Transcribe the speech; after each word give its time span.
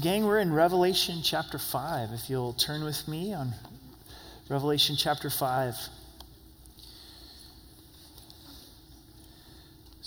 Gang, 0.00 0.26
we're 0.26 0.38
in 0.38 0.52
Revelation 0.52 1.22
chapter 1.24 1.58
5. 1.58 2.12
If 2.12 2.30
you'll 2.30 2.52
turn 2.52 2.84
with 2.84 3.08
me 3.08 3.34
on 3.34 3.52
Revelation 4.48 4.94
chapter 4.96 5.28
5. 5.28 5.74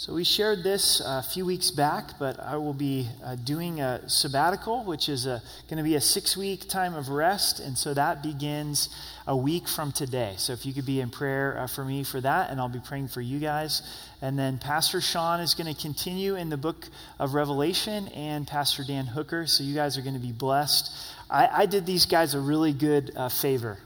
So, 0.01 0.15
we 0.15 0.23
shared 0.23 0.63
this 0.63 0.99
a 1.05 1.21
few 1.21 1.45
weeks 1.45 1.69
back, 1.69 2.17
but 2.17 2.39
I 2.39 2.57
will 2.57 2.73
be 2.73 3.07
uh, 3.23 3.35
doing 3.35 3.81
a 3.81 4.01
sabbatical, 4.09 4.83
which 4.83 5.07
is 5.07 5.25
going 5.25 5.77
to 5.77 5.83
be 5.83 5.94
a 5.94 6.01
six 6.01 6.35
week 6.35 6.67
time 6.67 6.96
of 6.96 7.09
rest. 7.09 7.59
And 7.59 7.77
so 7.77 7.94
that 7.94 8.23
begins 8.23 8.90
a 9.27 9.37
week 9.37 9.67
from 9.67 9.91
today. 9.91 10.33
So, 10.37 10.53
if 10.53 10.65
you 10.65 10.73
could 10.73 10.87
be 10.87 11.01
in 11.01 11.12
prayer 11.12 11.55
uh, 11.55 11.67
for 11.67 11.85
me 11.85 12.03
for 12.03 12.19
that, 12.19 12.49
and 12.49 12.59
I'll 12.59 12.67
be 12.67 12.79
praying 12.79 13.09
for 13.09 13.22
you 13.22 13.37
guys. 13.37 13.83
And 14.23 14.40
then 14.40 14.58
Pastor 14.58 15.01
Sean 15.01 15.40
is 15.40 15.53
going 15.53 15.72
to 15.72 15.79
continue 15.79 16.36
in 16.36 16.49
the 16.49 16.58
book 16.58 16.88
of 17.20 17.36
Revelation 17.36 18.08
and 18.08 18.48
Pastor 18.48 18.84
Dan 18.84 19.05
Hooker. 19.05 19.45
So 19.45 19.63
you 19.63 19.76
guys 19.76 19.99
are 19.99 20.02
going 20.02 20.16
to 20.16 20.20
be 20.20 20.31
blessed. 20.31 20.91
I, 21.30 21.48
I 21.48 21.66
did 21.68 21.86
these 21.86 22.08
guys 22.08 22.34
a 22.34 22.40
really 22.40 22.73
good 22.73 23.12
uh, 23.16 23.30
favor 23.30 23.77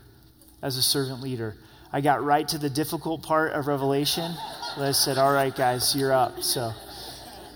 as 0.62 0.78
a 0.78 0.82
servant 0.82 1.20
leader. 1.22 1.58
I 1.96 2.02
got 2.02 2.26
right 2.26 2.46
to 2.50 2.58
the 2.58 2.70
difficult 2.70 3.24
part 3.24 3.54
of 3.54 3.68
Revelation. 3.68 4.30
I 4.76 4.92
said, 4.92 5.18
All 5.18 5.32
right, 5.32 5.56
guys, 5.56 5.96
you're 5.96 6.12
up. 6.12 6.44
So. 6.44 6.74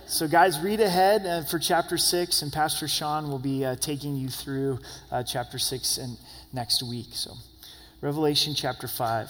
So, 0.07 0.29
guys, 0.29 0.61
read 0.61 0.79
ahead 0.79 1.25
uh, 1.25 1.43
for 1.43 1.59
chapter 1.59 1.97
6, 1.97 2.41
and 2.41 2.51
Pastor 2.51 2.87
Sean 2.87 3.29
will 3.29 3.37
be 3.37 3.65
uh, 3.65 3.75
taking 3.75 4.15
you 4.15 4.29
through 4.29 4.79
uh, 5.11 5.23
chapter 5.23 5.59
6 5.59 5.97
and 5.97 6.17
next 6.53 6.81
week. 6.81 7.07
So, 7.11 7.33
Revelation 7.99 8.55
chapter 8.55 8.87
5. 8.87 9.29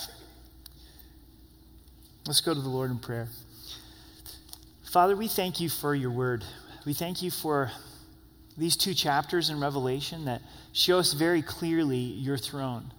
Let's 2.28 2.42
go 2.42 2.54
to 2.54 2.62
the 2.62 2.70
Lord 2.70 2.92
in 2.92 3.00
prayer. 3.00 3.30
Father, 4.92 5.16
we 5.16 5.28
thank 5.28 5.60
you 5.60 5.70
for 5.70 5.96
your 5.96 6.12
word. 6.12 6.46
We 6.86 6.94
thank 6.94 7.24
you 7.24 7.32
for 7.32 7.72
these 8.60 8.78
two 8.78 8.94
chapters 8.94 9.50
in 9.50 9.60
Revelation 9.60 10.26
that 10.26 10.44
show 10.72 11.00
us 11.00 11.14
very 11.14 11.42
clearly 11.42 11.98
your 11.98 12.38
throne. 12.38 12.92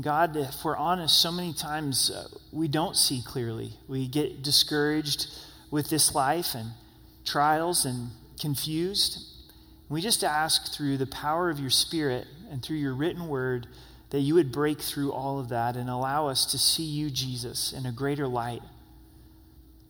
God, 0.00 0.36
if 0.36 0.64
we're 0.64 0.76
honest, 0.76 1.20
so 1.20 1.32
many 1.32 1.54
times 1.54 2.10
uh, 2.10 2.28
we 2.52 2.68
don't 2.68 2.94
see 2.94 3.22
clearly. 3.26 3.72
We 3.88 4.06
get 4.06 4.42
discouraged 4.42 5.28
with 5.70 5.88
this 5.88 6.14
life 6.14 6.54
and 6.54 6.72
trials 7.24 7.86
and 7.86 8.10
confused. 8.38 9.24
We 9.88 10.02
just 10.02 10.22
ask 10.22 10.74
through 10.74 10.98
the 10.98 11.06
power 11.06 11.48
of 11.48 11.58
your 11.58 11.70
Spirit 11.70 12.26
and 12.50 12.62
through 12.62 12.76
your 12.76 12.94
written 12.94 13.28
word 13.28 13.66
that 14.10 14.20
you 14.20 14.34
would 14.34 14.52
break 14.52 14.80
through 14.80 15.12
all 15.12 15.40
of 15.40 15.48
that 15.48 15.74
and 15.76 15.88
allow 15.88 16.28
us 16.28 16.44
to 16.46 16.58
see 16.58 16.84
you, 16.84 17.10
Jesus, 17.10 17.72
in 17.72 17.86
a 17.86 17.92
greater 17.92 18.28
light 18.28 18.62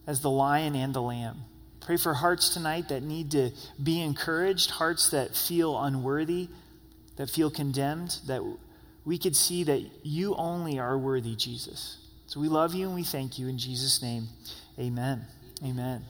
as 0.07 0.21
the 0.21 0.31
lion 0.31 0.75
and 0.75 0.95
the 0.95 1.03
lamb. 1.03 1.45
Pray 1.81 1.97
for 1.97 2.15
hearts 2.15 2.49
tonight 2.51 2.89
that 2.89 3.03
need 3.03 3.31
to 3.33 3.51
be 3.83 4.01
encouraged, 4.01 4.71
hearts 4.73 5.11
that 5.11 5.37
feel 5.37 5.79
unworthy, 5.79 6.49
that 7.17 7.31
feel 7.31 7.51
condemned, 7.51 8.19
that 8.27 8.43
we 9.09 9.17
could 9.17 9.35
see 9.35 9.65
that 9.65 9.83
you 10.03 10.35
only 10.35 10.79
are 10.79 10.99
worthy, 10.99 11.35
Jesus. 11.35 11.97
So 12.27 12.41
we 12.41 12.49
love 12.49 12.75
you 12.75 12.85
and 12.85 12.95
we 12.95 13.05
thank 13.05 13.39
you 13.39 13.49
in 13.49 13.57
Jesus' 13.57 14.03
name. 14.03 14.29
Amen. 14.79 15.25
Amen. 15.65 16.03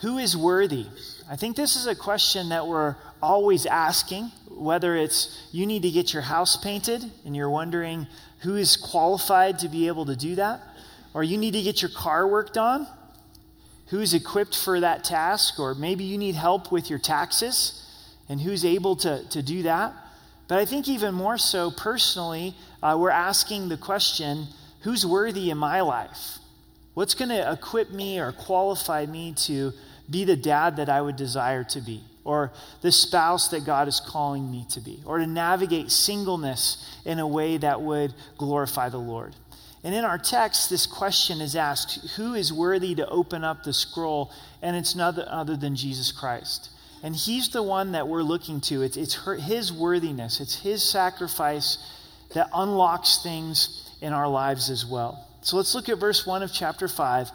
Who 0.00 0.16
is 0.16 0.34
worthy? 0.34 0.86
I 1.30 1.36
think 1.36 1.54
this 1.54 1.76
is 1.76 1.86
a 1.86 1.94
question 1.94 2.48
that 2.48 2.66
we're 2.66 2.96
always 3.20 3.66
asking, 3.66 4.32
whether 4.48 4.96
it's 4.96 5.48
you 5.52 5.66
need 5.66 5.82
to 5.82 5.90
get 5.90 6.14
your 6.14 6.22
house 6.22 6.56
painted 6.56 7.04
and 7.26 7.36
you're 7.36 7.50
wondering 7.50 8.06
who 8.40 8.56
is 8.56 8.78
qualified 8.78 9.58
to 9.58 9.68
be 9.68 9.86
able 9.86 10.06
to 10.06 10.16
do 10.16 10.34
that, 10.36 10.62
or 11.12 11.22
you 11.22 11.36
need 11.36 11.52
to 11.52 11.62
get 11.62 11.82
your 11.82 11.90
car 11.90 12.26
worked 12.26 12.56
on, 12.56 12.86
who's 13.88 14.14
equipped 14.14 14.56
for 14.56 14.80
that 14.80 15.04
task, 15.04 15.60
or 15.60 15.74
maybe 15.74 16.04
you 16.04 16.16
need 16.16 16.36
help 16.36 16.72
with 16.72 16.88
your 16.88 16.98
taxes 16.98 17.84
and 18.30 18.40
who's 18.40 18.64
able 18.64 18.96
to, 18.96 19.28
to 19.28 19.42
do 19.42 19.64
that. 19.64 19.92
But 20.48 20.58
I 20.58 20.64
think 20.64 20.88
even 20.88 21.14
more 21.14 21.36
so, 21.36 21.70
personally, 21.70 22.54
uh, 22.82 22.96
we're 22.98 23.10
asking 23.10 23.68
the 23.68 23.76
question 23.76 24.46
who's 24.80 25.04
worthy 25.04 25.50
in 25.50 25.58
my 25.58 25.82
life? 25.82 26.38
What's 26.94 27.14
going 27.14 27.28
to 27.28 27.52
equip 27.52 27.90
me 27.90 28.18
or 28.18 28.32
qualify 28.32 29.06
me 29.06 29.34
to 29.44 29.72
be 30.10 30.24
the 30.24 30.36
dad 30.36 30.76
that 30.76 30.88
I 30.88 31.00
would 31.02 31.16
desire 31.16 31.64
to 31.64 31.80
be, 31.80 32.02
or 32.24 32.50
the 32.80 32.90
spouse 32.90 33.48
that 33.48 33.66
God 33.66 33.88
is 33.88 34.00
calling 34.00 34.50
me 34.50 34.66
to 34.70 34.80
be, 34.80 35.02
or 35.04 35.18
to 35.18 35.26
navigate 35.26 35.90
singleness 35.90 36.98
in 37.04 37.18
a 37.18 37.26
way 37.26 37.58
that 37.58 37.82
would 37.82 38.14
glorify 38.38 38.88
the 38.88 38.98
Lord. 38.98 39.36
And 39.84 39.94
in 39.94 40.04
our 40.04 40.18
text, 40.18 40.70
this 40.70 40.86
question 40.86 41.40
is 41.40 41.54
asked 41.54 42.16
Who 42.16 42.34
is 42.34 42.52
worthy 42.52 42.94
to 42.96 43.08
open 43.08 43.44
up 43.44 43.62
the 43.62 43.72
scroll? 43.72 44.32
And 44.60 44.74
it's 44.74 44.96
none 44.96 45.20
other 45.20 45.56
than 45.56 45.76
Jesus 45.76 46.10
Christ. 46.10 46.70
And 47.02 47.14
he's 47.14 47.50
the 47.50 47.62
one 47.62 47.92
that 47.92 48.08
we're 48.08 48.22
looking 48.22 48.60
to. 48.62 48.82
It's, 48.82 48.96
it's 48.96 49.14
her, 49.14 49.36
his 49.36 49.72
worthiness, 49.72 50.40
it's 50.40 50.60
his 50.60 50.82
sacrifice 50.82 51.78
that 52.34 52.48
unlocks 52.52 53.22
things 53.22 53.90
in 54.00 54.12
our 54.12 54.28
lives 54.28 54.70
as 54.70 54.84
well. 54.84 55.26
So 55.42 55.56
let's 55.56 55.74
look 55.74 55.88
at 55.88 55.98
verse 55.98 56.26
1 56.26 56.42
of 56.42 56.52
chapter 56.52 56.88
5. 56.88 57.30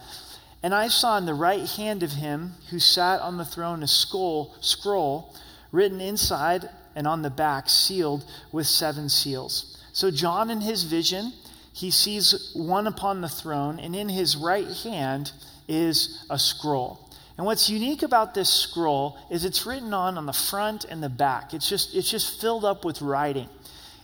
And 0.62 0.73
I 0.73 0.88
saw 0.88 1.18
in 1.18 1.25
the 1.25 1.34
right 1.34 1.68
hand 1.68 2.03
of 2.03 2.12
him 2.12 2.53
who 2.69 2.79
sat 2.79 3.22
on 3.22 3.38
the 3.38 3.46
throne 3.46 3.84
a 3.84 3.88
scroll, 3.88 4.56
scroll 4.62 5.34
written 5.72 6.00
inside 6.00 6.69
and 6.96 7.07
on 7.07 7.22
the 7.22 7.29
back, 7.29 7.69
sealed 7.69 8.23
with 8.52 8.68
seven 8.68 9.09
seals. 9.09 9.84
So, 9.94 10.12
John, 10.12 10.50
in 10.50 10.62
his 10.62 10.84
vision, 10.84 11.34
he 11.73 11.90
sees 11.91 12.52
one 12.53 12.88
upon 12.88 13.22
the 13.22 13.29
throne, 13.29 13.79
and 13.79 13.96
in 13.96 14.09
his 14.09 14.38
right 14.38 14.68
hand 14.84 15.31
is 15.68 16.25
a 16.29 16.38
scroll. 16.38 17.09
And 17.38 17.46
what's 17.46 17.70
unique 17.70 18.04
about 18.04 18.34
this 18.34 18.50
scroll 18.50 19.18
is 19.32 19.44
it's 19.44 19.66
written 19.66 19.94
on 19.94 20.18
on 20.18 20.26
the 20.26 20.34
front 20.34 20.86
and 20.86 21.02
the 21.02 21.10
back. 21.10 21.54
It's 21.54 21.68
just, 21.68 21.96
it's 21.96 22.10
just 22.10 22.40
filled 22.40 22.64
up 22.64 22.86
with 22.86 23.02
writing. 23.02 23.50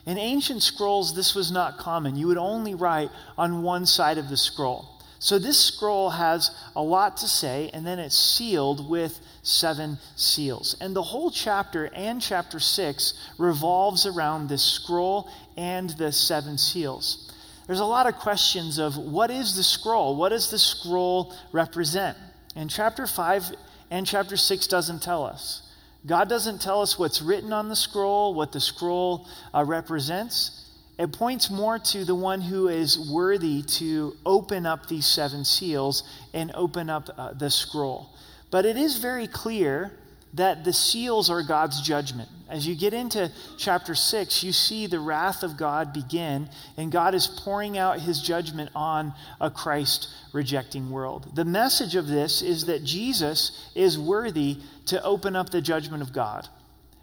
In 0.06 0.18
ancient 0.18 0.62
scrolls, 0.62 1.14
this 1.14 1.34
was 1.34 1.52
not 1.52 1.78
common. 1.78 2.16
You 2.16 2.26
would 2.26 2.38
only 2.38 2.74
write 2.74 3.10
on 3.38 3.62
one 3.62 3.86
side 3.86 4.18
of 4.18 4.28
the 4.28 4.36
scroll. 4.36 4.88
So 5.20 5.38
this 5.38 5.62
scroll 5.62 6.10
has 6.10 6.50
a 6.74 6.82
lot 6.82 7.18
to 7.18 7.28
say, 7.28 7.70
and 7.74 7.86
then 7.86 7.98
it's 7.98 8.16
sealed 8.16 8.88
with 8.88 9.20
seven 9.42 9.98
seals. 10.16 10.74
And 10.80 10.96
the 10.96 11.02
whole 11.02 11.30
chapter 11.30 11.90
and 11.94 12.22
chapter 12.22 12.58
six 12.58 13.12
revolves 13.38 14.06
around 14.06 14.48
this 14.48 14.64
scroll 14.64 15.30
and 15.58 15.90
the 15.90 16.10
seven 16.10 16.56
seals. 16.56 17.30
There's 17.66 17.80
a 17.80 17.84
lot 17.84 18.06
of 18.06 18.16
questions 18.16 18.78
of 18.78 18.96
what 18.96 19.30
is 19.30 19.54
the 19.54 19.62
scroll? 19.62 20.16
What 20.16 20.30
does 20.30 20.50
the 20.50 20.58
scroll 20.58 21.34
represent? 21.52 22.16
And 22.56 22.70
chapter 22.70 23.06
5 23.06 23.52
and 23.90 24.06
chapter 24.06 24.36
6 24.36 24.66
doesn't 24.66 25.02
tell 25.02 25.24
us. 25.24 25.62
God 26.06 26.28
doesn't 26.28 26.60
tell 26.62 26.80
us 26.80 26.98
what's 26.98 27.20
written 27.20 27.52
on 27.52 27.68
the 27.68 27.76
scroll, 27.76 28.34
what 28.34 28.52
the 28.52 28.60
scroll 28.60 29.28
uh, 29.52 29.64
represents. 29.64 30.68
It 30.98 31.12
points 31.12 31.50
more 31.50 31.78
to 31.78 32.04
the 32.04 32.14
one 32.14 32.40
who 32.40 32.68
is 32.68 33.10
worthy 33.10 33.62
to 33.62 34.16
open 34.24 34.66
up 34.66 34.86
these 34.86 35.06
seven 35.06 35.44
seals 35.44 36.02
and 36.32 36.50
open 36.54 36.90
up 36.90 37.08
uh, 37.16 37.32
the 37.32 37.50
scroll. 37.50 38.10
But 38.50 38.66
it 38.66 38.76
is 38.76 38.98
very 38.98 39.26
clear 39.26 39.92
that 40.34 40.64
the 40.64 40.72
seals 40.72 41.28
are 41.30 41.42
God's 41.42 41.80
judgment. 41.80 42.28
As 42.48 42.66
you 42.66 42.74
get 42.74 42.92
into 42.92 43.30
chapter 43.56 43.94
6, 43.94 44.42
you 44.42 44.52
see 44.52 44.86
the 44.86 44.98
wrath 44.98 45.42
of 45.42 45.56
God 45.56 45.92
begin, 45.92 46.48
and 46.76 46.90
God 46.90 47.14
is 47.14 47.26
pouring 47.26 47.78
out 47.78 48.00
his 48.00 48.20
judgment 48.20 48.70
on 48.74 49.12
a 49.40 49.50
Christ 49.50 50.08
rejecting 50.32 50.90
world. 50.90 51.34
The 51.36 51.44
message 51.44 51.94
of 51.94 52.08
this 52.08 52.42
is 52.42 52.66
that 52.66 52.84
Jesus 52.84 53.70
is 53.76 53.98
worthy 53.98 54.58
to 54.86 55.02
open 55.04 55.36
up 55.36 55.50
the 55.50 55.60
judgment 55.60 56.02
of 56.02 56.12
God, 56.12 56.48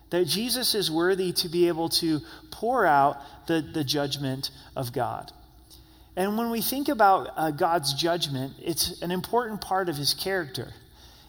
that 0.09 0.27
Jesus 0.27 0.75
is 0.75 0.91
worthy 0.91 1.31
to 1.33 1.47
be 1.47 1.69
able 1.69 1.89
to 1.89 2.19
pour 2.51 2.85
out 2.85 3.17
the, 3.47 3.61
the 3.61 3.85
judgment 3.85 4.51
of 4.75 4.91
God. 4.91 5.31
And 6.17 6.37
when 6.37 6.49
we 6.49 6.61
think 6.61 6.89
about 6.89 7.29
uh, 7.37 7.51
God's 7.51 7.93
judgment, 7.93 8.53
it's 8.59 9.01
an 9.01 9.11
important 9.11 9.61
part 9.61 9.87
of 9.87 9.95
his 9.95 10.13
character. 10.13 10.73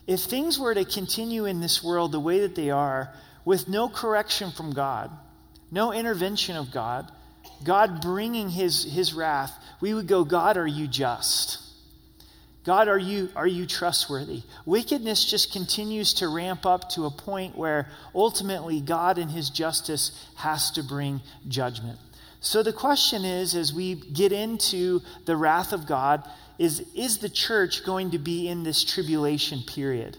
If 0.08 0.20
things 0.20 0.58
were 0.58 0.74
to 0.74 0.86
continue 0.86 1.44
in 1.44 1.60
this 1.60 1.84
world 1.84 2.12
the 2.12 2.18
way 2.18 2.40
that 2.40 2.54
they 2.54 2.70
are, 2.70 3.12
with 3.44 3.68
no 3.68 3.90
correction 3.90 4.50
from 4.50 4.72
God, 4.72 5.10
no 5.70 5.92
intervention 5.92 6.56
of 6.56 6.72
God, 6.72 7.12
God 7.62 8.00
bringing 8.00 8.48
his, 8.48 8.84
his 8.84 9.12
wrath, 9.12 9.52
we 9.82 9.92
would 9.92 10.06
go, 10.06 10.24
God, 10.24 10.56
are 10.56 10.66
you 10.66 10.88
just? 10.88 11.58
God, 12.64 12.88
are 12.88 12.98
you, 12.98 13.28
are 13.36 13.46
you 13.46 13.66
trustworthy? 13.66 14.42
Wickedness 14.64 15.26
just 15.26 15.52
continues 15.52 16.14
to 16.14 16.28
ramp 16.28 16.64
up 16.64 16.88
to 16.90 17.04
a 17.04 17.10
point 17.10 17.56
where 17.56 17.90
ultimately 18.14 18.80
God 18.80 19.18
in 19.18 19.28
his 19.28 19.50
justice 19.50 20.26
has 20.36 20.70
to 20.70 20.82
bring 20.82 21.20
judgment. 21.48 21.98
So 22.40 22.62
the 22.62 22.72
question 22.72 23.24
is, 23.24 23.54
as 23.54 23.72
we 23.72 23.96
get 23.96 24.32
into 24.32 25.00
the 25.24 25.36
wrath 25.36 25.72
of 25.72 25.86
God, 25.86 26.28
is 26.58 26.80
is 26.94 27.18
the 27.18 27.28
church 27.28 27.84
going 27.84 28.10
to 28.12 28.18
be 28.18 28.48
in 28.48 28.62
this 28.62 28.84
tribulation 28.84 29.62
period? 29.62 30.18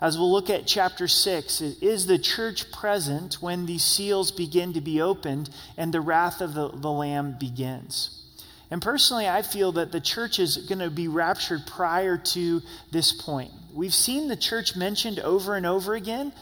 As 0.00 0.18
we'll 0.18 0.32
look 0.32 0.50
at 0.50 0.66
chapter 0.66 1.08
6, 1.08 1.60
is 1.60 2.06
the 2.06 2.18
church 2.18 2.70
present 2.70 3.34
when 3.40 3.64
these 3.64 3.84
seals 3.84 4.30
begin 4.30 4.72
to 4.74 4.80
be 4.80 5.00
opened 5.00 5.48
and 5.78 5.94
the 5.94 6.00
wrath 6.00 6.40
of 6.40 6.52
the, 6.52 6.68
the 6.68 6.90
Lamb 6.90 7.36
begins? 7.38 8.22
And 8.70 8.82
personally, 8.82 9.28
I 9.28 9.42
feel 9.42 9.72
that 9.72 9.92
the 9.92 10.00
church 10.00 10.38
is 10.38 10.56
going 10.56 10.80
to 10.80 10.90
be 10.90 11.08
raptured 11.08 11.66
prior 11.66 12.18
to 12.18 12.60
this 12.90 13.12
point. 13.12 13.52
We've 13.72 13.94
seen 13.94 14.28
the 14.28 14.36
church 14.36 14.76
mentioned 14.76 15.20
over 15.20 15.54
and 15.54 15.64
over 15.64 15.94
again, 15.94 16.32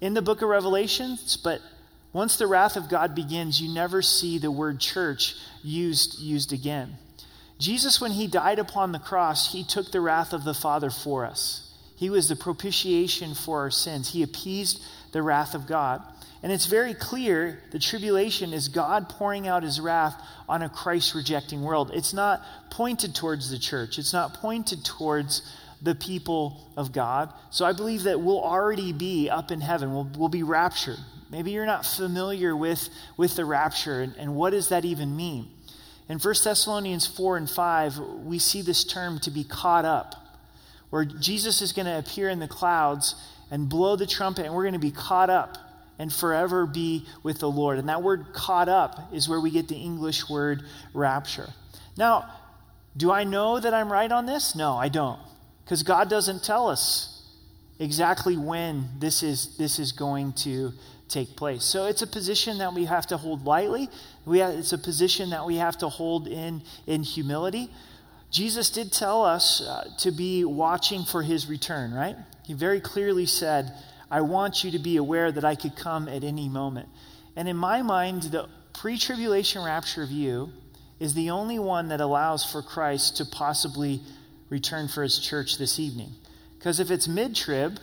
in 0.00 0.14
the 0.14 0.22
book 0.22 0.42
of 0.42 0.48
Revelations, 0.48 1.36
but 1.36 1.60
once 2.12 2.36
the 2.36 2.46
wrath 2.46 2.76
of 2.76 2.88
God 2.88 3.14
begins, 3.14 3.60
you 3.60 3.72
never 3.72 4.00
see 4.02 4.38
the 4.38 4.50
word 4.50 4.80
church 4.80 5.34
used, 5.62 6.18
used 6.18 6.52
again. 6.52 6.96
Jesus, 7.58 8.00
when 8.00 8.12
he 8.12 8.26
died 8.26 8.58
upon 8.58 8.92
the 8.92 8.98
cross, 8.98 9.52
he 9.52 9.64
took 9.64 9.90
the 9.90 10.00
wrath 10.00 10.32
of 10.32 10.44
the 10.44 10.54
Father 10.54 10.90
for 10.90 11.26
us. 11.26 11.74
He 11.96 12.10
was 12.10 12.28
the 12.28 12.36
propitiation 12.36 13.34
for 13.34 13.60
our 13.60 13.70
sins. 13.70 14.12
He 14.12 14.22
appeased 14.22 14.80
the 15.12 15.22
wrath 15.22 15.54
of 15.54 15.66
God. 15.66 16.02
And 16.42 16.52
it's 16.52 16.66
very 16.66 16.94
clear 16.94 17.58
the 17.72 17.80
tribulation 17.80 18.52
is 18.52 18.68
God 18.68 19.08
pouring 19.08 19.48
out 19.48 19.64
his 19.64 19.80
wrath 19.80 20.14
on 20.48 20.62
a 20.62 20.68
Christ 20.68 21.14
rejecting 21.14 21.62
world. 21.62 21.90
It's 21.92 22.14
not 22.14 22.42
pointed 22.70 23.14
towards 23.14 23.50
the 23.50 23.58
church, 23.58 23.98
it's 23.98 24.12
not 24.12 24.34
pointed 24.34 24.84
towards 24.84 25.42
the 25.82 25.94
people 25.94 26.70
of 26.76 26.92
God. 26.92 27.32
So 27.50 27.64
I 27.64 27.72
believe 27.72 28.04
that 28.04 28.20
we'll 28.20 28.42
already 28.42 28.92
be 28.92 29.28
up 29.28 29.50
in 29.50 29.60
heaven, 29.60 29.92
we'll, 29.92 30.10
we'll 30.16 30.28
be 30.28 30.44
raptured. 30.44 30.98
Maybe 31.30 31.50
you're 31.50 31.66
not 31.66 31.84
familiar 31.84 32.56
with, 32.56 32.88
with 33.16 33.36
the 33.36 33.44
rapture 33.44 34.00
and, 34.00 34.14
and 34.16 34.34
what 34.34 34.50
does 34.50 34.68
that 34.68 34.84
even 34.84 35.16
mean? 35.16 35.48
In 36.08 36.18
1 36.18 36.34
Thessalonians 36.42 37.06
4 37.06 37.36
and 37.36 37.50
5, 37.50 37.98
we 38.24 38.38
see 38.38 38.62
this 38.62 38.82
term 38.82 39.18
to 39.20 39.30
be 39.30 39.44
caught 39.44 39.84
up, 39.84 40.14
where 40.88 41.04
Jesus 41.04 41.60
is 41.60 41.72
going 41.72 41.84
to 41.84 41.98
appear 41.98 42.30
in 42.30 42.38
the 42.38 42.48
clouds 42.48 43.14
and 43.50 43.68
blow 43.68 43.94
the 43.94 44.06
trumpet, 44.06 44.46
and 44.46 44.54
we're 44.54 44.62
going 44.62 44.72
to 44.72 44.78
be 44.78 44.90
caught 44.90 45.28
up 45.28 45.58
and 45.98 46.12
forever 46.12 46.64
be 46.64 47.04
with 47.22 47.40
the 47.40 47.50
Lord. 47.50 47.78
And 47.78 47.88
that 47.88 48.02
word 48.02 48.32
caught 48.32 48.68
up 48.68 49.12
is 49.12 49.28
where 49.28 49.40
we 49.40 49.50
get 49.50 49.68
the 49.68 49.76
English 49.76 50.30
word 50.30 50.62
rapture. 50.94 51.48
Now, 51.96 52.30
do 52.96 53.10
I 53.10 53.24
know 53.24 53.60
that 53.60 53.74
I'm 53.74 53.92
right 53.92 54.10
on 54.10 54.24
this? 54.24 54.54
No, 54.54 54.76
I 54.76 54.88
don't. 54.88 55.20
Because 55.64 55.82
God 55.82 56.08
doesn't 56.08 56.42
tell 56.42 56.68
us 56.68 57.22
exactly 57.78 58.36
when 58.36 58.88
this 58.98 59.22
is, 59.22 59.56
this 59.58 59.78
is 59.78 59.92
going 59.92 60.32
to 60.32 60.72
take 61.08 61.36
place. 61.36 61.64
So 61.64 61.86
it's 61.86 62.02
a 62.02 62.06
position 62.06 62.58
that 62.58 62.74
we 62.74 62.84
have 62.84 63.06
to 63.08 63.16
hold 63.16 63.46
lightly. 63.46 63.88
We 64.24 64.40
have, 64.40 64.54
it's 64.54 64.72
a 64.72 64.78
position 64.78 65.30
that 65.30 65.46
we 65.46 65.56
have 65.56 65.78
to 65.78 65.88
hold 65.88 66.28
in, 66.28 66.62
in 66.86 67.02
humility. 67.02 67.70
Jesus 68.30 68.70
did 68.70 68.92
tell 68.92 69.24
us 69.24 69.62
uh, 69.62 69.88
to 69.98 70.10
be 70.10 70.44
watching 70.44 71.04
for 71.04 71.22
his 71.22 71.46
return, 71.46 71.92
right? 71.92 72.16
He 72.44 72.52
very 72.52 72.80
clearly 72.80 73.26
said, 73.26 73.72
I 74.10 74.20
want 74.20 74.64
you 74.64 74.70
to 74.72 74.78
be 74.78 74.96
aware 74.96 75.32
that 75.32 75.44
I 75.44 75.54
could 75.54 75.76
come 75.76 76.08
at 76.08 76.24
any 76.24 76.48
moment. 76.48 76.88
And 77.36 77.48
in 77.48 77.56
my 77.56 77.82
mind, 77.82 78.24
the 78.24 78.48
pre 78.74 78.98
tribulation 78.98 79.64
rapture 79.64 80.06
view 80.06 80.50
is 81.00 81.14
the 81.14 81.30
only 81.30 81.58
one 81.58 81.88
that 81.88 82.00
allows 82.00 82.44
for 82.44 82.62
Christ 82.62 83.18
to 83.18 83.24
possibly 83.24 84.00
return 84.50 84.88
for 84.88 85.02
his 85.02 85.18
church 85.18 85.58
this 85.58 85.78
evening. 85.78 86.10
Because 86.58 86.80
if 86.80 86.90
it's 86.90 87.06
mid 87.06 87.34
trib, 87.34 87.78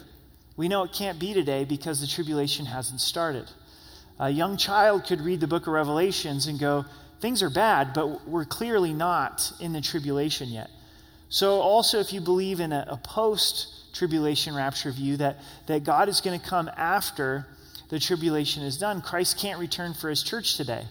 we 0.58 0.68
know 0.68 0.84
it 0.84 0.94
can't 0.94 1.20
be 1.20 1.34
today 1.34 1.66
because 1.66 2.02
the 2.02 2.08
tribulation 2.08 2.66
hasn't 2.66 3.02
started. 3.02 3.50
A 4.20 4.30
young 4.30 4.58
child 4.58 5.06
could 5.06 5.22
read 5.22 5.42
the 5.42 5.48
book 5.48 5.68
of 5.68 5.74
Revelations 5.74 6.48
and 6.48 6.60
go, 6.60 6.86
Things 7.22 7.42
are 7.42 7.50
bad, 7.50 7.94
but 7.94 8.28
we're 8.28 8.46
clearly 8.46 8.94
not 8.94 9.52
in 9.60 9.74
the 9.74 9.82
tribulation 9.82 10.50
yet. 10.50 10.70
So, 11.30 11.60
also, 11.62 12.00
if 12.00 12.14
you 12.14 12.22
believe 12.22 12.60
in 12.60 12.72
a, 12.72 12.86
a 12.90 12.98
post 12.98 13.94
tribulation 13.96 14.54
rapture 14.54 14.92
view 14.92 15.18
that, 15.18 15.38
that 15.68 15.84
God 15.84 16.10
is 16.10 16.22
going 16.22 16.40
to 16.40 16.46
come 16.46 16.70
after 16.76 17.48
the 17.90 18.00
tribulation 18.00 18.64
is 18.64 18.78
done. 18.78 19.02
Christ 19.02 19.40
can't 19.40 19.60
return 19.60 19.94
for 19.94 20.10
his 20.10 20.24
church 20.24 20.58
today. 20.58 20.86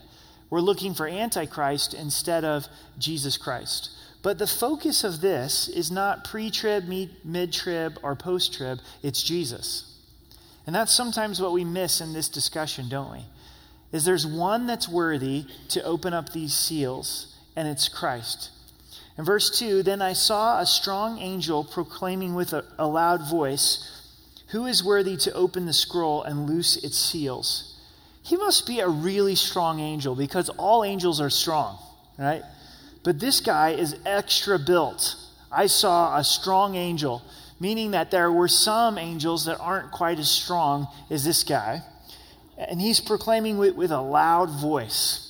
We're 0.50 0.60
looking 0.60 0.94
for 0.94 1.06
Antichrist 1.06 1.94
instead 1.94 2.44
of 2.44 2.66
Jesus 2.98 3.36
Christ. 3.36 3.90
But 4.24 4.38
the 4.38 4.46
focus 4.46 5.04
of 5.04 5.20
this 5.20 5.68
is 5.68 5.90
not 5.90 6.24
pre 6.24 6.50
trib, 6.50 6.84
mid 7.24 7.52
trib, 7.52 7.98
or 8.02 8.16
post 8.16 8.54
trib, 8.54 8.78
it's 9.02 9.22
Jesus. 9.22 9.98
And 10.66 10.74
that's 10.74 10.94
sometimes 10.94 11.42
what 11.42 11.52
we 11.52 11.62
miss 11.62 12.00
in 12.00 12.14
this 12.14 12.30
discussion, 12.30 12.88
don't 12.88 13.12
we? 13.12 13.26
Is 13.92 14.06
there's 14.06 14.26
one 14.26 14.66
that's 14.66 14.88
worthy 14.88 15.44
to 15.68 15.84
open 15.84 16.14
up 16.14 16.32
these 16.32 16.54
seals, 16.54 17.36
and 17.54 17.68
it's 17.68 17.86
Christ. 17.86 18.48
In 19.18 19.26
verse 19.26 19.58
2, 19.58 19.82
then 19.82 20.00
I 20.00 20.14
saw 20.14 20.58
a 20.58 20.64
strong 20.64 21.18
angel 21.18 21.62
proclaiming 21.62 22.34
with 22.34 22.54
a, 22.54 22.64
a 22.78 22.86
loud 22.86 23.28
voice, 23.28 24.10
Who 24.48 24.64
is 24.64 24.82
worthy 24.82 25.18
to 25.18 25.34
open 25.34 25.66
the 25.66 25.74
scroll 25.74 26.22
and 26.22 26.48
loose 26.48 26.82
its 26.82 26.98
seals? 26.98 27.78
He 28.22 28.38
must 28.38 28.66
be 28.66 28.80
a 28.80 28.88
really 28.88 29.34
strong 29.34 29.80
angel 29.80 30.14
because 30.14 30.48
all 30.48 30.82
angels 30.82 31.20
are 31.20 31.28
strong, 31.28 31.78
right? 32.18 32.42
But 33.04 33.20
this 33.20 33.40
guy 33.40 33.70
is 33.70 33.96
extra 34.04 34.58
built. 34.58 35.16
I 35.52 35.66
saw 35.66 36.18
a 36.18 36.24
strong 36.24 36.74
angel, 36.74 37.22
meaning 37.60 37.92
that 37.92 38.10
there 38.10 38.32
were 38.32 38.48
some 38.48 38.98
angels 38.98 39.44
that 39.44 39.60
aren't 39.60 39.92
quite 39.92 40.18
as 40.18 40.30
strong 40.30 40.88
as 41.10 41.24
this 41.24 41.44
guy. 41.44 41.82
And 42.56 42.80
he's 42.80 43.00
proclaiming 43.00 43.58
with, 43.58 43.76
with 43.76 43.92
a 43.92 44.00
loud 44.00 44.50
voice. 44.50 45.20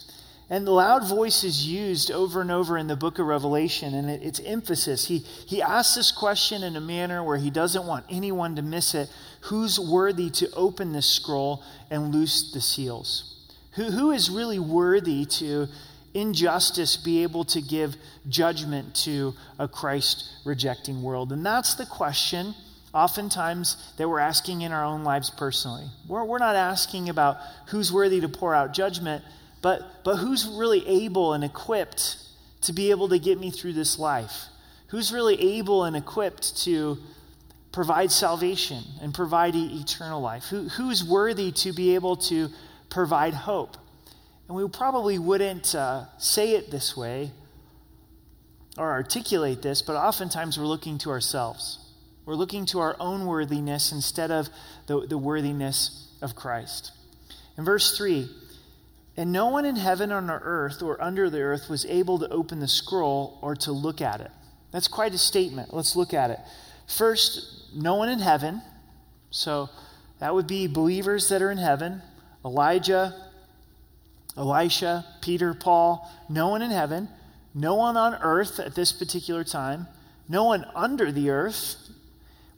And 0.50 0.67
the 0.67 0.73
loud 0.73 1.09
voice 1.09 1.43
is 1.43 1.67
used 1.67 2.11
over 2.11 2.41
and 2.41 2.50
over 2.50 2.79
in 2.79 2.87
the 2.87 2.97
book 2.97 3.19
of 3.19 3.26
Revelation, 3.26 3.94
and 3.94 4.11
it, 4.11 4.23
it's 4.23 4.41
emphasis. 4.41 5.09
He, 5.09 5.19
he 5.19 5.62
asks 5.62 5.94
this 5.94 6.12
question 6.12 6.62
in 6.62 6.77
a 6.77 6.81
manner 6.81 7.25
where 7.25 7.38
he 7.38 7.50
doesn't 7.50 7.87
want 7.87 8.05
anyone 8.09 8.56
to 8.56 8.62
miss 8.62 8.94
it 8.94 9.11
Who's 9.49 9.79
worthy 9.79 10.31
to 10.31 10.50
open 10.53 10.93
this 10.93 11.06
scroll 11.06 11.62
and 11.91 12.15
loose 12.15 12.50
the 12.53 12.62
seals? 12.62 13.47
Who, 13.73 13.91
who 13.91 14.11
is 14.11 14.31
really 14.31 14.59
worthy 14.59 15.27
to, 15.27 15.69
in 16.14 16.32
justice, 16.32 16.96
be 16.96 17.22
able 17.22 17.44
to 17.44 17.61
give 17.61 17.96
judgment 18.28 18.94
to 18.94 19.34
a 19.58 19.69
Christ 19.69 20.31
rejecting 20.44 21.02
world? 21.02 21.32
And 21.32 21.44
that's 21.44 21.75
the 21.75 21.87
question 21.87 22.55
oftentimes 22.94 23.93
that 23.99 24.08
we're 24.08 24.20
asking 24.20 24.62
in 24.62 24.72
our 24.72 24.84
own 24.84 25.02
lives 25.05 25.28
personally. 25.28 25.87
We're, 26.08 26.25
we're 26.25 26.38
not 26.38 26.55
asking 26.55 27.08
about 27.08 27.38
who's 27.66 27.93
worthy 27.93 28.20
to 28.20 28.28
pour 28.28 28.55
out 28.55 28.72
judgment 28.72 29.25
but, 29.64 30.05
but 30.05 30.16
who's 30.16 30.46
really 30.46 30.87
able 30.87 31.32
and 31.32 31.43
equipped 31.43 32.19
to 32.60 32.75
be 32.75 32.90
able 32.90 33.08
to 33.08 33.19
get 33.19 33.40
me 33.40 33.50
through 33.50 33.72
this 33.72 33.99
life? 33.99 34.44
Who's 34.88 35.10
really 35.10 35.56
able 35.56 35.84
and 35.84 35.96
equipped 35.96 36.58
to 36.64 36.99
provide 37.72 38.12
salvation 38.12 38.84
and 39.00 39.14
provide 39.14 39.55
eternal 39.55 40.20
life? 40.20 40.44
Who, 40.50 40.69
who's 40.69 41.02
worthy 41.02 41.50
to 41.52 41.72
be 41.72 41.94
able 41.94 42.17
to 42.28 42.50
provide 42.90 43.32
hope? 43.32 43.78
And 44.49 44.56
we 44.56 44.69
probably 44.69 45.19
wouldn't 45.19 45.75
uh, 45.75 46.05
say 46.19 46.52
it 46.52 46.70
this 46.70 46.96
way 46.96 47.31
or 48.76 48.91
articulate 48.91 49.62
this, 49.62 49.82
but 49.82 49.96
oftentimes 49.96 50.58
we're 50.58 50.67
looking 50.67 50.99
to 50.99 51.11
ourselves. 51.11 51.79
We're 52.26 52.35
looking 52.35 52.67
to 52.67 52.81
our 52.81 52.96
own 52.99 53.26
worthiness 53.26 53.93
instead 53.93 54.31
of 54.31 54.49
the, 54.87 55.06
the 55.06 55.19
worthiness 55.19 56.08
of 56.20 56.35
Christ. 56.35 56.93
In 57.56 57.64
verse 57.64 57.96
3, 57.96 58.29
and 59.17 59.31
no 59.31 59.46
one 59.46 59.65
in 59.65 59.77
heaven 59.77 60.10
or 60.10 60.17
on 60.17 60.31
earth 60.31 60.82
or 60.82 61.01
under 61.01 61.31
the 61.31 61.41
earth 61.41 61.69
was 61.69 61.86
able 61.86 62.19
to 62.19 62.29
open 62.31 62.58
the 62.60 62.69
scroll 62.69 63.39
or 63.43 63.55
to 63.56 63.72
look 63.72 64.01
at 64.01 64.20
it. 64.20 64.31
That's 64.72 64.89
quite 64.89 65.15
a 65.15 65.19
statement. 65.19 65.72
Let's 65.72 65.94
look 65.94 66.13
at 66.13 66.31
it. 66.31 66.41
First, 66.89 67.72
no 67.74 67.94
one 67.94 68.08
in 68.08 68.19
heaven. 68.19 68.60
So 69.31 69.70
that 70.19 70.34
would 70.34 70.48
be 70.48 70.67
believers 70.67 71.29
that 71.29 71.43
are 71.43 71.51
in 71.51 71.58
heaven 71.58 72.03
Elijah, 72.44 73.15
Elisha, 74.36 75.05
Peter, 75.20 75.55
Paul. 75.55 76.10
No 76.29 76.48
one 76.48 76.62
in 76.62 76.70
heaven. 76.70 77.08
No 77.55 77.74
one 77.74 77.96
on 77.96 78.14
earth 78.20 78.58
at 78.58 78.74
this 78.74 78.93
particular 78.93 79.44
time. 79.44 79.86
No 80.29 80.44
one 80.44 80.67
under 80.74 81.12
the 81.12 81.31
earth 81.31 81.76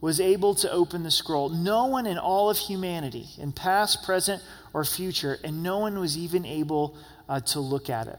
was 0.01 0.21
able 0.21 0.55
to 0.55 0.71
open 0.71 1.03
the 1.03 1.11
scroll. 1.11 1.49
No 1.49 1.87
one 1.87 2.07
in 2.07 2.19
all 2.19 2.49
of 2.49 2.57
humanity, 2.57 3.29
in 3.39 3.53
past, 3.53 4.05
present, 4.05 4.43
or 4.73 4.85
future, 4.85 5.39
and 5.43 5.63
no 5.63 5.79
one 5.79 5.99
was 5.99 6.17
even 6.17 6.45
able 6.45 6.97
uh, 7.29 7.41
to 7.41 7.61
look 7.61 7.91
at 7.91 8.07
it. 8.07 8.19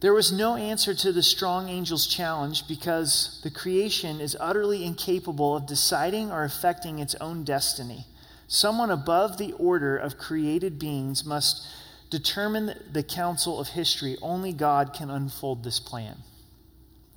There 0.00 0.12
was 0.12 0.30
no 0.30 0.56
answer 0.56 0.94
to 0.94 1.12
the 1.12 1.22
strong 1.22 1.70
angel's 1.70 2.06
challenge 2.06 2.68
because 2.68 3.40
the 3.42 3.50
creation 3.50 4.20
is 4.20 4.36
utterly 4.38 4.84
incapable 4.84 5.56
of 5.56 5.66
deciding 5.66 6.30
or 6.30 6.44
affecting 6.44 6.98
its 6.98 7.14
own 7.14 7.44
destiny. 7.44 8.04
Someone 8.48 8.90
above 8.90 9.38
the 9.38 9.52
order 9.52 9.96
of 9.96 10.18
created 10.18 10.78
beings 10.78 11.24
must 11.24 11.66
determine 12.10 12.74
the 12.92 13.02
counsel 13.02 13.58
of 13.58 13.68
history. 13.68 14.16
Only 14.22 14.52
God 14.52 14.92
can 14.94 15.10
unfold 15.10 15.64
this 15.64 15.80
plan. 15.80 16.18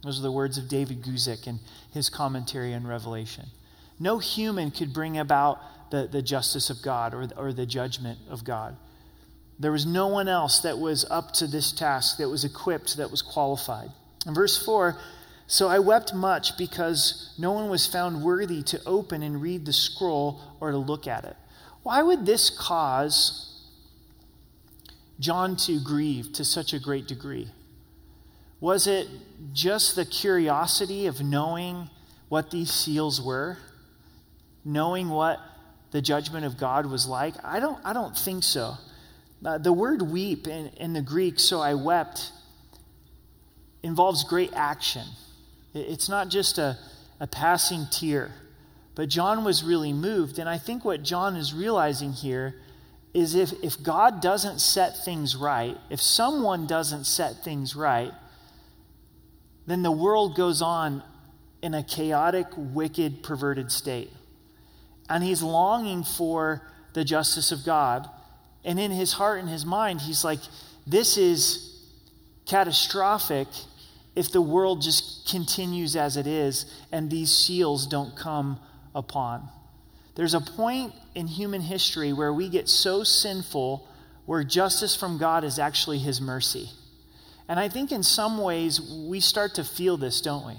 Those 0.03 0.19
are 0.19 0.23
the 0.23 0.31
words 0.31 0.57
of 0.57 0.69
David 0.69 1.03
Guzik 1.03 1.45
in 1.45 1.59
his 1.91 2.09
commentary 2.09 2.73
on 2.73 2.87
Revelation. 2.87 3.47
No 3.99 4.17
human 4.17 4.71
could 4.71 4.93
bring 4.93 5.17
about 5.17 5.59
the, 5.91 6.07
the 6.07 6.21
justice 6.21 6.69
of 6.69 6.81
God 6.81 7.13
or, 7.13 7.27
or 7.35 7.53
the 7.53 7.65
judgment 7.65 8.19
of 8.29 8.43
God. 8.43 8.77
There 9.59 9.73
was 9.73 9.85
no 9.85 10.07
one 10.07 10.29
else 10.29 10.61
that 10.61 10.79
was 10.79 11.05
up 11.09 11.33
to 11.33 11.47
this 11.47 11.73
task, 11.73 12.17
that 12.17 12.29
was 12.29 12.45
equipped, 12.45 12.95
that 12.95 13.11
was 13.11 13.21
qualified. 13.21 13.89
In 14.25 14.33
verse 14.33 14.63
4, 14.63 14.97
so 15.49 15.67
I 15.67 15.79
wept 15.79 16.13
much 16.13 16.57
because 16.57 17.33
no 17.37 17.51
one 17.51 17.69
was 17.69 17.85
found 17.85 18.23
worthy 18.23 18.63
to 18.63 18.81
open 18.85 19.21
and 19.21 19.41
read 19.41 19.65
the 19.65 19.73
scroll 19.73 20.41
or 20.61 20.71
to 20.71 20.77
look 20.77 21.07
at 21.07 21.25
it. 21.25 21.35
Why 21.83 22.01
would 22.01 22.25
this 22.25 22.49
cause 22.49 23.45
John 25.19 25.57
to 25.57 25.81
grieve 25.83 26.31
to 26.33 26.45
such 26.45 26.71
a 26.71 26.79
great 26.79 27.07
degree? 27.07 27.49
Was 28.61 28.87
it 28.87 29.07
just 29.51 29.95
the 29.97 30.05
curiosity 30.05 31.07
of 31.07 31.21
knowing 31.21 31.89
what 32.29 32.51
these 32.51 32.71
seals 32.71 33.21
were? 33.21 33.57
knowing 34.65 35.09
what 35.09 35.39
the 35.91 36.01
judgment 36.01 36.45
of 36.45 36.57
God 36.57 36.85
was 36.85 37.07
like? 37.07 37.33
I 37.43 37.59
don't, 37.59 37.79
I 37.83 37.93
don't 37.93 38.15
think 38.17 38.43
so. 38.43 38.75
Uh, 39.43 39.57
the 39.57 39.73
word 39.73 40.01
weep 40.01 40.47
in, 40.47 40.67
in 40.77 40.93
the 40.93 41.01
Greek, 41.01 41.39
so 41.39 41.59
I 41.59 41.73
wept, 41.73 42.31
involves 43.83 44.23
great 44.23 44.51
action. 44.53 45.05
It's 45.79 46.09
not 46.09 46.29
just 46.29 46.57
a, 46.57 46.77
a 47.19 47.27
passing 47.27 47.87
tear. 47.91 48.31
But 48.95 49.09
John 49.09 49.43
was 49.43 49.63
really 49.63 49.93
moved. 49.93 50.39
And 50.39 50.49
I 50.49 50.57
think 50.57 50.83
what 50.83 51.03
John 51.03 51.35
is 51.35 51.53
realizing 51.53 52.11
here 52.11 52.55
is 53.13 53.33
if, 53.33 53.53
if 53.63 53.81
God 53.81 54.21
doesn't 54.21 54.59
set 54.59 55.05
things 55.05 55.35
right, 55.35 55.77
if 55.89 56.01
someone 56.01 56.67
doesn't 56.67 57.05
set 57.05 57.43
things 57.43 57.75
right, 57.75 58.11
then 59.65 59.83
the 59.83 59.91
world 59.91 60.35
goes 60.35 60.61
on 60.61 61.03
in 61.61 61.73
a 61.73 61.83
chaotic, 61.83 62.47
wicked, 62.55 63.23
perverted 63.23 63.71
state. 63.71 64.11
And 65.09 65.23
he's 65.23 65.41
longing 65.41 66.03
for 66.03 66.61
the 66.93 67.03
justice 67.03 67.51
of 67.51 67.65
God. 67.65 68.09
And 68.63 68.79
in 68.79 68.91
his 68.91 69.13
heart 69.13 69.39
and 69.39 69.49
his 69.49 69.65
mind, 69.65 70.01
he's 70.01 70.23
like, 70.23 70.39
this 70.85 71.17
is 71.17 71.83
catastrophic 72.45 73.47
if 74.19 74.33
the 74.33 74.41
world 74.41 74.81
just 74.81 75.29
continues 75.29 75.95
as 75.95 76.17
it 76.17 76.27
is 76.27 76.65
and 76.91 77.09
these 77.09 77.33
seals 77.33 77.87
don't 77.87 78.17
come 78.17 78.59
upon. 78.93 79.47
There's 80.15 80.33
a 80.33 80.41
point 80.41 80.93
in 81.15 81.25
human 81.25 81.61
history 81.61 82.11
where 82.11 82.33
we 82.33 82.49
get 82.49 82.67
so 82.67 83.05
sinful 83.05 83.87
where 84.25 84.43
justice 84.43 84.93
from 84.93 85.17
God 85.17 85.45
is 85.45 85.57
actually 85.57 85.99
his 85.99 86.19
mercy. 86.19 86.69
And 87.47 87.61
I 87.61 87.69
think 87.69 87.93
in 87.93 88.03
some 88.03 88.39
ways 88.39 88.81
we 88.81 89.21
start 89.21 89.55
to 89.55 89.63
feel 89.63 89.95
this, 89.95 90.19
don't 90.19 90.45
we? 90.45 90.55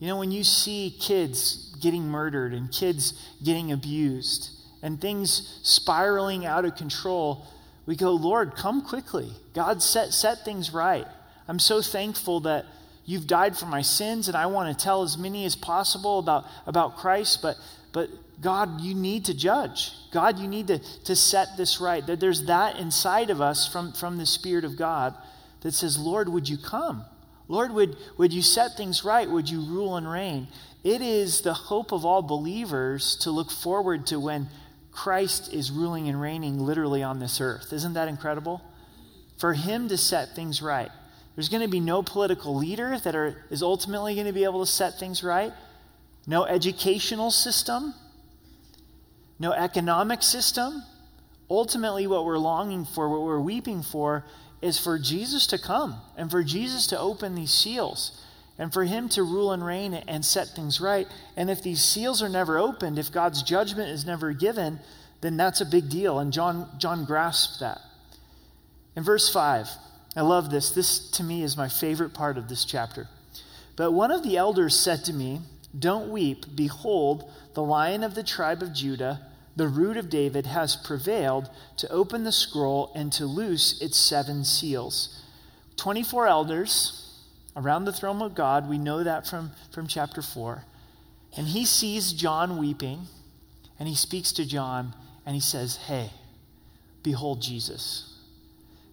You 0.00 0.08
know, 0.08 0.18
when 0.18 0.32
you 0.32 0.42
see 0.42 0.92
kids 0.98 1.72
getting 1.80 2.08
murdered 2.08 2.52
and 2.52 2.72
kids 2.72 3.12
getting 3.40 3.70
abused 3.70 4.50
and 4.82 5.00
things 5.00 5.60
spiraling 5.62 6.44
out 6.44 6.64
of 6.64 6.74
control, 6.74 7.46
we 7.86 7.94
go, 7.94 8.10
Lord, 8.10 8.56
come 8.56 8.82
quickly. 8.82 9.30
God, 9.54 9.80
set, 9.80 10.12
set 10.12 10.44
things 10.44 10.72
right. 10.72 11.06
I'm 11.46 11.60
so 11.60 11.82
thankful 11.82 12.40
that 12.40 12.66
you've 13.04 13.26
died 13.26 13.56
for 13.56 13.66
my 13.66 13.82
sins 13.82 14.28
and 14.28 14.36
I 14.36 14.46
want 14.46 14.76
to 14.76 14.84
tell 14.84 15.02
as 15.02 15.18
many 15.18 15.44
as 15.44 15.56
possible 15.56 16.18
about, 16.18 16.46
about 16.66 16.96
Christ, 16.96 17.40
but, 17.42 17.56
but 17.92 18.08
God, 18.40 18.80
you 18.80 18.94
need 18.94 19.26
to 19.26 19.34
judge. 19.34 19.92
God, 20.12 20.38
you 20.38 20.48
need 20.48 20.68
to, 20.68 20.78
to 21.04 21.14
set 21.14 21.56
this 21.56 21.80
right. 21.80 22.06
That 22.06 22.20
there's 22.20 22.46
that 22.46 22.78
inside 22.78 23.30
of 23.30 23.40
us 23.40 23.68
from, 23.68 23.92
from 23.92 24.18
the 24.18 24.26
Spirit 24.26 24.64
of 24.64 24.76
God 24.76 25.14
that 25.60 25.74
says, 25.74 25.98
Lord, 25.98 26.28
would 26.28 26.48
you 26.48 26.56
come? 26.56 27.04
Lord, 27.48 27.72
would, 27.72 27.96
would 28.16 28.32
you 28.32 28.42
set 28.42 28.76
things 28.76 29.04
right? 29.04 29.28
Would 29.28 29.50
you 29.50 29.60
rule 29.60 29.96
and 29.96 30.10
reign? 30.10 30.48
It 30.84 31.02
is 31.02 31.42
the 31.42 31.52
hope 31.52 31.92
of 31.92 32.04
all 32.04 32.22
believers 32.22 33.16
to 33.22 33.30
look 33.30 33.50
forward 33.50 34.06
to 34.06 34.20
when 34.20 34.48
Christ 34.92 35.52
is 35.52 35.70
ruling 35.70 36.08
and 36.08 36.20
reigning 36.20 36.58
literally 36.58 37.02
on 37.02 37.18
this 37.18 37.40
earth. 37.40 37.72
Isn't 37.72 37.94
that 37.94 38.08
incredible? 38.08 38.62
For 39.38 39.52
him 39.52 39.88
to 39.88 39.96
set 39.96 40.34
things 40.34 40.62
right. 40.62 40.90
There's 41.40 41.48
going 41.48 41.62
to 41.62 41.68
be 41.68 41.80
no 41.80 42.02
political 42.02 42.54
leader 42.54 42.98
that 42.98 43.16
are, 43.16 43.34
is 43.48 43.62
ultimately 43.62 44.14
going 44.14 44.26
to 44.26 44.32
be 44.34 44.44
able 44.44 44.60
to 44.60 44.70
set 44.70 44.98
things 44.98 45.24
right, 45.24 45.54
no 46.26 46.44
educational 46.44 47.30
system, 47.30 47.94
no 49.38 49.50
economic 49.52 50.22
system. 50.22 50.82
Ultimately, 51.48 52.06
what 52.06 52.26
we're 52.26 52.36
longing 52.36 52.84
for, 52.84 53.08
what 53.08 53.22
we're 53.22 53.40
weeping 53.40 53.82
for, 53.82 54.26
is 54.60 54.78
for 54.78 54.98
Jesus 54.98 55.46
to 55.46 55.58
come 55.58 55.98
and 56.14 56.30
for 56.30 56.44
Jesus 56.44 56.86
to 56.88 56.98
open 57.00 57.36
these 57.36 57.54
seals 57.54 58.22
and 58.58 58.70
for 58.70 58.84
him 58.84 59.08
to 59.08 59.22
rule 59.22 59.50
and 59.50 59.64
reign 59.64 59.94
and 59.94 60.22
set 60.22 60.48
things 60.48 60.78
right. 60.78 61.08
And 61.38 61.48
if 61.48 61.62
these 61.62 61.82
seals 61.82 62.22
are 62.22 62.28
never 62.28 62.58
opened, 62.58 62.98
if 62.98 63.10
God's 63.10 63.42
judgment 63.42 63.88
is 63.88 64.04
never 64.04 64.34
given, 64.34 64.78
then 65.22 65.38
that's 65.38 65.62
a 65.62 65.66
big 65.66 65.88
deal. 65.88 66.18
And 66.18 66.34
John, 66.34 66.68
John 66.76 67.06
grasped 67.06 67.60
that. 67.60 67.80
In 68.94 69.02
verse 69.02 69.32
5, 69.32 69.68
I 70.16 70.22
love 70.22 70.50
this. 70.50 70.70
This, 70.70 71.10
to 71.12 71.22
me, 71.22 71.42
is 71.42 71.56
my 71.56 71.68
favorite 71.68 72.14
part 72.14 72.36
of 72.36 72.48
this 72.48 72.64
chapter. 72.64 73.08
But 73.76 73.92
one 73.92 74.10
of 74.10 74.22
the 74.22 74.36
elders 74.36 74.78
said 74.78 75.04
to 75.04 75.12
me, 75.12 75.40
Don't 75.78 76.10
weep. 76.10 76.56
Behold, 76.56 77.30
the 77.54 77.62
lion 77.62 78.02
of 78.02 78.14
the 78.14 78.24
tribe 78.24 78.62
of 78.62 78.72
Judah 78.72 79.20
the 79.56 79.68
root 79.68 79.96
of 79.96 80.08
David, 80.08 80.46
has 80.46 80.74
prevailed 80.74 81.50
to 81.76 81.90
open 81.90 82.24
the 82.24 82.32
scroll 82.32 82.90
and 82.94 83.12
to 83.12 83.26
loose 83.26 83.80
its 83.82 83.98
seven 83.98 84.44
seals. 84.44 85.22
24 85.76 86.26
elders 86.26 87.18
around 87.56 87.84
the 87.84 87.92
throne 87.92 88.22
of 88.22 88.34
God. 88.34 88.68
We 88.68 88.78
know 88.78 89.02
that 89.04 89.26
from, 89.26 89.50
from 89.70 89.86
chapter 89.86 90.22
4. 90.22 90.64
And 91.36 91.48
he 91.48 91.64
sees 91.64 92.12
John 92.12 92.58
weeping, 92.58 93.02
and 93.78 93.88
he 93.88 93.94
speaks 93.94 94.32
to 94.32 94.46
John, 94.46 94.94
and 95.26 95.34
he 95.34 95.40
says, 95.40 95.76
Hey, 95.76 96.10
behold 97.02 97.42
Jesus. 97.42 98.09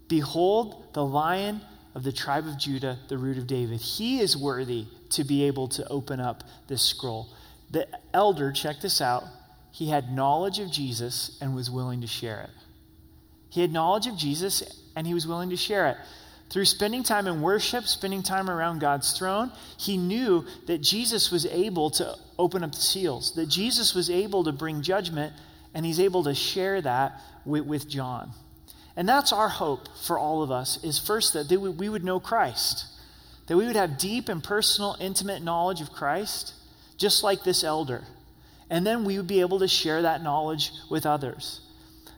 Behold 0.07 0.93
the 0.93 1.05
lion 1.05 1.61
of 1.95 2.03
the 2.03 2.11
tribe 2.11 2.47
of 2.47 2.57
Judah, 2.57 2.99
the 3.07 3.17
root 3.17 3.37
of 3.37 3.47
David. 3.47 3.81
He 3.81 4.19
is 4.19 4.37
worthy 4.37 4.85
to 5.09 5.23
be 5.23 5.43
able 5.45 5.67
to 5.69 5.87
open 5.87 6.19
up 6.19 6.43
this 6.67 6.81
scroll. 6.81 7.29
The 7.71 7.87
elder, 8.13 8.51
check 8.51 8.81
this 8.81 9.01
out, 9.01 9.23
he 9.71 9.89
had 9.89 10.11
knowledge 10.11 10.59
of 10.59 10.71
Jesus 10.71 11.37
and 11.41 11.55
was 11.55 11.69
willing 11.69 12.01
to 12.01 12.07
share 12.07 12.41
it. 12.41 12.49
He 13.49 13.61
had 13.61 13.71
knowledge 13.71 14.07
of 14.07 14.17
Jesus 14.17 14.63
and 14.95 15.05
he 15.05 15.13
was 15.13 15.27
willing 15.27 15.49
to 15.49 15.57
share 15.57 15.87
it. 15.87 15.97
Through 16.49 16.65
spending 16.65 17.03
time 17.03 17.27
in 17.27 17.41
worship, 17.41 17.85
spending 17.85 18.23
time 18.23 18.49
around 18.49 18.79
God's 18.79 19.17
throne, 19.17 19.51
he 19.77 19.97
knew 19.97 20.45
that 20.67 20.79
Jesus 20.79 21.29
was 21.29 21.45
able 21.45 21.89
to 21.91 22.15
open 22.39 22.63
up 22.63 22.71
the 22.71 22.77
seals, 22.77 23.33
that 23.35 23.47
Jesus 23.47 23.93
was 23.93 24.09
able 24.09 24.45
to 24.45 24.51
bring 24.51 24.81
judgment, 24.81 25.33
and 25.73 25.85
he's 25.85 25.99
able 25.99 26.23
to 26.23 26.33
share 26.33 26.81
that 26.81 27.21
with, 27.45 27.65
with 27.65 27.89
John. 27.89 28.31
And 28.97 29.07
that's 29.07 29.31
our 29.31 29.47
hope 29.47 29.87
for 29.95 30.17
all 30.17 30.41
of 30.41 30.51
us 30.51 30.83
is 30.83 30.97
first 30.97 31.33
that 31.33 31.51
we 31.51 31.87
would 31.87 32.03
know 32.03 32.19
Christ, 32.19 32.87
that 33.45 33.55
we 33.55 33.67
would 33.67 33.75
have 33.75 33.99
deep 33.99 34.27
and 34.27 34.43
personal, 34.43 34.97
intimate 34.99 35.43
knowledge 35.43 35.81
of 35.81 35.91
Christ, 35.91 36.55
just 36.97 37.23
like 37.23 37.43
this 37.43 37.63
elder. 37.63 38.03
And 38.71 38.85
then 38.85 39.05
we 39.05 39.17
would 39.17 39.27
be 39.27 39.39
able 39.39 39.59
to 39.59 39.67
share 39.67 40.01
that 40.01 40.23
knowledge 40.23 40.71
with 40.89 41.05
others. 41.05 41.61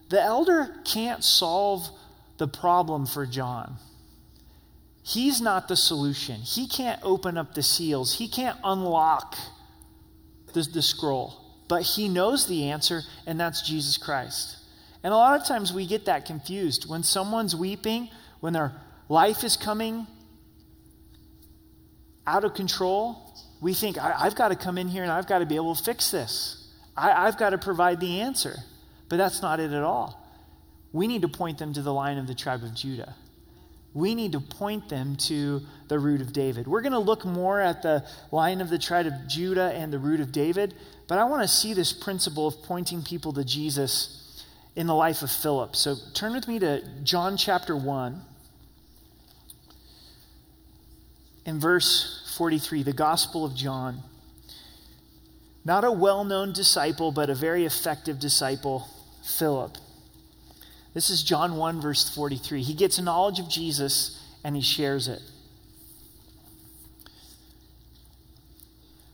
The 0.08 0.22
elder 0.22 0.74
can't 0.86 1.22
solve 1.22 1.90
the 2.38 2.48
problem 2.48 3.06
for 3.06 3.26
John. 3.26 3.76
He's 5.04 5.42
not 5.42 5.68
the 5.68 5.76
solution. 5.76 6.42
He 6.42 6.66
can't 6.66 7.02
open 7.04 7.38
up 7.38 7.56
the 7.56 7.64
seals, 7.64 8.18
he 8.20 8.30
can't 8.30 8.58
unlock 8.64 9.36
the, 10.54 10.62
the 10.62 10.82
scroll. 10.82 11.34
But 11.68 11.84
he 11.84 12.08
knows 12.08 12.48
the 12.48 12.70
answer, 12.70 13.02
and 13.28 13.38
that's 13.38 13.62
Jesus 13.62 13.98
Christ. 13.98 14.59
And 15.04 15.14
a 15.14 15.18
lot 15.18 15.40
of 15.40 15.48
times 15.48 15.72
we 15.72 15.88
get 15.88 16.06
that 16.06 16.26
confused. 16.26 16.90
When 16.90 17.04
someone's 17.04 17.56
weeping, 17.56 18.10
when 18.40 18.54
their 18.54 18.74
life 19.08 19.44
is 19.44 19.56
coming 19.56 20.08
out 22.28 22.44
of 22.44 22.54
control, 22.54 23.34
we 23.62 23.74
think, 23.74 23.98
I, 23.98 24.24
have 24.24 24.36
got 24.36 24.50
to 24.50 24.56
come 24.56 24.78
in 24.78 24.88
here 24.88 25.04
and 25.04 25.12
I've 25.12 25.28
got 25.28 25.40
to 25.40 25.46
be 25.46 25.56
able 25.56 25.76
to 25.76 25.84
fix 25.84 26.12
this. 26.12 26.68
I, 26.96 27.28
I've 27.28 27.38
got 27.38 27.52
to 27.52 27.58
provide 27.58 28.00
the 28.00 28.22
answer. 28.22 28.56
But 29.10 29.18
that's 29.18 29.42
not 29.42 29.60
it 29.60 29.72
at 29.72 29.84
all. 29.84 30.24
We 30.94 31.08
need 31.08 31.24
to 31.24 31.28
point 31.28 31.58
them 31.58 31.74
to 31.74 31.82
the 31.82 31.94
line 31.94 32.18
of 32.18 32.28
the 32.28 32.36
tribe 32.36 32.64
of 32.64 32.74
Judah. 32.76 33.16
We 33.94 34.14
need 34.14 34.34
to 34.34 34.40
point 34.40 34.90
them 34.90 35.16
to 35.28 35.62
the 35.88 35.98
root 35.98 36.22
of 36.22 36.32
David. 36.32 36.68
We're 36.68 36.82
going 36.82 36.94
to 36.94 37.00
look 37.00 37.26
more 37.26 37.60
at 37.60 37.82
the 37.82 38.06
line 38.32 38.62
of 38.62 38.70
the 38.70 38.78
tribe 38.78 39.08
of 39.08 39.14
Judah 39.28 39.74
and 39.74 39.92
the 39.92 39.98
root 39.98 40.20
of 40.20 40.32
David, 40.32 40.76
but 41.08 41.18
I 41.18 41.24
want 41.24 41.42
to 41.42 41.48
see 41.48 41.74
this 41.74 41.92
principle 41.92 42.48
of 42.48 42.62
pointing 42.64 43.02
people 43.02 43.34
to 43.34 43.44
Jesus 43.44 44.29
in 44.76 44.88
the 44.88 44.96
life 44.96 45.22
of 45.22 45.32
Philip. 45.32 45.76
So 45.76 45.96
turn 46.14 46.34
with 46.34 46.48
me 46.48 46.60
to 46.60 46.84
John 47.04 47.38
chapter 47.38 47.76
1. 47.76 48.22
In 51.46 51.60
verse 51.60 52.34
43, 52.38 52.84
the 52.84 52.94
Gospel 52.94 53.44
of 53.46 53.56
John. 53.56 54.04
Not 55.66 55.84
a 55.84 55.92
well 55.92 56.24
known 56.24 56.54
disciple, 56.54 57.12
but 57.12 57.30
a 57.30 57.36
very 57.36 57.66
effective 57.66 58.20
disciple, 58.20 58.88
Philip. 59.24 59.78
This 60.94 61.10
is 61.10 61.22
John 61.22 61.58
1, 61.58 61.82
verse 61.82 62.14
43. 62.14 62.64
He 62.64 62.74
gets 62.74 62.98
a 62.98 63.02
knowledge 63.02 63.40
of 63.40 63.50
Jesus 63.50 64.24
and 64.44 64.56
he 64.56 64.62
shares 64.62 65.08
it. 65.08 65.22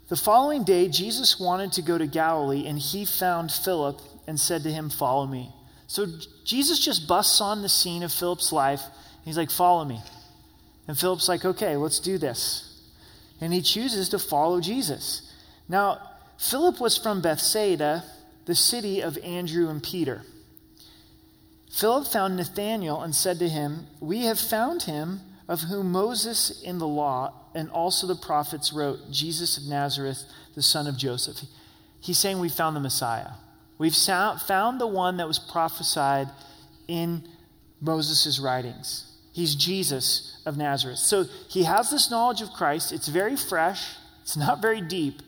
The 0.08 0.16
following 0.16 0.64
day, 0.64 0.88
Jesus 0.88 1.40
wanted 1.40 1.72
to 1.74 1.82
go 1.82 1.98
to 1.98 2.06
Galilee, 2.06 2.68
and 2.68 2.78
he 2.78 3.06
found 3.06 3.52
Philip 3.52 4.02
and 4.28 4.40
said 4.40 4.64
to 4.64 4.72
him, 4.72 4.90
Follow 4.90 5.26
me. 5.26 5.52
So 5.88 6.08
Jesus 6.44 6.80
just 6.80 7.08
busts 7.08 7.42
on 7.42 7.62
the 7.62 7.70
scene 7.70 8.04
of 8.04 8.12
Philip's 8.12 8.52
life. 8.52 8.82
He's 9.24 9.38
like, 9.38 9.52
Follow 9.52 9.86
me. 9.86 10.02
And 10.88 10.98
Philip's 10.98 11.28
like, 11.28 11.44
Okay, 11.44 11.76
let's 11.76 12.00
do 12.00 12.18
this 12.18 12.76
and 13.42 13.54
he 13.54 13.62
chooses 13.62 14.10
to 14.10 14.20
follow 14.20 14.62
Jesus. 14.62 15.32
Now, 15.68 16.00
Philip 16.38 16.80
was 16.80 16.98
from 16.98 17.22
Bethsaida, 17.22 18.04
the 18.46 18.56
city 18.56 19.02
of 19.02 19.18
Andrew 19.20 19.70
and 19.70 19.82
Peter. 19.82 20.24
Philip 21.72 22.08
found 22.08 22.38
Nathanael 22.38 23.02
and 23.02 23.14
said 23.14 23.40
to 23.40 23.50
him, 23.50 23.88
We 24.00 24.26
have 24.26 24.40
found 24.40 24.84
him 24.84 25.22
of 25.48 25.62
whom 25.62 25.92
Moses 25.92 26.62
in 26.64 26.80
the 26.80 26.88
law 26.88 27.34
and 27.54 27.70
also 27.70 28.08
the 28.08 28.16
prophets 28.16 28.74
wrote, 28.74 29.12
Jesus 29.12 29.58
of 29.58 29.66
Nazareth, 29.66 30.24
the 30.56 30.64
son 30.64 30.88
of 30.88 30.98
Joseph. 30.98 31.42
he's 32.00 32.18
saying 32.18 32.40
we 32.40 32.50
found 32.50 32.76
the 32.76 32.80
Messiah. 32.82 33.32
We've 33.78 33.96
found 33.96 34.80
the 34.80 34.88
one 34.88 35.18
that 35.18 35.28
was 35.28 35.40
prophesied 35.40 36.30
in 36.88 37.28
Moses' 37.82 38.40
writings. 38.40 39.12
He's 39.34 39.54
Jesus 39.54 40.42
of 40.46 40.58
Nazareth. 40.58 41.00
So 41.00 41.26
he 41.50 41.64
has 41.64 41.90
this 41.90 42.10
knowledge 42.10 42.42
of 42.42 42.54
Christ. 42.54 42.94
It's 42.94 43.10
very 43.10 43.36
fresh, 43.36 43.96
it's 44.22 44.38
not 44.38 44.62
very 44.62 44.82
deep, 44.82 45.22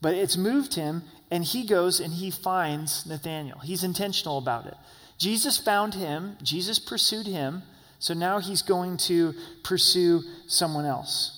but 0.00 0.14
it's 0.14 0.36
moved 0.36 0.74
him, 0.74 1.04
and 1.30 1.44
he 1.44 1.64
goes 1.64 2.00
and 2.00 2.12
he 2.12 2.30
finds 2.30 3.06
Nathanael. 3.06 3.60
He's 3.60 3.84
intentional 3.84 4.38
about 4.38 4.66
it. 4.66 4.74
Jesus 5.18 5.58
found 5.58 5.94
him, 5.94 6.36
Jesus 6.42 6.78
pursued 6.78 7.26
him, 7.26 7.62
so 7.98 8.14
now 8.14 8.38
he's 8.38 8.62
going 8.62 8.96
to 8.98 9.34
pursue 9.62 10.22
someone 10.46 10.84
else. 10.84 11.32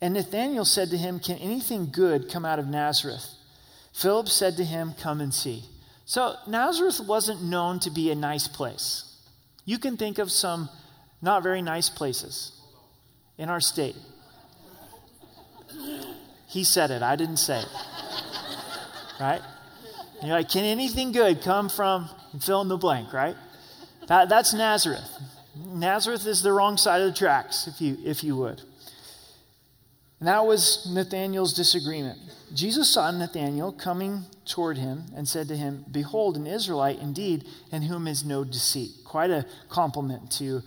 And 0.00 0.14
Nathanael 0.14 0.64
said 0.64 0.90
to 0.90 0.96
him, 0.96 1.20
Can 1.20 1.38
anything 1.38 1.90
good 1.90 2.30
come 2.30 2.44
out 2.44 2.58
of 2.58 2.66
Nazareth? 2.66 3.26
Philip 3.92 4.28
said 4.28 4.56
to 4.56 4.64
him, 4.64 4.94
Come 5.00 5.20
and 5.20 5.32
see. 5.32 5.64
So 6.04 6.34
Nazareth 6.48 7.00
wasn't 7.06 7.42
known 7.42 7.78
to 7.80 7.90
be 7.90 8.10
a 8.10 8.14
nice 8.14 8.48
place. 8.48 9.16
You 9.64 9.78
can 9.78 9.96
think 9.96 10.18
of 10.18 10.30
some 10.30 10.68
not 11.20 11.42
very 11.42 11.62
nice 11.62 11.88
places 11.88 12.52
in 13.38 13.48
our 13.48 13.60
state. 13.60 13.96
He 16.48 16.64
said 16.64 16.90
it, 16.90 17.02
I 17.02 17.16
didn't 17.16 17.38
say 17.38 17.60
it. 17.60 17.68
Right? 19.20 19.40
And 20.18 20.28
you're 20.28 20.36
like, 20.36 20.50
can 20.50 20.64
anything 20.64 21.12
good 21.12 21.42
come 21.42 21.68
from 21.68 22.10
fill 22.40 22.60
in 22.60 22.68
the 22.68 22.76
blank, 22.76 23.12
right? 23.12 23.36
That, 24.08 24.28
that's 24.28 24.52
Nazareth. 24.52 25.08
Nazareth 25.54 26.26
is 26.26 26.42
the 26.42 26.52
wrong 26.52 26.76
side 26.76 27.02
of 27.02 27.12
the 27.12 27.18
tracks, 27.18 27.66
if 27.66 27.80
you, 27.80 27.98
if 28.04 28.24
you 28.24 28.36
would. 28.36 28.62
And 30.18 30.28
that 30.28 30.46
was 30.46 30.86
Nathanael's 30.88 31.52
disagreement. 31.52 32.18
Jesus 32.54 32.88
saw 32.88 33.10
Nathanael 33.10 33.72
coming 33.72 34.22
toward 34.46 34.78
him 34.78 35.06
and 35.16 35.28
said 35.28 35.48
to 35.48 35.56
him, 35.56 35.84
Behold, 35.90 36.36
an 36.36 36.46
Israelite 36.46 37.00
indeed, 37.00 37.44
in 37.70 37.82
whom 37.82 38.06
is 38.06 38.24
no 38.24 38.44
deceit. 38.44 38.90
Quite 39.04 39.30
a 39.30 39.46
compliment 39.68 40.30
to 40.32 40.62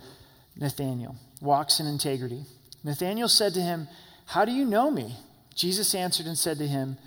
Nathanael. 0.56 1.16
Walks 1.40 1.80
in 1.80 1.86
integrity. 1.86 2.42
Nathanael 2.84 3.28
said 3.28 3.54
to 3.54 3.60
him, 3.60 3.88
How 4.26 4.44
do 4.44 4.52
you 4.52 4.66
know 4.66 4.90
me? 4.90 5.16
Jesus 5.54 5.94
answered 5.94 6.26
and 6.26 6.36
said 6.36 6.58
to 6.58 6.66
him, 6.66 6.98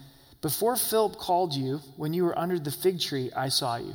Before 0.41 0.75
Philip 0.75 1.17
called 1.17 1.53
you, 1.53 1.81
when 1.97 2.13
you 2.13 2.23
were 2.23 2.37
under 2.37 2.57
the 2.57 2.71
fig 2.71 2.99
tree, 2.99 3.29
I 3.35 3.49
saw 3.49 3.77
you. 3.77 3.93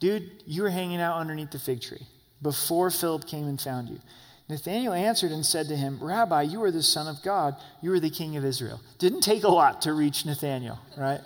Dude, 0.00 0.42
you 0.46 0.62
were 0.62 0.70
hanging 0.70 1.00
out 1.00 1.18
underneath 1.18 1.52
the 1.52 1.58
fig 1.58 1.80
tree 1.80 2.06
before 2.44 2.90
Philip 2.92 3.26
came 3.26 3.48
and 3.48 3.60
found 3.60 3.88
you. 3.88 3.98
Nathanael 4.48 4.92
answered 4.92 5.32
and 5.32 5.44
said 5.44 5.68
to 5.68 5.76
him, 5.76 5.98
Rabbi, 6.00 6.42
you 6.42 6.62
are 6.62 6.70
the 6.70 6.82
Son 6.82 7.08
of 7.08 7.22
God. 7.22 7.56
You 7.80 7.92
are 7.92 8.00
the 8.00 8.10
King 8.10 8.36
of 8.36 8.44
Israel. 8.44 8.80
Didn't 8.98 9.22
take 9.22 9.42
a 9.42 9.48
lot 9.48 9.82
to 9.82 9.94
reach 9.94 10.26
Nathanael, 10.26 10.78
right? 10.96 11.20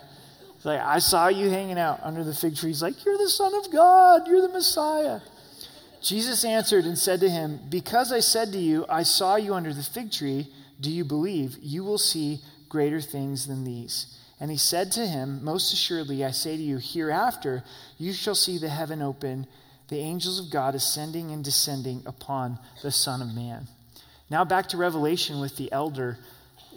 It's 0.55 0.65
like, 0.65 0.79
I 0.79 0.99
saw 0.99 1.27
you 1.27 1.49
hanging 1.49 1.77
out 1.77 1.99
under 2.01 2.23
the 2.23 2.33
fig 2.33 2.55
tree. 2.55 2.69
He's 2.69 2.81
like, 2.81 3.05
You're 3.05 3.17
the 3.17 3.29
Son 3.29 3.53
of 3.53 3.71
God. 3.71 4.27
You're 4.27 4.41
the 4.41 4.49
Messiah. 4.49 5.19
Jesus 6.01 6.45
answered 6.45 6.85
and 6.85 6.97
said 6.97 7.19
to 7.19 7.29
him, 7.29 7.59
Because 7.69 8.13
I 8.13 8.21
said 8.21 8.53
to 8.53 8.57
you, 8.57 8.85
I 8.87 9.03
saw 9.03 9.35
you 9.35 9.53
under 9.53 9.73
the 9.73 9.83
fig 9.83 10.11
tree, 10.11 10.47
do 10.79 10.89
you 10.89 11.03
believe? 11.03 11.57
You 11.61 11.83
will 11.83 11.97
see 11.97 12.39
greater 12.69 13.01
things 13.01 13.47
than 13.47 13.65
these. 13.65 14.17
And 14.39 14.49
he 14.49 14.57
said 14.57 14.93
to 14.93 15.05
him, 15.05 15.43
Most 15.43 15.73
assuredly, 15.73 16.23
I 16.23 16.31
say 16.31 16.55
to 16.55 16.63
you, 16.63 16.77
hereafter 16.77 17.63
you 17.97 18.13
shall 18.13 18.35
see 18.35 18.57
the 18.57 18.69
heaven 18.69 19.01
open 19.01 19.45
the 19.89 19.99
angels 19.99 20.39
of 20.39 20.51
God 20.51 20.75
ascending 20.75 21.31
and 21.31 21.43
descending 21.43 22.03
upon 22.05 22.59
the 22.81 22.91
Son 22.91 23.21
of 23.21 23.35
Man. 23.35 23.67
Now 24.29 24.45
back 24.45 24.69
to 24.69 24.77
Revelation 24.77 25.39
with 25.39 25.57
the 25.57 25.71
elder. 25.71 26.17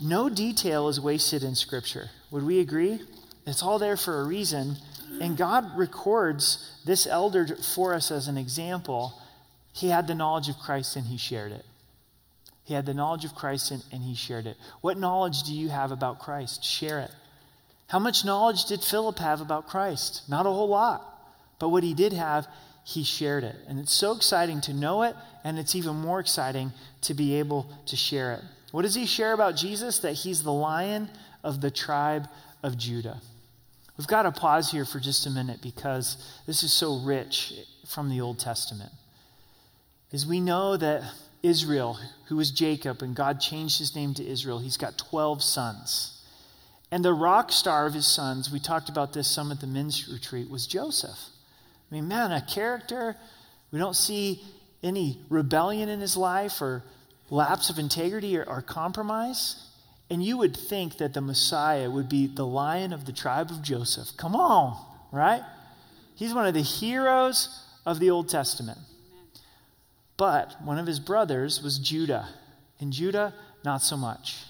No 0.01 0.29
detail 0.29 0.89
is 0.89 1.01
wasted 1.01 1.43
in 1.43 1.55
Scripture. 1.55 2.11
Would 2.31 2.45
we 2.45 2.61
agree? 2.61 3.01
It's 3.47 3.63
all 3.63 3.79
there 3.79 3.97
for 3.97 4.21
a 4.21 4.25
reason. 4.25 4.77
And 5.21 5.37
God 5.37 5.77
records 5.77 6.79
this 6.87 7.07
elder 7.07 7.47
for 7.57 7.93
us 7.93 8.11
as 8.11 8.29
an 8.29 8.39
example. 8.39 9.13
He 9.75 9.89
had 9.89 10.07
the 10.07 10.15
knowledge 10.15 10.49
of 10.49 10.59
Christ 10.59 10.97
and 10.97 11.07
he 11.07 11.19
shared 11.19 11.53
it. 11.53 11.67
He 12.65 12.75
had 12.75 12.87
the 12.87 12.95
knowledge 12.95 13.25
of 13.25 13.35
Christ 13.35 13.71
and, 13.71 13.85
and 13.93 14.03
he 14.03 14.15
shared 14.15 14.47
it. 14.47 14.57
What 14.81 14.99
knowledge 14.99 15.43
do 15.43 15.53
you 15.53 15.69
have 15.69 15.93
about 15.93 16.21
Christ? 16.21 16.65
Share 16.65 17.01
it. 17.01 17.11
How 17.89 17.99
much 17.99 18.25
knowledge 18.25 18.65
did 18.65 18.83
Philip 18.83 19.19
have 19.19 19.43
about 19.43 19.69
Christ? 19.69 20.23
Not 20.29 20.47
a 20.47 20.51
whole 20.51 20.69
lot. 20.69 21.07
But 21.59 21.69
what 21.69 21.83
he 21.83 21.93
did 21.93 22.15
have, 22.15 22.47
he 22.85 23.05
shared 23.05 23.45
it. 23.45 23.57
And 23.69 23.79
it's 23.79 23.93
so 23.93 24.13
exciting 24.13 24.61
to 24.63 24.73
know 24.73 25.03
it, 25.03 25.15
and 25.45 25.59
it's 25.59 25.75
even 25.75 25.97
more 25.97 26.21
exciting 26.21 26.73
to 27.03 27.15
be 27.15 27.35
able 27.35 27.71
to 27.87 27.97
share 27.97 28.33
it. 28.33 28.41
What 28.73 28.83
does 28.83 28.95
he 28.95 29.07
share 29.07 29.33
about 29.33 29.57
Jesus? 29.57 29.99
That 30.01 30.15
he's 30.15 30.43
the 30.43 30.53
lion 30.53 31.09
of 31.45 31.61
the 31.61 31.71
tribe 31.71 32.27
of 32.63 32.79
Judah. 32.79 33.21
We've 33.99 34.07
got 34.07 34.23
to 34.23 34.33
pause 34.33 34.71
here 34.71 34.85
for 34.85 34.99
just 34.99 35.27
a 35.27 35.31
minute 35.31 35.61
because 35.63 36.17
this 36.47 36.63
is 36.63 36.73
so 36.73 36.99
rich 37.01 37.53
from 37.87 38.09
the 38.09 38.21
Old 38.21 38.39
Testament. 38.39 38.91
As 40.13 40.27
we 40.27 40.41
know 40.41 40.77
that 40.77 41.03
Israel, 41.43 41.99
who 42.29 42.37
was 42.37 42.51
Jacob, 42.51 43.03
and 43.03 43.15
God 43.15 43.41
changed 43.41 43.79
his 43.79 43.95
name 43.95 44.15
to 44.15 44.27
Israel, 44.27 44.59
he's 44.59 44.77
got 44.77 44.97
12 44.97 45.43
sons. 45.43 46.23
And 46.91 47.05
the 47.05 47.15
rock 47.15 47.53
star 47.53 47.87
of 47.87 47.95
his 47.95 48.07
sons, 48.07 48.51
we 48.51 48.61
talked 48.61 48.89
about 48.89 49.13
this 49.13 49.29
some 49.29 49.51
at 49.51 49.61
the 49.61 49.67
men's 49.67 50.09
retreat, 50.09 50.51
was 50.51 50.67
Joseph. 50.67 51.19
I 51.93 51.95
mean, 51.95 52.09
man, 52.09 52.33
a 52.33 52.41
character. 52.41 53.17
We 53.71 53.79
don't 53.79 53.95
see 53.95 54.43
any 54.83 55.21
rebellion 55.29 55.91
in 55.91 56.01
his 56.01 56.17
life 56.17 56.63
or 56.63 56.83
lapse 57.29 57.69
of 57.69 57.79
integrity 57.79 58.39
or, 58.39 58.45
or 58.45 58.63
compromise. 58.63 59.69
And 60.09 60.25
you 60.25 60.39
would 60.39 60.57
think 60.57 60.97
that 60.97 61.13
the 61.13 61.21
Messiah 61.21 61.91
would 61.91 62.09
be 62.09 62.27
the 62.27 62.47
lion 62.47 62.95
of 62.95 63.05
the 63.05 63.13
tribe 63.13 63.51
of 63.51 63.61
Joseph. 63.61 64.17
Come 64.17 64.35
on, 64.35 64.83
right? 65.13 65.43
He's 66.15 66.33
one 66.33 66.47
of 66.47 66.55
the 66.55 66.63
heroes 66.63 67.63
of 67.85 68.01
the 68.01 68.09
Old 68.09 68.31
Testament. 68.31 68.79
But 70.17 70.63
one 70.63 70.79
of 70.79 70.87
his 70.87 70.99
brothers 70.99 71.63
was 71.63 71.79
Judah. 71.79 72.27
And 72.81 72.91
Judah, 72.91 73.35
not 73.67 73.83
so 73.83 73.99
much. 73.99 74.45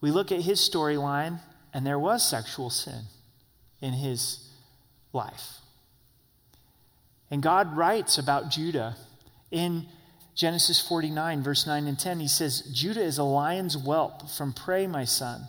We 0.00 0.10
look 0.10 0.32
at 0.32 0.40
his 0.40 0.58
storyline, 0.58 1.38
and 1.72 1.86
there 1.86 2.00
was 2.00 2.28
sexual 2.28 2.68
sin 2.68 3.02
in 3.80 3.92
his 3.92 4.45
life. 5.16 5.56
And 7.30 7.42
God 7.42 7.76
writes 7.76 8.18
about 8.18 8.50
Judah 8.50 8.96
in 9.50 9.86
Genesis 10.34 10.86
49, 10.86 11.42
verse 11.42 11.66
9 11.66 11.86
and 11.86 11.98
10. 11.98 12.20
He 12.20 12.28
says, 12.28 12.60
Judah 12.72 13.02
is 13.02 13.18
a 13.18 13.24
lion's 13.24 13.74
whelp 13.74 14.30
from 14.30 14.52
prey, 14.52 14.86
my 14.86 15.04
son. 15.04 15.48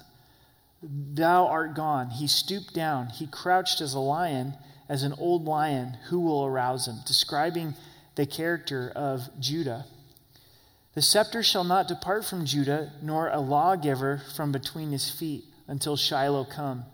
Thou 0.82 1.46
art 1.46 1.76
gone. 1.76 2.10
He 2.10 2.28
stooped 2.28 2.74
down. 2.74 3.10
He 3.10 3.28
crouched 3.28 3.82
as 3.82 3.94
a 3.94 4.00
lion, 4.00 4.56
as 4.88 5.04
an 5.04 5.14
old 5.20 5.46
lion. 5.46 5.98
Who 6.10 6.22
will 6.22 6.46
arouse 6.46 6.88
him? 6.88 6.98
Describing 7.06 7.76
the 8.16 8.26
character 8.26 8.92
of 8.96 9.30
Judah. 9.40 9.86
The 10.96 11.02
scepter 11.02 11.44
shall 11.44 11.64
not 11.64 11.88
depart 11.88 12.26
from 12.26 12.46
Judah, 12.46 12.94
nor 13.04 13.30
a 13.30 13.40
lawgiver 13.40 14.24
from 14.36 14.52
between 14.52 14.92
his 14.92 15.12
feet, 15.12 15.44
until 15.68 15.96
Shiloh 15.96 16.46
come 16.46 16.86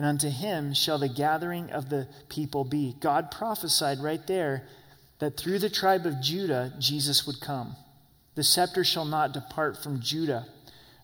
and 0.00 0.06
unto 0.06 0.30
him 0.30 0.72
shall 0.72 0.96
the 0.96 1.10
gathering 1.10 1.70
of 1.72 1.90
the 1.90 2.08
people 2.30 2.64
be. 2.64 2.96
God 3.00 3.30
prophesied 3.30 3.98
right 3.98 4.26
there 4.26 4.66
that 5.18 5.36
through 5.36 5.58
the 5.58 5.68
tribe 5.68 6.06
of 6.06 6.22
Judah, 6.22 6.72
Jesus 6.78 7.26
would 7.26 7.38
come. 7.38 7.76
The 8.34 8.42
scepter 8.42 8.82
shall 8.82 9.04
not 9.04 9.34
depart 9.34 9.76
from 9.76 10.00
Judah, 10.00 10.46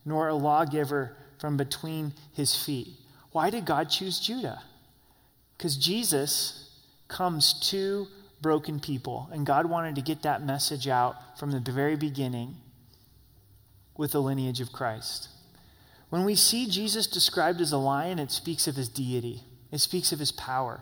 nor 0.06 0.28
a 0.28 0.34
lawgiver 0.34 1.14
from 1.38 1.58
between 1.58 2.14
his 2.32 2.56
feet. 2.56 2.88
Why 3.32 3.50
did 3.50 3.66
God 3.66 3.90
choose 3.90 4.18
Judah? 4.18 4.62
Because 5.58 5.76
Jesus 5.76 6.70
comes 7.06 7.52
to 7.68 8.06
broken 8.40 8.80
people, 8.80 9.28
and 9.30 9.44
God 9.44 9.66
wanted 9.66 9.96
to 9.96 10.00
get 10.00 10.22
that 10.22 10.42
message 10.42 10.88
out 10.88 11.38
from 11.38 11.50
the 11.50 11.60
very 11.60 11.96
beginning 11.96 12.56
with 13.94 14.12
the 14.12 14.22
lineage 14.22 14.62
of 14.62 14.72
Christ. 14.72 15.28
When 16.08 16.24
we 16.24 16.34
see 16.34 16.68
Jesus 16.68 17.06
described 17.06 17.60
as 17.60 17.72
a 17.72 17.78
lion, 17.78 18.18
it 18.18 18.30
speaks 18.30 18.68
of 18.68 18.76
his 18.76 18.88
deity, 18.88 19.42
it 19.72 19.78
speaks 19.78 20.12
of 20.12 20.18
his 20.18 20.32
power, 20.32 20.80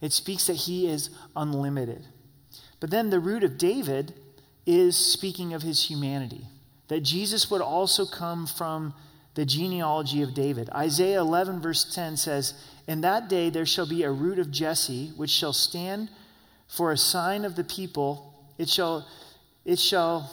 it 0.00 0.12
speaks 0.12 0.46
that 0.46 0.54
he 0.54 0.88
is 0.88 1.10
unlimited. 1.34 2.06
But 2.78 2.90
then 2.90 3.10
the 3.10 3.20
root 3.20 3.42
of 3.42 3.58
David 3.58 4.14
is 4.66 4.96
speaking 4.96 5.54
of 5.54 5.62
his 5.62 5.88
humanity, 5.88 6.46
that 6.88 7.00
Jesus 7.00 7.50
would 7.50 7.62
also 7.62 8.04
come 8.04 8.46
from 8.46 8.92
the 9.34 9.46
genealogy 9.46 10.22
of 10.22 10.34
David. 10.34 10.68
Isaiah 10.70 11.20
11, 11.20 11.60
verse 11.60 11.94
10 11.94 12.16
says, 12.16 12.54
In 12.86 13.02
that 13.02 13.28
day 13.28 13.50
there 13.50 13.66
shall 13.66 13.86
be 13.86 14.02
a 14.02 14.10
root 14.10 14.38
of 14.38 14.50
Jesse, 14.50 15.12
which 15.16 15.30
shall 15.30 15.52
stand 15.52 16.08
for 16.68 16.90
a 16.90 16.96
sign 16.96 17.44
of 17.44 17.54
the 17.54 17.64
people. 17.64 18.34
It 18.58 18.68
shall, 18.68 19.06
it 19.64 19.78
shall, 19.78 20.30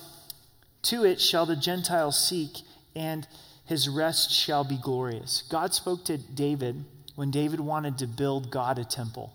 to 0.83 1.03
it 1.05 1.19
shall 1.19 1.45
the 1.45 1.55
Gentiles 1.55 2.17
seek, 2.17 2.61
and 2.95 3.27
his 3.65 3.87
rest 3.87 4.31
shall 4.31 4.63
be 4.63 4.77
glorious. 4.77 5.43
God 5.49 5.73
spoke 5.73 6.05
to 6.05 6.17
David 6.17 6.83
when 7.15 7.31
David 7.31 7.59
wanted 7.59 7.97
to 7.99 8.07
build 8.07 8.51
God 8.51 8.77
a 8.77 8.85
temple. 8.85 9.33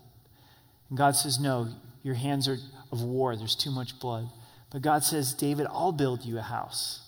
And 0.89 0.97
God 0.97 1.15
says, 1.15 1.39
No, 1.39 1.69
your 2.03 2.15
hands 2.15 2.47
are 2.47 2.57
of 2.91 3.01
war, 3.01 3.35
there's 3.35 3.55
too 3.55 3.71
much 3.71 3.99
blood. 3.99 4.29
But 4.71 4.81
God 4.81 5.03
says, 5.03 5.33
David, 5.33 5.67
I'll 5.69 5.91
build 5.91 6.23
you 6.23 6.37
a 6.37 6.43
house. 6.43 7.07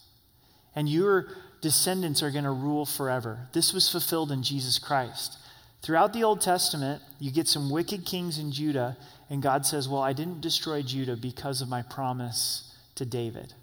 And 0.76 0.90
you're 0.90 1.28
descendants 1.62 2.24
are 2.24 2.32
going 2.32 2.44
to 2.44 2.52
rule 2.52 2.86
forever. 2.86 3.48
This 3.54 3.72
was 3.72 3.90
fulfilled 3.90 4.32
in 4.32 4.44
Jesus 4.44 4.80
Christ. 4.80 5.38
Throughout 5.82 6.14
the 6.14 6.24
Old 6.24 6.42
Testament, 6.42 7.02
you 7.20 7.32
get 7.32 7.48
some 7.48 7.70
wicked 7.70 8.06
kings 8.06 8.38
in 8.38 8.52
Judah, 8.52 8.98
and 9.30 9.42
God 9.42 9.66
says, 9.66 9.88
Well, 9.88 10.02
I 10.02 10.14
didn't 10.14 10.42
destroy 10.42 10.82
Judah 10.82 11.16
because 11.16 11.62
of 11.62 11.70
my 11.70 11.82
promise 11.82 12.76
to 12.96 13.06
David, 13.06 13.54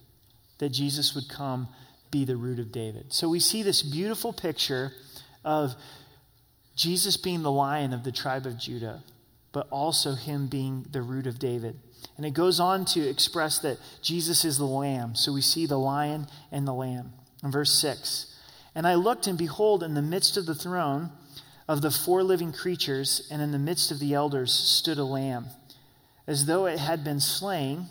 that 0.59 0.71
Jesus 0.71 1.15
would 1.15 1.29
come 1.29 1.69
be 2.11 2.25
the 2.25 2.37
root 2.37 2.59
of 2.59 2.73
David. 2.73 3.13
So 3.13 3.29
we 3.29 3.41
see 3.41 3.63
this 3.63 3.83
beautiful 3.83 4.33
picture 4.33 4.93
of 5.45 5.75
Jesus 6.77 7.17
being 7.17 7.43
the 7.43 7.51
lion 7.51 7.93
of 7.93 8.05
the 8.05 8.13
tribe 8.13 8.47
of 8.47 8.59
Judah, 8.59 9.03
but 9.53 9.67
also 9.71 10.15
him 10.15 10.47
being 10.47 10.87
the 10.91 11.03
root 11.03 11.27
of 11.27 11.39
David. 11.39 11.77
And 12.17 12.25
it 12.25 12.35
goes 12.35 12.61
on 12.61 12.85
to 12.87 13.09
express 13.09 13.59
that 13.61 13.79
Jesus 14.03 14.45
is 14.45 14.59
the 14.59 14.65
lamb. 14.65 15.15
So 15.15 15.33
we 15.33 15.41
see 15.41 15.67
the 15.67 15.79
lion 15.79 16.27
and 16.53 16.67
the 16.67 16.75
lamb. 16.75 17.13
In 17.43 17.51
verse 17.51 17.73
6 17.81 18.35
And 18.75 18.87
I 18.87 18.95
looked, 18.95 19.27
and 19.27 19.39
behold, 19.39 19.83
in 19.83 19.95
the 19.95 20.03
midst 20.03 20.37
of 20.37 20.47
the 20.47 20.55
throne 20.55 21.11
of 21.69 21.83
the 21.83 21.91
four 21.91 22.23
living 22.23 22.53
creatures, 22.53 23.29
and 23.31 23.43
in 23.43 23.53
the 23.53 23.59
midst 23.59 23.91
of 23.91 23.99
the 23.99 24.15
elders, 24.15 24.53
stood 24.53 24.99
a 24.99 25.05
lamb, 25.05 25.47
as 26.27 26.47
though 26.47 26.67
it 26.67 26.79
had 26.79 27.05
been 27.05 27.21
slain, 27.21 27.87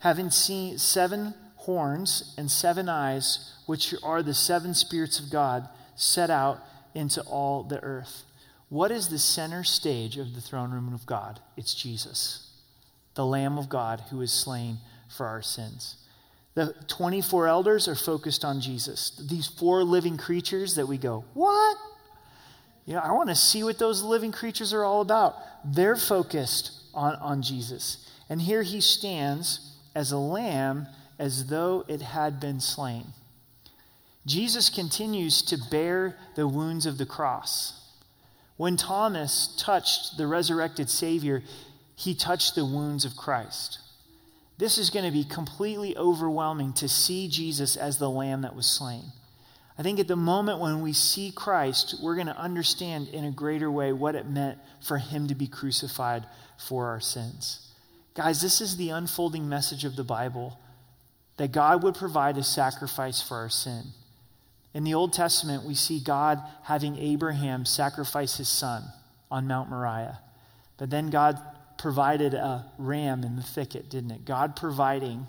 having 0.00 0.30
seen 0.30 0.78
seven 0.78 1.34
horns 1.64 2.34
and 2.38 2.50
seven 2.50 2.88
eyes, 2.88 3.52
which 3.66 3.94
are 4.02 4.22
the 4.22 4.34
seven 4.34 4.74
spirits 4.74 5.18
of 5.18 5.30
God, 5.30 5.68
set 5.96 6.30
out 6.30 6.60
into 6.94 7.22
all 7.22 7.62
the 7.62 7.82
earth. 7.82 8.24
What 8.68 8.90
is 8.90 9.08
the 9.08 9.18
center 9.18 9.64
stage 9.64 10.16
of 10.16 10.34
the 10.34 10.40
throne 10.40 10.72
room 10.72 10.92
of 10.92 11.06
God? 11.06 11.40
It's 11.56 11.74
Jesus 11.74 12.44
the 13.14 13.24
Lamb 13.24 13.58
of 13.58 13.68
God 13.68 14.02
who 14.10 14.20
is 14.20 14.32
slain 14.32 14.78
for 15.08 15.26
our 15.26 15.42
sins. 15.42 15.96
The 16.54 16.74
24 16.86 17.48
elders 17.48 17.88
are 17.88 17.94
focused 17.94 18.44
on 18.44 18.60
Jesus. 18.60 19.10
These 19.28 19.46
four 19.46 19.82
living 19.82 20.16
creatures 20.16 20.76
that 20.76 20.86
we 20.86 20.98
go, 20.98 21.24
what? 21.34 21.76
Know, 22.86 22.98
I 22.98 23.12
want 23.12 23.30
to 23.30 23.34
see 23.34 23.64
what 23.64 23.78
those 23.78 24.02
living 24.02 24.30
creatures 24.30 24.72
are 24.72 24.84
all 24.84 25.00
about. 25.00 25.36
They're 25.64 25.96
focused 25.96 26.72
on, 26.92 27.16
on 27.16 27.42
Jesus. 27.42 28.08
And 28.28 28.42
here 28.42 28.62
he 28.62 28.80
stands 28.80 29.72
as 29.94 30.12
a 30.12 30.18
lamb 30.18 30.86
as 31.18 31.46
though 31.46 31.84
it 31.88 32.02
had 32.02 32.40
been 32.40 32.60
slain. 32.60 33.06
Jesus 34.26 34.70
continues 34.70 35.42
to 35.42 35.58
bear 35.70 36.16
the 36.34 36.48
wounds 36.48 36.86
of 36.86 36.98
the 36.98 37.06
cross. 37.06 37.80
When 38.56 38.76
Thomas 38.76 39.54
touched 39.58 40.16
the 40.16 40.26
resurrected 40.26 40.88
Savior, 40.88 41.42
he 41.96 42.14
touched 42.14 42.54
the 42.54 42.64
wounds 42.64 43.04
of 43.04 43.16
Christ. 43.16 43.80
This 44.56 44.78
is 44.78 44.90
going 44.90 45.04
to 45.04 45.10
be 45.10 45.24
completely 45.24 45.96
overwhelming 45.96 46.72
to 46.74 46.88
see 46.88 47.28
Jesus 47.28 47.76
as 47.76 47.98
the 47.98 48.10
lamb 48.10 48.42
that 48.42 48.54
was 48.54 48.66
slain. 48.66 49.04
I 49.76 49.82
think 49.82 49.98
at 49.98 50.06
the 50.06 50.16
moment 50.16 50.60
when 50.60 50.82
we 50.82 50.92
see 50.92 51.32
Christ, 51.32 51.96
we're 52.00 52.14
going 52.14 52.28
to 52.28 52.38
understand 52.38 53.08
in 53.08 53.24
a 53.24 53.32
greater 53.32 53.70
way 53.70 53.92
what 53.92 54.14
it 54.14 54.28
meant 54.28 54.58
for 54.80 54.98
him 54.98 55.26
to 55.26 55.34
be 55.34 55.48
crucified 55.48 56.26
for 56.56 56.86
our 56.86 57.00
sins. 57.00 57.68
Guys, 58.14 58.40
this 58.40 58.60
is 58.60 58.76
the 58.76 58.90
unfolding 58.90 59.48
message 59.48 59.84
of 59.84 59.96
the 59.96 60.04
Bible 60.04 60.56
that 61.36 61.52
God 61.52 61.82
would 61.82 61.94
provide 61.94 62.36
a 62.36 62.42
sacrifice 62.42 63.20
for 63.20 63.36
our 63.38 63.48
sin. 63.48 63.84
In 64.72 64.84
the 64.84 64.94
Old 64.94 65.12
Testament, 65.12 65.64
we 65.64 65.74
see 65.74 66.00
God 66.00 66.40
having 66.64 66.98
Abraham 66.98 67.64
sacrifice 67.64 68.36
his 68.36 68.48
son 68.48 68.84
on 69.30 69.46
Mount 69.46 69.70
Moriah. 69.70 70.18
But 70.76 70.90
then 70.90 71.10
God 71.10 71.40
provided 71.78 72.34
a 72.34 72.66
ram 72.78 73.24
in 73.24 73.36
the 73.36 73.42
thicket, 73.42 73.88
didn't 73.88 74.10
it? 74.10 74.24
God 74.24 74.56
providing 74.56 75.26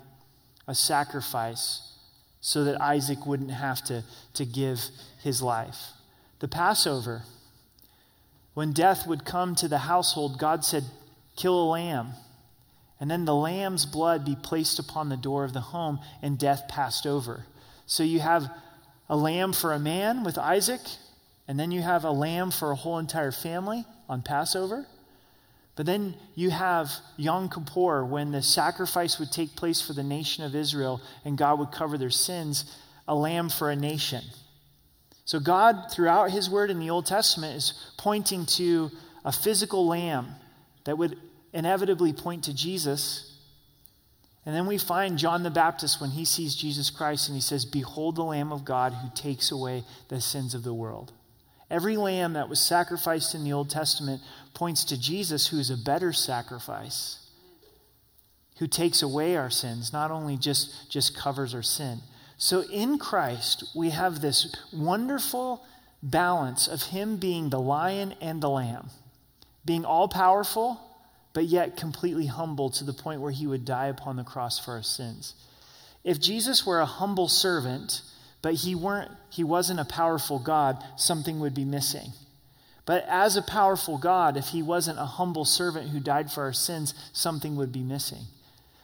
a 0.66 0.74
sacrifice 0.74 1.92
so 2.40 2.64
that 2.64 2.80
Isaac 2.80 3.26
wouldn't 3.26 3.50
have 3.50 3.82
to, 3.84 4.04
to 4.34 4.44
give 4.44 4.80
his 5.22 5.42
life. 5.42 5.78
The 6.38 6.48
Passover, 6.48 7.22
when 8.54 8.72
death 8.72 9.06
would 9.06 9.24
come 9.24 9.54
to 9.56 9.68
the 9.68 9.78
household, 9.78 10.38
God 10.38 10.64
said, 10.64 10.84
Kill 11.36 11.60
a 11.60 11.66
lamb. 11.70 12.12
And 12.98 13.10
then 13.10 13.24
the 13.24 13.34
lamb's 13.34 13.84
blood 13.84 14.24
be 14.24 14.36
placed 14.36 14.78
upon 14.78 15.08
the 15.08 15.16
door 15.16 15.44
of 15.44 15.52
the 15.52 15.60
home, 15.60 16.00
and 16.22 16.38
death 16.38 16.64
passed 16.68 17.06
over. 17.06 17.44
So 17.86 18.02
you 18.02 18.20
have 18.20 18.50
a 19.08 19.16
lamb 19.16 19.52
for 19.52 19.72
a 19.72 19.78
man 19.78 20.24
with 20.24 20.38
Isaac, 20.38 20.80
and 21.46 21.60
then 21.60 21.70
you 21.70 21.82
have 21.82 22.04
a 22.04 22.10
lamb 22.10 22.50
for 22.50 22.70
a 22.70 22.76
whole 22.76 22.98
entire 22.98 23.32
family 23.32 23.84
on 24.08 24.22
Passover. 24.22 24.86
But 25.76 25.84
then 25.84 26.14
you 26.34 26.50
have 26.50 26.90
Yom 27.18 27.50
Kippur, 27.50 28.04
when 28.04 28.32
the 28.32 28.42
sacrifice 28.42 29.18
would 29.18 29.30
take 29.30 29.54
place 29.54 29.80
for 29.80 29.92
the 29.92 30.02
nation 30.02 30.42
of 30.42 30.54
Israel 30.54 31.02
and 31.24 31.36
God 31.36 31.58
would 31.58 31.70
cover 31.70 31.98
their 31.98 32.10
sins, 32.10 32.64
a 33.06 33.14
lamb 33.14 33.50
for 33.50 33.70
a 33.70 33.76
nation. 33.76 34.22
So, 35.26 35.38
God, 35.38 35.90
throughout 35.90 36.30
His 36.30 36.48
word 36.48 36.70
in 36.70 36.80
the 36.80 36.88
Old 36.88 37.04
Testament, 37.04 37.56
is 37.56 37.92
pointing 37.98 38.46
to 38.46 38.90
a 39.24 39.32
physical 39.32 39.86
lamb 39.86 40.28
that 40.84 40.96
would 40.96 41.18
inevitably 41.56 42.12
point 42.12 42.44
to 42.44 42.54
Jesus. 42.54 43.32
And 44.44 44.54
then 44.54 44.66
we 44.66 44.76
find 44.76 45.18
John 45.18 45.42
the 45.42 45.50
Baptist 45.50 46.00
when 46.00 46.10
he 46.10 46.24
sees 46.24 46.54
Jesus 46.54 46.90
Christ 46.90 47.28
and 47.28 47.34
he 47.34 47.40
says, 47.40 47.64
Behold 47.64 48.16
the 48.16 48.22
Lamb 48.22 48.52
of 48.52 48.64
God 48.64 48.92
who 48.92 49.08
takes 49.14 49.50
away 49.50 49.82
the 50.08 50.20
sins 50.20 50.54
of 50.54 50.62
the 50.62 50.74
world. 50.74 51.12
Every 51.70 51.96
lamb 51.96 52.34
that 52.34 52.50
was 52.50 52.60
sacrificed 52.60 53.34
in 53.34 53.42
the 53.42 53.54
Old 53.54 53.70
Testament 53.70 54.20
points 54.54 54.84
to 54.84 55.00
Jesus, 55.00 55.48
who 55.48 55.58
is 55.58 55.70
a 55.70 55.76
better 55.76 56.12
sacrifice, 56.12 57.26
who 58.58 58.68
takes 58.68 59.02
away 59.02 59.34
our 59.34 59.50
sins, 59.50 59.92
not 59.92 60.10
only 60.10 60.36
just, 60.36 60.90
just 60.90 61.16
covers 61.16 61.54
our 61.54 61.62
sin. 61.62 62.00
So 62.36 62.62
in 62.70 62.98
Christ, 62.98 63.72
we 63.74 63.90
have 63.90 64.20
this 64.20 64.54
wonderful 64.72 65.64
balance 66.02 66.68
of 66.68 66.82
Him 66.82 67.16
being 67.16 67.48
the 67.48 67.58
lion 67.58 68.14
and 68.20 68.40
the 68.40 68.50
lamb, 68.50 68.90
being 69.64 69.84
all 69.84 70.06
powerful, 70.06 70.85
but 71.36 71.44
yet 71.44 71.76
completely 71.76 72.24
humble 72.24 72.70
to 72.70 72.82
the 72.82 72.94
point 72.94 73.20
where 73.20 73.30
He 73.30 73.46
would 73.46 73.66
die 73.66 73.88
upon 73.88 74.16
the 74.16 74.24
cross 74.24 74.58
for 74.58 74.72
our 74.72 74.82
sins. 74.82 75.34
If 76.02 76.18
Jesus 76.18 76.64
were 76.64 76.80
a 76.80 76.86
humble 76.86 77.28
servant, 77.28 78.00
but 78.40 78.54
he 78.54 78.74
weren't 78.74 79.10
he 79.28 79.44
wasn't 79.44 79.80
a 79.80 79.84
powerful 79.84 80.38
God, 80.38 80.82
something 80.96 81.38
would 81.40 81.52
be 81.52 81.66
missing. 81.66 82.12
But 82.86 83.04
as 83.06 83.36
a 83.36 83.42
powerful 83.42 83.98
God, 83.98 84.38
if 84.38 84.46
he 84.46 84.62
wasn't 84.62 84.98
a 84.98 85.04
humble 85.04 85.44
servant 85.44 85.90
who 85.90 86.00
died 86.00 86.32
for 86.32 86.42
our 86.42 86.54
sins, 86.54 86.94
something 87.12 87.54
would 87.56 87.70
be 87.70 87.82
missing. 87.82 88.22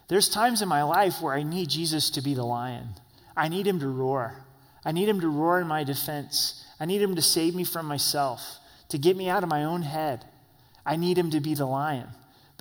There's 0.09 0.29
times 0.29 0.61
in 0.61 0.69
my 0.69 0.83
life 0.83 1.23
where 1.23 1.33
I 1.33 1.45
need 1.45 1.71
Jesus 1.71 2.11
to 2.11 2.21
be 2.21 2.35
the 2.35 2.45
lion. 2.45 2.89
I 3.35 3.49
need 3.49 3.67
him 3.67 3.81
to 3.81 3.89
roar. 3.89 4.45
I 4.85 4.93
need 4.93 5.09
him 5.09 5.23
to 5.23 5.29
roar 5.29 5.59
in 5.59 5.69
my 5.69 5.85
defense. 5.85 6.63
I 6.79 6.85
need 6.85 7.01
him 7.01 7.15
to 7.15 7.23
save 7.23 7.55
me 7.55 7.65
from 7.65 7.87
myself, 7.87 8.59
to 8.91 8.99
get 8.99 9.17
me 9.17 9.31
out 9.31 9.43
of 9.43 9.49
my 9.49 9.65
own 9.65 9.81
head. 9.81 10.27
I 10.85 10.97
need 10.97 11.17
him 11.17 11.31
to 11.31 11.41
be 11.41 11.55
the 11.55 11.65
lion. 11.65 12.09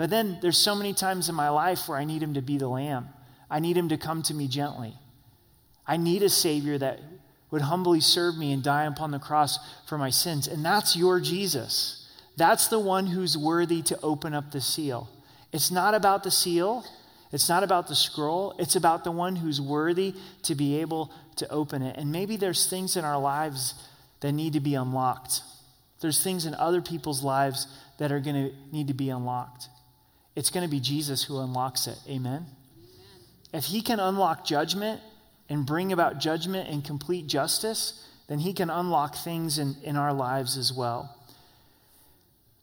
But 0.02 0.10
then 0.10 0.40
there's 0.42 0.58
so 0.58 0.74
many 0.74 0.96
times 0.96 1.30
in 1.30 1.36
my 1.36 1.50
life 1.50 1.88
where 1.88 1.96
I 1.96 2.06
need 2.06 2.24
him 2.24 2.34
to 2.34 2.42
be 2.42 2.58
the 2.58 2.68
lamb. 2.68 3.10
I 3.52 3.60
need 3.60 3.78
him 3.78 3.90
to 3.90 3.98
come 3.98 4.24
to 4.24 4.34
me 4.34 4.48
gently. 4.48 4.96
I 5.86 5.98
need 5.98 6.24
a 6.24 6.30
Savior 6.30 6.80
that 6.80 7.02
would 7.52 7.62
humbly 7.62 8.00
serve 8.02 8.36
me 8.36 8.52
and 8.52 8.64
die 8.64 8.86
upon 8.86 9.12
the 9.12 9.20
cross 9.20 9.60
for 9.88 10.00
my 10.00 10.10
sins. 10.10 10.48
And 10.48 10.66
that's 10.66 10.96
your 10.96 11.20
Jesus. 11.20 12.10
That's 12.36 12.68
the 12.68 12.80
one 12.80 13.06
who's 13.06 13.38
worthy 13.38 13.84
to 13.84 14.02
open 14.02 14.34
up 14.34 14.50
the 14.50 14.60
seal. 14.60 15.08
It's 15.54 15.70
not 15.70 15.94
about 15.94 16.24
the 16.24 16.32
seal, 16.32 16.84
it's 17.32 17.48
not 17.48 17.62
about 17.62 17.88
the 17.88 17.96
scroll, 17.96 18.56
it's 18.58 18.76
about 18.76 19.04
the 19.04 19.12
one 19.12 19.36
who's 19.36 19.62
worthy 19.62 20.16
to 20.42 20.56
be 20.56 20.82
able 20.82 21.12
to 21.36 21.48
open 21.52 21.84
it. 21.84 21.96
And 21.96 22.12
maybe 22.12 22.38
there's 22.38 22.68
things 22.68 22.98
in 22.98 23.06
our 23.06 23.20
lives 23.20 23.76
that 24.22 24.32
need 24.32 24.54
to 24.54 24.62
be 24.62 24.74
unlocked. 24.74 25.44
There's 26.00 26.24
things 26.24 26.48
in 26.48 26.56
other 26.56 26.82
people's 26.82 27.24
lives 27.24 27.68
that 28.00 28.12
are 28.12 28.20
going 28.20 28.50
to 28.50 28.56
need 28.72 28.88
to 28.88 28.96
be 28.96 29.12
unlocked. 29.12 29.68
It's 30.36 30.50
going 30.50 30.66
to 30.66 30.72
be 30.72 30.80
Jesus 30.80 31.24
who 31.24 31.40
unlocks 31.40 31.88
it. 31.88 31.98
Amen? 32.08 32.34
Amen. 32.34 32.46
If 33.54 33.66
he 33.66 33.82
can 33.82 34.00
unlock 34.00 34.46
judgment, 34.46 35.02
and 35.52 35.66
bring 35.66 35.92
about 35.92 36.18
judgment 36.18 36.70
and 36.70 36.82
complete 36.82 37.28
justice, 37.28 38.08
then 38.30 38.40
he 38.40 38.54
can 38.54 38.70
unlock 38.70 39.16
things 39.16 39.60
in, 39.60 39.76
in 39.84 39.98
our 39.98 40.14
lives 40.14 40.56
as 40.56 40.72
well. 40.72 41.14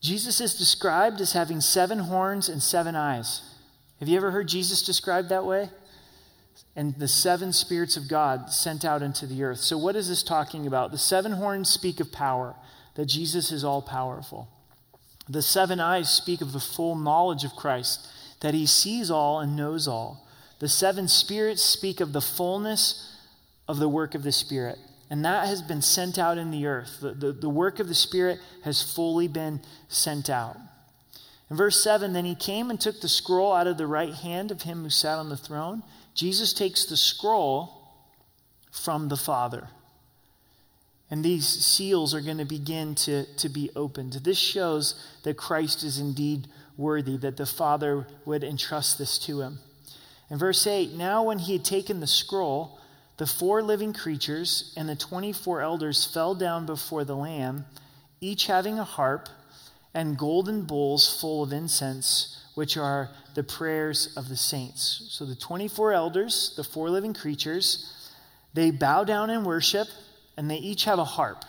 Jesus 0.01 0.41
is 0.41 0.55
described 0.55 1.21
as 1.21 1.35
having 1.35 1.61
seven 1.61 1.99
horns 1.99 2.49
and 2.49 2.63
seven 2.63 2.97
eyes. 2.97 3.43
Have 4.01 4.09
you 4.09 4.17
ever 4.17 4.31
heard 4.31 4.49
Jesus 4.49 4.83
described 4.83 5.29
that 5.29 5.45
way? 5.45 5.69
And 6.75 6.95
the 6.95 7.09
seven 7.09 7.53
spirits 7.53 7.99
of 7.99 8.09
God 8.09 8.51
sent 8.51 8.87
out 8.87 9.03
into 9.03 9.27
the 9.27 9.43
earth. 9.43 9.59
So, 9.59 9.77
what 9.77 9.95
is 9.95 10.09
this 10.09 10.23
talking 10.23 10.67
about? 10.67 10.91
The 10.91 10.97
seven 10.97 11.33
horns 11.33 11.69
speak 11.69 12.01
of 12.01 12.11
power, 12.11 12.55
that 12.95 13.05
Jesus 13.05 13.53
is 13.53 13.65
all 13.65 13.83
powerful. 13.83 14.49
The 15.29 15.43
seven 15.43 15.81
eyes 15.81 16.11
speak 16.11 16.41
of 16.41 16.53
the 16.53 16.61
full 16.61 16.97
knowledge 16.97 17.45
of 17.45 17.55
Christ, 17.55 18.09
that 18.41 18.55
he 18.55 18.67
sees 18.67 19.11
all 19.11 19.41
and 19.41 19.57
knows 19.57 19.87
all. 19.87 20.27
The 20.59 20.69
seven 20.69 21.09
spirits 21.09 21.63
speak 21.63 22.01
of 22.01 22.13
the 22.13 22.21
fullness 22.21 23.15
of 23.69 23.79
the 23.79 23.89
work 23.89 24.15
of 24.15 24.23
the 24.23 24.33
Spirit. 24.33 24.79
And 25.11 25.25
that 25.25 25.47
has 25.47 25.63
been 25.63 25.83
sent 25.83 26.19
out 26.19 26.39
in 26.39 26.51
the 26.51 26.67
earth. 26.67 26.99
The, 27.01 27.13
the, 27.13 27.33
the, 27.33 27.49
work 27.49 27.79
of 27.79 27.89
the 27.89 27.95
Spirit 27.95 28.41
has 28.65 28.83
fully 28.83 29.29
been 29.29 29.61
sent 29.89 30.29
out. 30.29 30.57
In 31.51 31.57
verse 31.57 31.83
7, 31.83 32.13
then 32.13 32.25
he 32.25 32.35
came 32.35 32.71
and 32.71 32.81
took 32.81 33.01
the 33.01 33.09
scroll 33.09 33.55
out 33.55 33.67
of 33.67 33.79
the 33.79 33.87
right 33.87 34.13
hand 34.13 34.51
of 34.51 34.63
him 34.63 34.83
who 34.83 34.91
sat 34.91 35.19
on 35.19 35.31
the 35.31 35.37
throne. 35.37 35.83
Jesus 36.15 36.53
takes 36.53 36.85
the 36.85 36.97
scroll 36.97 37.75
from 38.71 39.09
the 39.09 39.17
Father. 39.17 39.69
And 41.11 41.25
these 41.25 41.47
seals 41.47 42.15
are 42.15 42.21
going 42.21 42.39
to 42.39 42.45
begin 42.45 42.95
to, 42.97 43.25
to 43.37 43.49
be 43.49 43.71
opened. 43.75 44.13
This 44.13 44.39
shows 44.39 44.95
that 45.23 45.37
Christ 45.37 45.83
is 45.83 45.99
indeed 45.99 46.49
worthy, 46.77 47.17
that 47.19 47.37
the 47.37 47.47
Father 47.47 48.07
would 48.25 48.45
entrust 48.45 48.99
this 48.99 49.19
to 49.21 49.41
him. 49.41 49.59
In 50.31 50.39
verse 50.39 50.67
8, 50.67 50.93
now 50.93 51.23
when 51.23 51.39
he 51.39 51.55
had 51.55 51.65
taken 51.65 52.01
the 52.01 52.07
scroll, 52.07 52.79
the 53.17 53.27
four 53.27 53.63
living 53.63 53.95
creatures 53.95 54.75
and 54.77 54.89
the 54.89 54.95
24 54.95 55.63
elders 55.63 56.05
fell 56.05 56.35
down 56.35 56.67
before 56.67 57.05
the 57.05 57.17
Lamb, 57.17 57.65
each 58.21 58.47
having 58.47 58.79
a 58.79 58.85
harp 58.85 59.29
and 59.95 60.19
golden 60.19 60.63
bowls 60.63 61.19
full 61.21 61.43
of 61.43 61.53
incense, 61.53 62.45
which 62.55 62.77
are 62.77 63.09
the 63.35 63.43
prayers 63.43 64.13
of 64.17 64.29
the 64.29 64.37
saints. 64.37 65.09
So 65.11 65.25
the 65.25 65.35
24 65.35 65.93
elders, 65.93 66.53
the 66.57 66.65
four 66.65 66.91
living 66.91 67.15
creatures, 67.15 67.93
they 68.53 68.71
bow 68.71 69.05
down 69.05 69.31
in 69.31 69.45
worship 69.45 69.89
and 70.39 70.49
they 70.49 70.57
each 70.57 70.85
have 70.85 71.01
a 71.01 71.05
harp, 71.05 71.45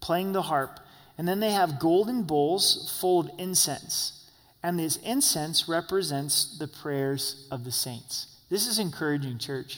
playing 0.00 0.32
the 0.32 0.42
harp. 0.42 0.78
And 1.16 1.26
then 1.26 1.40
they 1.40 1.52
have 1.52 1.80
golden 1.80 2.24
bowls 2.24 2.94
full 3.00 3.20
of 3.20 3.30
incense. 3.38 4.28
And 4.62 4.78
this 4.78 4.96
incense 4.98 5.66
represents 5.66 6.58
the 6.58 6.68
prayers 6.68 7.48
of 7.50 7.64
the 7.64 7.72
saints. 7.72 8.26
This 8.50 8.66
is 8.66 8.78
encouraging, 8.78 9.38
church. 9.38 9.76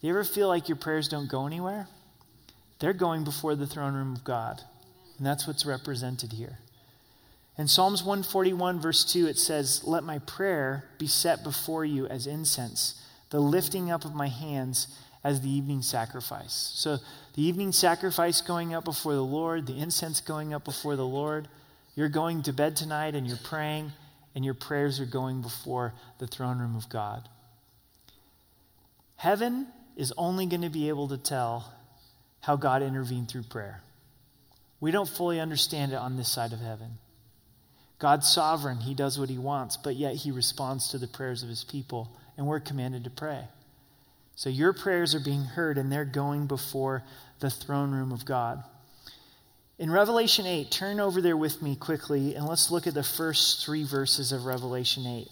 Do 0.00 0.06
you 0.06 0.10
ever 0.12 0.22
feel 0.22 0.46
like 0.46 0.68
your 0.68 0.76
prayers 0.76 1.08
don't 1.08 1.28
go 1.28 1.46
anywhere? 1.46 1.88
They're 2.78 2.92
going 2.92 3.24
before 3.24 3.56
the 3.56 3.66
throne 3.66 3.94
room 3.94 4.14
of 4.14 4.22
God. 4.22 4.62
And 5.18 5.26
that's 5.26 5.46
what's 5.46 5.66
represented 5.66 6.32
here. 6.32 6.58
In 7.58 7.66
Psalms 7.66 8.04
141, 8.04 8.80
verse 8.80 9.04
2, 9.04 9.26
it 9.26 9.38
says, 9.38 9.82
Let 9.84 10.04
my 10.04 10.20
prayer 10.20 10.84
be 10.98 11.08
set 11.08 11.42
before 11.42 11.84
you 11.84 12.06
as 12.06 12.28
incense, 12.28 13.03
the 13.30 13.40
lifting 13.40 13.90
up 13.90 14.04
of 14.04 14.14
my 14.14 14.28
hands 14.28 14.88
as 15.22 15.40
the 15.40 15.50
evening 15.50 15.82
sacrifice. 15.82 16.72
So, 16.74 16.98
the 17.34 17.42
evening 17.42 17.72
sacrifice 17.72 18.40
going 18.40 18.74
up 18.74 18.84
before 18.84 19.14
the 19.14 19.24
Lord, 19.24 19.66
the 19.66 19.78
incense 19.78 20.20
going 20.20 20.52
up 20.52 20.64
before 20.64 20.96
the 20.96 21.06
Lord. 21.06 21.48
You're 21.96 22.08
going 22.08 22.42
to 22.42 22.52
bed 22.52 22.76
tonight 22.76 23.14
and 23.14 23.26
you're 23.26 23.36
praying, 23.36 23.92
and 24.34 24.44
your 24.44 24.54
prayers 24.54 25.00
are 25.00 25.06
going 25.06 25.42
before 25.42 25.94
the 26.18 26.26
throne 26.26 26.58
room 26.58 26.76
of 26.76 26.88
God. 26.88 27.28
Heaven 29.16 29.68
is 29.96 30.12
only 30.16 30.46
going 30.46 30.62
to 30.62 30.70
be 30.70 30.88
able 30.88 31.08
to 31.08 31.16
tell 31.16 31.72
how 32.40 32.56
God 32.56 32.82
intervened 32.82 33.28
through 33.28 33.44
prayer. 33.44 33.82
We 34.80 34.90
don't 34.90 35.08
fully 35.08 35.40
understand 35.40 35.92
it 35.92 35.96
on 35.96 36.16
this 36.16 36.28
side 36.30 36.52
of 36.52 36.60
heaven. 36.60 36.98
God's 37.98 38.28
sovereign, 38.28 38.78
He 38.78 38.92
does 38.92 39.18
what 39.18 39.30
He 39.30 39.38
wants, 39.38 39.76
but 39.78 39.96
yet 39.96 40.16
He 40.16 40.30
responds 40.30 40.88
to 40.88 40.98
the 40.98 41.06
prayers 41.06 41.42
of 41.42 41.48
His 41.48 41.64
people, 41.64 42.10
and 42.36 42.46
we're 42.46 42.60
commanded 42.60 43.04
to 43.04 43.10
pray. 43.10 43.44
So 44.36 44.50
your 44.50 44.72
prayers 44.72 45.14
are 45.14 45.20
being 45.20 45.44
heard 45.44 45.78
and 45.78 45.90
they're 45.90 46.04
going 46.04 46.46
before 46.46 47.04
the 47.40 47.50
throne 47.50 47.92
room 47.92 48.12
of 48.12 48.24
God. 48.24 48.64
In 49.78 49.90
Revelation 49.90 50.46
8, 50.46 50.70
turn 50.70 51.00
over 51.00 51.20
there 51.20 51.36
with 51.36 51.62
me 51.62 51.76
quickly 51.76 52.34
and 52.34 52.46
let's 52.46 52.70
look 52.70 52.86
at 52.86 52.94
the 52.94 53.02
first 53.02 53.64
three 53.64 53.84
verses 53.84 54.32
of 54.32 54.44
Revelation 54.44 55.06
8. 55.06 55.28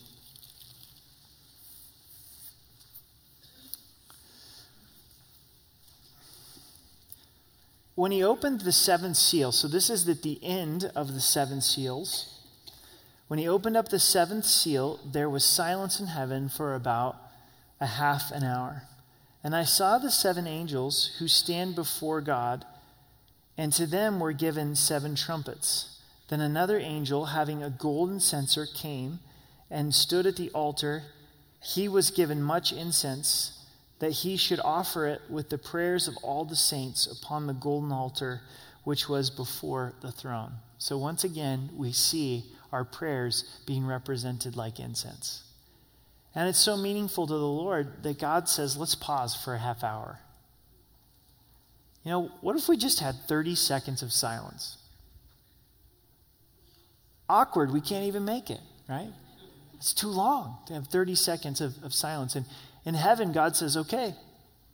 When 7.95 8.11
he 8.11 8.25
opened 8.25 8.63
the 8.63 8.73
seventh 8.73 9.17
seal, 9.17 9.53
so 9.53 9.69
this 9.69 9.91
is 9.91 10.09
at 10.09 10.23
the 10.23 10.43
end 10.43 10.91
of 10.97 11.13
the 11.13 11.21
seven 11.21 11.61
seals. 11.61 12.32
When 13.29 13.39
he 13.39 13.49
opened 13.49 13.77
up 13.77 13.89
the 13.89 13.99
seventh 13.99 14.45
seal, 14.45 15.01
there 15.11 15.31
was 15.31 15.45
silence 15.45 16.01
in 16.01 16.07
heaven 16.09 16.49
for 16.49 16.75
about 16.75 17.17
a 17.81 17.87
half 17.87 18.31
an 18.31 18.45
hour. 18.45 18.83
And 19.45 19.57
I 19.57 19.65
saw 19.65 19.99
the 19.99 20.11
seven 20.11 20.47
angels 20.47 21.17
who 21.19 21.29
stand 21.29 21.75
before 21.75 22.21
God, 22.21 22.65
and 23.57 23.73
to 23.73 23.87
them 23.87 24.21
were 24.21 24.33
given 24.33 24.77
seven 24.77 25.15
trumpets. 25.15 25.99
Then 26.29 26.41
another 26.41 26.79
angel, 26.79 27.27
having 27.27 27.63
a 27.63 27.71
golden 27.71 28.21
censer, 28.21 28.67
came 28.67 29.19
and 29.71 29.95
stood 29.95 30.27
at 30.27 30.37
the 30.37 30.51
altar. 30.51 31.03
He 31.63 31.89
was 31.89 32.11
given 32.11 32.43
much 32.43 32.73
incense, 32.73 33.65
that 33.99 34.13
he 34.13 34.37
should 34.37 34.61
offer 34.61 35.07
it 35.07 35.23
with 35.29 35.49
the 35.49 35.59
prayers 35.59 36.09
of 36.09 36.17
all 36.23 36.45
the 36.45 36.57
saints 36.57 37.07
upon 37.07 37.47
the 37.47 37.53
golden 37.53 37.93
altar 37.93 38.41
which 38.85 39.09
was 39.09 39.31
before 39.31 39.95
the 40.01 40.11
throne. 40.11 40.55
So 40.79 40.99
once 40.99 41.23
again, 41.23 41.71
we 41.77 41.93
see 41.93 42.45
our 42.73 42.85
prayers 42.85 43.61
being 43.67 43.87
represented 43.87 44.57
like 44.57 44.81
incense. 44.81 45.45
And 46.35 46.49
it's 46.49 46.59
so 46.59 46.77
meaningful 46.77 47.27
to 47.27 47.33
the 47.33 47.39
Lord 47.39 48.03
that 48.03 48.19
God 48.19 48.49
says, 48.49 48.77
let's 48.77 48.95
pause 48.95 49.37
for 49.37 49.55
a 49.55 49.59
half 49.59 49.85
hour. 49.85 50.19
You 52.05 52.11
know, 52.11 52.31
what 52.41 52.57
if 52.57 52.69
we 52.69 52.77
just 52.77 53.01
had 53.01 53.15
30 53.29 53.55
seconds 53.55 54.03
of 54.03 54.13
silence? 54.13 54.79
Awkward, 57.29 57.71
we 57.71 57.81
can't 57.81 58.05
even 58.07 58.25
make 58.25 58.51
it, 58.51 58.61
right? 58.89 59.11
It's 59.75 59.93
too 59.93 60.09
long 60.09 60.59
to 60.67 60.75
have 60.75 60.89
30 60.89 61.15
seconds 61.15 61.61
of, 61.61 61.75
of 61.85 61.93
silence. 61.93 62.35
And 62.35 62.47
in 62.85 62.95
heaven, 62.95 63.33
God 63.33 63.55
says, 63.55 63.77
okay, 63.77 64.15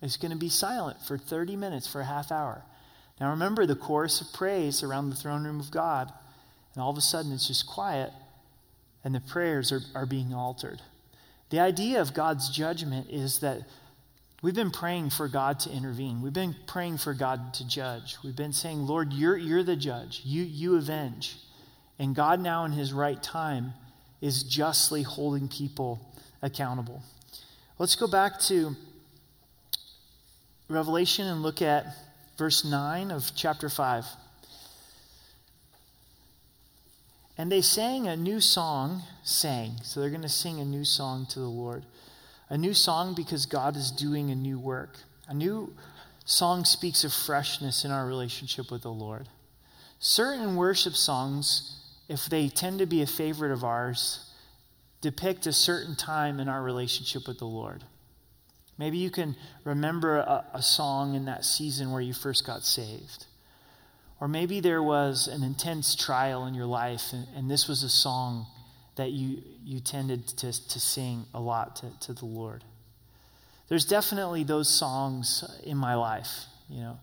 it's 0.01 0.17
going 0.17 0.31
to 0.31 0.39
be 0.39 0.49
silent 0.49 1.03
for 1.03 1.19
30 1.19 1.57
minutes, 1.57 1.87
for 1.87 2.01
a 2.01 2.05
half 2.05 2.31
hour. 2.31 2.63
Now 3.21 3.31
remember 3.31 3.67
the 3.67 3.75
chorus 3.75 4.21
of 4.21 4.33
praise 4.33 4.83
around 4.83 5.11
the 5.11 5.17
throne 5.17 5.45
room 5.45 5.61
of 5.61 5.71
God, 5.71 6.13
and 6.79 6.85
all 6.85 6.91
of 6.93 6.97
a 6.97 7.01
sudden 7.01 7.33
it's 7.33 7.49
just 7.49 7.67
quiet, 7.67 8.13
and 9.03 9.13
the 9.13 9.19
prayers 9.19 9.73
are, 9.73 9.81
are 9.97 10.07
being 10.07 10.33
altered. 10.33 10.81
The 11.51 11.59
idea 11.59 12.01
of 12.01 12.15
God's 12.15 12.51
judgment 12.51 13.11
is 13.11 13.41
that 13.41 13.63
we've 14.43 14.55
been 14.55 14.71
praying 14.71 15.11
for 15.11 15.27
God 15.27 15.59
to 15.61 15.73
intervene. 15.73 16.23
We've 16.23 16.33
been 16.33 16.55
praying 16.69 16.99
for 16.99 17.15
God 17.15 17.53
to 17.55 17.67
judge. 17.67 18.19
We've 18.23 18.37
been 18.37 18.53
saying, 18.53 18.87
Lord, 18.87 19.13
you're, 19.13 19.37
you're 19.37 19.65
the 19.65 19.75
judge. 19.75 20.23
You, 20.25 20.45
you 20.45 20.77
avenge. 20.77 21.39
And 21.99 22.15
God, 22.15 22.39
now 22.39 22.65
in 22.65 22.71
his 22.71 22.93
right 22.93 23.21
time, 23.21 23.73
is 24.21 24.45
justly 24.45 25.03
holding 25.03 25.49
people 25.49 25.99
accountable. 26.43 27.03
Let's 27.81 27.97
go 27.97 28.07
back 28.07 28.39
to 28.43 28.77
Revelation 30.69 31.27
and 31.27 31.43
look 31.43 31.61
at 31.61 31.87
verse 32.37 32.65
9 32.65 33.11
of 33.11 33.33
chapter 33.35 33.69
5. 33.69 34.05
And 37.39 37.53
they 37.53 37.63
sang 37.63 38.09
a 38.09 38.17
new 38.17 38.41
song, 38.41 39.03
sang. 39.23 39.77
So 39.85 40.01
they're 40.01 40.11
going 40.11 40.23
to 40.23 40.29
sing 40.29 40.59
a 40.59 40.65
new 40.65 40.85
song 40.85 41.25
to 41.31 41.39
the 41.39 41.47
Lord. 41.47 41.85
A 42.49 42.59
new 42.59 42.75
song 42.75 43.15
because 43.15 43.47
God 43.47 43.77
is 43.77 43.93
doing 43.93 44.31
a 44.31 44.35
new 44.35 44.59
work. 44.59 44.97
A 45.29 45.35
new 45.35 45.73
song 46.25 46.65
speaks 46.65 47.05
of 47.05 47.13
freshness 47.13 47.85
in 47.85 47.93
our 47.93 48.07
relationship 48.07 48.73
with 48.73 48.83
the 48.83 48.91
Lord. 48.91 49.29
Certain 50.01 50.57
worship 50.57 50.95
songs, 50.95 51.81
if 52.09 52.27
they 52.27 52.49
tend 52.49 52.81
to 52.81 52.87
be 52.87 53.03
a 53.03 53.07
favorite 53.07 53.53
of 53.53 53.63
ours, 53.63 54.31
depict 55.01 55.47
a 55.47 55.53
certain 55.53 55.95
time 55.95 56.41
in 56.41 56.49
our 56.49 56.63
relationship 56.63 57.29
with 57.29 57.39
the 57.39 57.45
Lord. 57.45 57.85
Maybe 58.79 58.99
you 58.99 59.11
can 59.11 59.37
remember 59.65 60.19
a, 60.19 60.45
a 60.55 60.63
song 60.63 61.15
in 61.15 61.25
that 61.27 61.45
season 61.45 61.93
where 61.93 62.01
you 62.01 62.15
first 62.15 62.45
got 62.45 62.65
saved. 62.65 63.27
Or 64.21 64.29
maybe 64.29 64.61
there 64.61 64.83
was 64.83 65.29
an 65.29 65.43
intense 65.43 65.95
trial 65.95 66.47
in 66.47 66.55
your 66.55 66.67
life, 66.67 67.13
and, 67.13 67.27
and 67.37 67.51
this 67.51 67.69
was 67.69 67.83
a 67.83 67.89
song 67.89 68.47
that 68.97 69.13
you, 69.13 69.43
you 69.65 69.79
tended 69.79 70.27
to, 70.27 70.69
to 70.69 70.81
sing 70.81 71.25
a 71.33 71.41
lot 71.41 71.77
to, 71.77 71.87
to 72.01 72.13
the 72.13 72.27
Lord. 72.27 72.65
There's 73.69 73.85
definitely 73.85 74.43
those 74.43 74.69
songs 74.69 75.45
in 75.63 75.77
my 75.77 75.95
life. 75.95 76.47
You 76.69 76.81
know, 76.81 76.99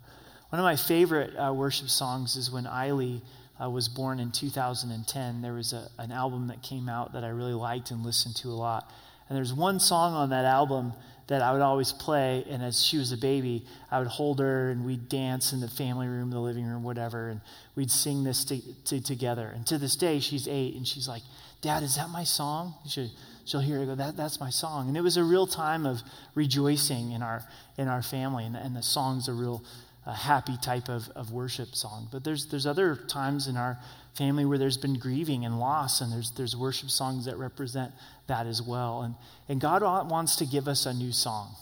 one 0.49 0.59
of 0.59 0.63
my 0.63 0.75
favorite 0.75 1.33
uh, 1.37 1.53
worship 1.53 1.89
songs 1.89 2.35
is 2.35 2.51
when 2.51 2.65
Eiley 2.65 3.21
uh, 3.61 3.69
was 3.69 3.87
born 3.87 4.19
in 4.19 4.31
2010. 4.31 5.41
There 5.41 5.53
was 5.53 5.73
a, 5.73 5.89
an 5.97 6.11
album 6.11 6.47
that 6.47 6.61
came 6.61 6.89
out 6.89 7.13
that 7.13 7.23
I 7.23 7.29
really 7.29 7.53
liked 7.53 7.91
and 7.91 8.03
listened 8.03 8.35
to 8.37 8.49
a 8.49 8.57
lot. 8.57 8.91
And 9.29 9.37
there's 9.37 9.53
one 9.53 9.79
song 9.79 10.13
on 10.13 10.29
that 10.31 10.45
album 10.45 10.93
that 11.27 11.41
I 11.41 11.51
would 11.51 11.61
always 11.61 11.91
play. 11.91 12.45
And 12.49 12.63
as 12.63 12.83
she 12.83 12.97
was 12.97 13.11
a 13.11 13.17
baby, 13.17 13.65
I 13.89 13.99
would 13.99 14.07
hold 14.07 14.39
her 14.39 14.69
and 14.69 14.85
we'd 14.85 15.09
dance 15.09 15.53
in 15.53 15.59
the 15.59 15.67
family 15.67 16.07
room, 16.07 16.29
the 16.29 16.39
living 16.39 16.65
room, 16.65 16.83
whatever. 16.83 17.29
And 17.29 17.41
we'd 17.75 17.91
sing 17.91 18.23
this 18.23 18.45
to, 18.45 18.59
to, 18.85 19.01
together. 19.01 19.51
And 19.53 19.65
to 19.67 19.77
this 19.77 19.95
day, 19.95 20.19
she's 20.19 20.47
eight 20.47 20.75
and 20.75 20.87
she's 20.87 21.07
like, 21.07 21.23
Dad, 21.61 21.81
is 21.81 21.95
that 21.95 22.09
my 22.09 22.23
song? 22.23 22.75
She, 22.87 23.11
she'll 23.45 23.59
hear 23.59 23.81
it 23.81 23.87
go, 23.87 23.95
that, 23.95 24.15
that's 24.15 24.39
my 24.39 24.51
song. 24.51 24.87
And 24.87 24.95
it 24.95 25.01
was 25.01 25.17
a 25.17 25.23
real 25.23 25.47
time 25.47 25.85
of 25.85 26.03
rejoicing 26.35 27.11
in 27.11 27.23
our, 27.23 27.43
in 27.77 27.87
our 27.87 28.03
family. 28.03 28.45
And, 28.45 28.55
and 28.55 28.75
the 28.75 28.83
song's 28.83 29.27
a 29.27 29.33
real 29.33 29.63
uh, 30.05 30.13
happy 30.13 30.57
type 30.61 30.89
of, 30.89 31.09
of 31.15 31.31
worship 31.31 31.75
song. 31.75 32.07
But 32.11 32.23
there's, 32.23 32.45
there's 32.47 32.67
other 32.67 32.95
times 32.95 33.47
in 33.47 33.57
our 33.57 33.79
family 34.15 34.45
where 34.45 34.57
there's 34.57 34.77
been 34.77 34.97
grieving 34.97 35.45
and 35.45 35.59
loss, 35.59 36.01
and 36.01 36.11
there's, 36.11 36.31
there's 36.31 36.55
worship 36.55 36.89
songs 36.89 37.25
that 37.25 37.37
represent 37.37 37.91
that 38.27 38.47
as 38.47 38.61
well. 38.61 39.01
And, 39.01 39.15
and 39.49 39.59
God 39.59 39.81
wants 40.09 40.37
to 40.37 40.45
give 40.45 40.67
us 40.67 40.85
a 40.85 40.93
new 40.93 41.11
song 41.11 41.55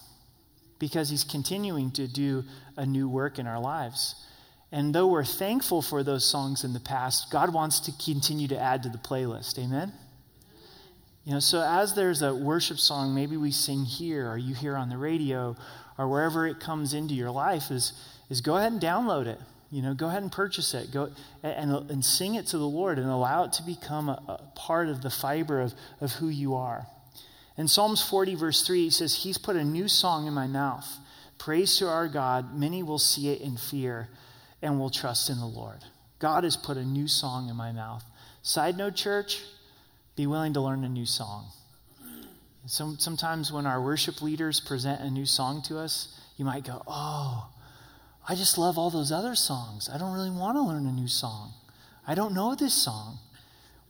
because 0.80 1.10
He's 1.10 1.24
continuing 1.24 1.92
to 1.92 2.08
do 2.08 2.44
a 2.78 2.86
new 2.86 3.10
work 3.10 3.40
in 3.40 3.48
our 3.48 3.60
lives. 3.60 4.16
And 4.72 4.94
though 4.94 5.08
we're 5.08 5.24
thankful 5.24 5.82
for 5.82 6.04
those 6.04 6.26
songs 6.26 6.64
in 6.64 6.74
the 6.74 6.80
past, 6.80 7.32
God 7.32 7.54
wants 7.54 7.80
to 7.82 7.92
continue 8.04 8.48
to 8.48 8.60
add 8.60 8.84
to 8.84 8.90
the 8.90 8.98
playlist. 8.98 9.60
Amen? 9.60 9.92
You 11.26 11.34
know, 11.34 11.40
so 11.40 11.62
as 11.62 11.94
there's 11.96 12.22
a 12.22 12.36
worship 12.36 12.80
song, 12.80 13.16
maybe 13.16 13.38
we 13.38 13.52
sing 13.52 13.86
here, 13.86 14.30
or 14.30 14.38
you 14.38 14.54
hear 14.56 14.76
on 14.76 14.90
the 14.90 14.98
radio, 14.98 15.56
or 15.98 16.08
wherever 16.08 16.46
it 16.48 16.60
comes 16.60 16.94
into 16.94 17.14
your 17.14 17.32
life, 17.32 17.72
is, 17.72 17.94
is 18.30 18.42
go 18.42 18.58
ahead 18.58 18.74
and 18.74 18.82
download 18.82 19.28
it. 19.28 19.40
You 19.74 19.82
know, 19.82 19.96
go 19.96 20.08
ahead 20.08 20.22
and 20.22 20.32
purchase 20.32 20.76
it. 20.76 20.92
Go 20.92 21.10
and, 21.42 21.72
and 21.90 22.06
sing 22.06 22.36
it 22.36 22.46
to 22.48 22.60
the 22.60 22.68
Lord 22.68 23.00
and 23.00 23.10
allow 23.10 23.46
it 23.46 23.54
to 23.54 23.64
become 23.64 24.08
a, 24.08 24.22
a 24.28 24.52
part 24.56 24.88
of 24.88 25.02
the 25.02 25.10
fiber 25.10 25.62
of, 25.62 25.74
of 26.00 26.12
who 26.12 26.30
you 26.30 26.54
are. 26.54 26.86
In 27.58 27.68
Psalms 27.68 28.00
40, 28.08 28.36
verse 28.36 28.62
3, 28.62 28.84
he 28.84 28.90
says, 28.92 29.24
He's 29.24 29.40
put 29.40 29.56
a 29.56 29.64
new 29.64 29.88
song 29.88 30.28
in 30.28 30.34
my 30.36 30.46
mouth. 30.46 30.88
Praise 31.40 31.76
to 31.80 31.88
our 31.88 32.08
God. 32.08 32.56
Many 32.56 32.84
will 32.84 33.00
see 33.00 33.30
it 33.30 33.42
in 33.42 33.58
fear 33.58 34.10
and 34.62 34.80
will 34.80 34.92
trust 34.92 35.32
in 35.32 35.40
the 35.40 35.48
Lord. 35.48 35.80
God 36.20 36.44
has 36.44 36.56
put 36.56 36.78
a 36.78 36.86
new 36.86 37.08
song 37.08 37.50
in 37.50 37.56
my 37.56 37.72
mouth. 37.72 38.04
Side 38.44 38.78
note, 38.78 38.94
church, 38.94 39.42
be 40.16 40.28
willing 40.28 40.54
to 40.54 40.62
learn 40.62 40.84
a 40.84 40.90
new 40.90 41.08
song. 41.08 41.48
Some, 42.68 43.00
sometimes 43.00 43.52
when 43.52 43.66
our 43.66 43.82
worship 43.82 44.22
leaders 44.22 44.60
present 44.60 45.02
a 45.02 45.10
new 45.10 45.26
song 45.26 45.64
to 45.64 45.80
us, 45.80 46.20
you 46.38 46.46
might 46.46 46.64
go, 46.64 46.84
Oh, 46.86 47.50
I 48.28 48.36
just 48.36 48.58
love 48.58 48.78
all 48.78 48.90
those 48.90 49.12
other 49.12 49.36
songs. 49.36 49.90
I 49.94 49.98
don't 49.98 50.14
really 50.14 50.32
want 50.32 50.56
to 50.58 50.62
learn 50.62 50.86
a 50.86 50.92
new 50.92 51.08
song. 51.08 51.54
I 52.08 52.16
don't 52.16 52.34
know 52.34 52.56
this 52.56 52.74
song. 52.74 53.20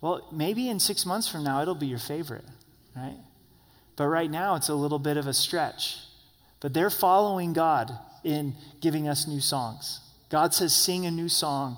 Well, 0.02 0.28
maybe 0.32 0.69
in 0.69 0.80
six 0.80 1.06
months 1.06 1.30
from 1.30 1.43
now, 1.43 1.62
it'll 1.62 1.76
be 1.76 1.88
your 1.88 2.00
favorite, 2.00 2.46
right? 2.96 3.17
But 3.96 4.08
right 4.08 4.30
now, 4.30 4.56
it's 4.56 4.69
a 4.69 4.76
little 4.76 5.00
bit 5.00 5.17
of 5.17 5.28
a 5.28 5.34
stretch. 5.34 5.98
But 6.60 6.74
they're 6.74 6.89
following 6.89 7.54
God 7.54 7.91
in 8.24 8.56
giving 8.82 9.08
us 9.08 9.28
new 9.28 9.39
songs. 9.39 10.00
God 10.30 10.54
says, 10.54 10.74
Sing 10.74 11.06
a 11.06 11.12
new 11.12 11.30
song 11.30 11.78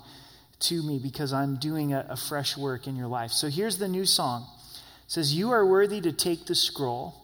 to 0.60 0.82
me 0.82 0.98
because 0.98 1.32
I'm 1.32 1.56
doing 1.56 1.92
a, 1.92 2.06
a 2.08 2.16
fresh 2.16 2.56
work 2.56 2.86
in 2.86 2.96
your 2.96 3.06
life. 3.06 3.32
So 3.32 3.48
here's 3.48 3.78
the 3.78 3.88
new 3.88 4.06
song 4.06 4.46
it 4.72 5.12
says, 5.12 5.34
You 5.34 5.50
are 5.50 5.66
worthy 5.66 6.00
to 6.00 6.12
take 6.12 6.46
the 6.46 6.54
scroll 6.54 7.14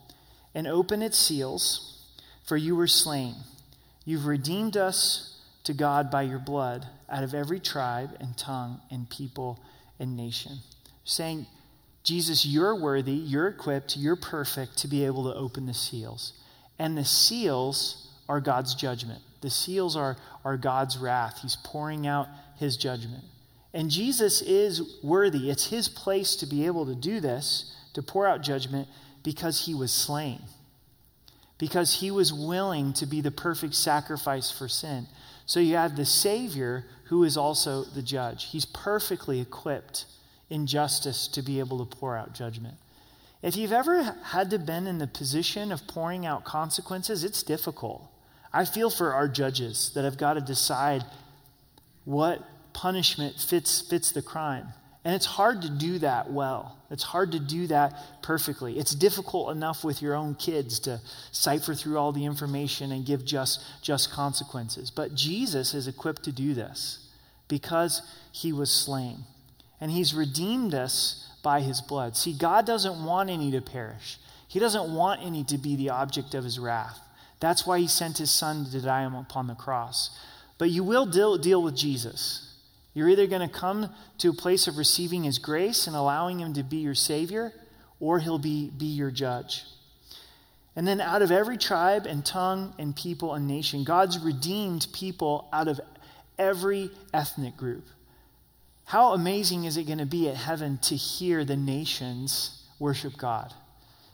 and 0.54 0.66
open 0.66 1.00
its 1.00 1.18
seals, 1.18 2.04
for 2.44 2.56
you 2.56 2.76
were 2.76 2.86
slain 2.86 3.34
You've 4.04 4.26
redeemed 4.26 4.76
us 4.76 5.40
to 5.64 5.72
God 5.72 6.10
by 6.10 6.22
your 6.22 6.38
blood 6.38 6.86
out 7.08 7.22
of 7.22 7.34
every 7.34 7.60
tribe 7.60 8.16
and 8.20 8.36
tongue 8.36 8.80
and 8.90 9.08
people 9.08 9.60
and 9.98 10.16
nation. 10.16 10.58
Saying, 11.04 11.46
Jesus, 12.02 12.44
you're 12.44 12.74
worthy, 12.74 13.12
you're 13.12 13.46
equipped, 13.46 13.96
you're 13.96 14.16
perfect 14.16 14.78
to 14.78 14.88
be 14.88 15.04
able 15.04 15.30
to 15.30 15.38
open 15.38 15.66
the 15.66 15.74
seals. 15.74 16.32
And 16.78 16.98
the 16.98 17.04
seals 17.04 18.08
are 18.28 18.40
God's 18.40 18.74
judgment. 18.74 19.20
The 19.40 19.50
seals 19.50 19.96
are, 19.96 20.16
are 20.44 20.56
God's 20.56 20.98
wrath. 20.98 21.40
He's 21.42 21.56
pouring 21.56 22.06
out 22.06 22.26
his 22.56 22.76
judgment. 22.76 23.24
And 23.72 23.88
Jesus 23.88 24.42
is 24.42 24.98
worthy. 25.02 25.48
It's 25.48 25.68
his 25.68 25.88
place 25.88 26.34
to 26.36 26.46
be 26.46 26.66
able 26.66 26.86
to 26.86 26.94
do 26.94 27.20
this, 27.20 27.74
to 27.94 28.02
pour 28.02 28.26
out 28.26 28.42
judgment, 28.42 28.88
because 29.22 29.66
he 29.66 29.74
was 29.74 29.92
slain 29.92 30.40
because 31.62 32.00
he 32.00 32.10
was 32.10 32.32
willing 32.32 32.92
to 32.92 33.06
be 33.06 33.20
the 33.20 33.30
perfect 33.30 33.72
sacrifice 33.72 34.50
for 34.50 34.66
sin. 34.66 35.06
So 35.46 35.60
you 35.60 35.76
have 35.76 35.94
the 35.94 36.04
Savior 36.04 36.86
who 37.04 37.22
is 37.22 37.36
also 37.36 37.84
the 37.84 38.02
judge. 38.02 38.46
He's 38.46 38.64
perfectly 38.64 39.40
equipped 39.40 40.06
in 40.50 40.66
justice 40.66 41.28
to 41.28 41.40
be 41.40 41.60
able 41.60 41.86
to 41.86 41.96
pour 41.96 42.16
out 42.16 42.34
judgment. 42.34 42.74
If 43.42 43.54
you've 43.54 43.72
ever 43.72 44.02
had 44.24 44.50
to 44.50 44.58
been 44.58 44.88
in 44.88 44.98
the 44.98 45.06
position 45.06 45.70
of 45.70 45.86
pouring 45.86 46.26
out 46.26 46.42
consequences, 46.42 47.22
it's 47.22 47.44
difficult. 47.44 48.10
I 48.52 48.64
feel 48.64 48.90
for 48.90 49.14
our 49.14 49.28
judges 49.28 49.92
that 49.94 50.02
have 50.02 50.18
got 50.18 50.34
to 50.34 50.40
decide 50.40 51.04
what 52.04 52.42
punishment 52.72 53.36
fits 53.38 53.80
fits 53.80 54.10
the 54.10 54.20
crime. 54.20 54.66
And 55.04 55.14
it's 55.14 55.26
hard 55.26 55.62
to 55.62 55.68
do 55.68 55.98
that 55.98 56.30
well. 56.30 56.78
It's 56.90 57.02
hard 57.02 57.32
to 57.32 57.40
do 57.40 57.66
that 57.66 58.22
perfectly. 58.22 58.78
It's 58.78 58.94
difficult 58.94 59.50
enough 59.50 59.82
with 59.82 60.00
your 60.00 60.14
own 60.14 60.36
kids 60.36 60.78
to 60.80 61.00
cipher 61.32 61.74
through 61.74 61.98
all 61.98 62.12
the 62.12 62.24
information 62.24 62.92
and 62.92 63.04
give 63.04 63.24
just, 63.24 63.64
just 63.82 64.12
consequences. 64.12 64.90
But 64.90 65.14
Jesus 65.14 65.74
is 65.74 65.88
equipped 65.88 66.22
to 66.24 66.32
do 66.32 66.54
this 66.54 67.08
because 67.48 68.02
he 68.30 68.52
was 68.52 68.70
slain. 68.70 69.24
And 69.80 69.90
he's 69.90 70.14
redeemed 70.14 70.74
us 70.74 71.28
by 71.42 71.60
his 71.60 71.80
blood. 71.80 72.16
See, 72.16 72.32
God 72.32 72.64
doesn't 72.64 73.04
want 73.04 73.28
any 73.28 73.50
to 73.50 73.60
perish, 73.60 74.18
he 74.46 74.60
doesn't 74.60 74.94
want 74.94 75.22
any 75.22 75.42
to 75.44 75.58
be 75.58 75.74
the 75.74 75.90
object 75.90 76.34
of 76.34 76.44
his 76.44 76.58
wrath. 76.60 77.00
That's 77.40 77.66
why 77.66 77.80
he 77.80 77.88
sent 77.88 78.18
his 78.18 78.30
son 78.30 78.66
to 78.66 78.80
die 78.80 79.02
upon 79.02 79.48
the 79.48 79.56
cross. 79.56 80.16
But 80.58 80.70
you 80.70 80.84
will 80.84 81.06
deal, 81.06 81.38
deal 81.38 81.60
with 81.60 81.74
Jesus. 81.74 82.51
You're 82.94 83.08
either 83.08 83.26
going 83.26 83.48
to 83.48 83.54
come 83.54 83.90
to 84.18 84.30
a 84.30 84.34
place 84.34 84.66
of 84.66 84.76
receiving 84.76 85.24
His 85.24 85.38
grace 85.38 85.86
and 85.86 85.96
allowing 85.96 86.40
Him 86.40 86.52
to 86.54 86.62
be 86.62 86.78
your 86.78 86.94
Savior, 86.94 87.52
or 88.00 88.18
He'll 88.18 88.38
be, 88.38 88.70
be 88.70 88.86
your 88.86 89.10
judge. 89.10 89.64
And 90.74 90.86
then 90.86 91.00
out 91.00 91.22
of 91.22 91.30
every 91.30 91.58
tribe 91.58 92.06
and 92.06 92.24
tongue 92.24 92.74
and 92.78 92.96
people 92.96 93.34
and 93.34 93.46
nation, 93.46 93.84
God's 93.84 94.18
redeemed 94.18 94.86
people 94.92 95.48
out 95.52 95.68
of 95.68 95.80
every 96.38 96.90
ethnic 97.12 97.56
group. 97.56 97.84
How 98.84 99.12
amazing 99.12 99.64
is 99.64 99.76
it 99.76 99.84
going 99.84 99.98
to 99.98 100.06
be 100.06 100.28
at 100.28 100.36
heaven 100.36 100.78
to 100.82 100.96
hear 100.96 101.44
the 101.44 101.56
nations 101.56 102.66
worship 102.78 103.16
God? 103.16 103.52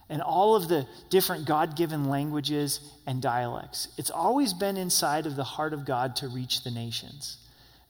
And 0.09 0.23
all 0.23 0.57
of 0.57 0.69
the 0.69 0.87
different 1.11 1.47
God 1.47 1.77
given 1.77 2.09
languages 2.09 2.81
and 3.07 3.21
dialects. 3.21 3.89
It's 3.99 4.11
always 4.11 4.55
been 4.55 4.77
inside 4.77 5.27
of 5.27 5.37
the 5.37 5.45
heart 5.45 5.73
of 5.73 5.85
God 5.85 6.17
to 6.17 6.29
reach 6.29 6.65
the 6.65 6.71
nations. 6.71 7.39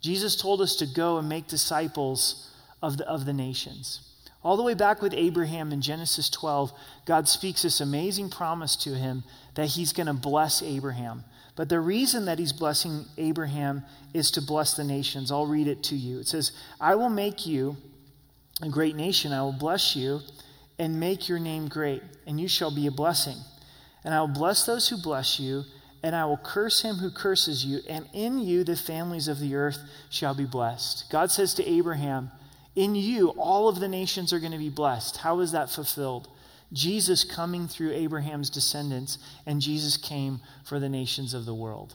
Jesus 0.01 0.37
told 0.37 0.61
us 0.61 0.77
to 0.77 0.87
go 0.87 1.19
and 1.19 1.29
make 1.29 1.49
disciples 1.49 2.51
of 2.83 2.99
the, 2.99 3.09
of 3.09 3.25
the 3.25 3.33
nations. 3.33 4.01
All 4.43 4.57
the 4.57 4.63
way 4.63 4.75
back 4.75 5.03
with 5.03 5.15
Abraham 5.15 5.73
in 5.73 5.81
Genesis 5.81 6.31
12, 6.31 6.73
God 7.07 7.29
speaks 7.29 7.63
this 7.63 7.81
amazing 7.81 8.31
promise 8.31 8.77
to 8.77 8.95
him 8.95 9.25
that 9.55 9.67
he's 9.67 9.93
going 9.93 10.07
to 10.07 10.13
bless 10.13 10.63
Abraham. 10.63 11.25
But 11.57 11.69
the 11.69 11.81
reason 11.81 12.27
that 12.27 12.39
he's 12.39 12.53
blessing 12.53 13.05
Abraham 13.17 13.85
is 14.15 14.31
to 14.33 14.41
bless 14.41 14.75
the 14.75 14.85
nations. 14.85 15.33
I'll 15.33 15.47
read 15.47 15.67
it 15.67 15.83
to 15.85 15.97
you. 15.97 16.21
It 16.21 16.29
says, 16.29 16.53
I 16.81 16.95
will 16.95 17.11
make 17.11 17.47
you 17.47 17.77
a 18.63 18.69
great 18.69 18.95
nation. 18.95 19.33
I 19.33 19.43
will 19.43 19.53
bless 19.53 19.97
you 19.97 20.21
and 20.79 21.01
make 21.01 21.29
your 21.29 21.41
name 21.41 21.67
great, 21.67 22.03
and 22.27 22.41
you 22.41 22.47
shall 22.47 22.73
be 22.73 22.87
a 22.87 22.93
blessing. 22.93 23.37
And 24.05 24.15
I 24.15 24.21
will 24.21 24.29
bless 24.29 24.65
those 24.65 24.89
who 24.89 25.03
bless 25.03 25.41
you 25.41 25.65
and 26.03 26.15
I 26.15 26.25
will 26.25 26.39
curse 26.39 26.83
him 26.83 26.97
who 26.97 27.11
curses 27.11 27.65
you, 27.65 27.81
and 27.89 28.09
in 28.13 28.39
you 28.39 28.65
the 28.65 28.77
families 28.77 29.29
of 29.29 29.41
the 29.41 29.55
earth 29.57 29.79
shall 30.11 30.35
be 30.35 30.45
blessed. 30.45 31.11
God 31.11 31.31
says 31.31 31.55
to 31.55 31.69
Abraham, 31.69 32.31
In 32.77 32.95
you 32.95 33.31
all 33.31 33.69
of 33.69 33.81
the 33.81 33.89
nations 33.89 34.33
are 34.33 34.39
going 34.39 34.53
to 34.53 34.59
be 34.59 34.69
blessed. 34.69 35.19
How 35.19 35.41
is 35.41 35.53
that 35.53 35.71
fulfilled? 35.71 36.29
Jesus 36.73 37.25
coming 37.25 37.67
through 37.67 37.93
Abraham's 37.93 38.51
descendants, 38.51 39.19
and 39.47 39.61
Jesus 39.61 39.97
came 39.97 40.41
for 40.65 40.79
the 40.79 40.89
nations 40.89 41.35
of 41.35 41.47
the 41.47 41.55
world. 41.55 41.95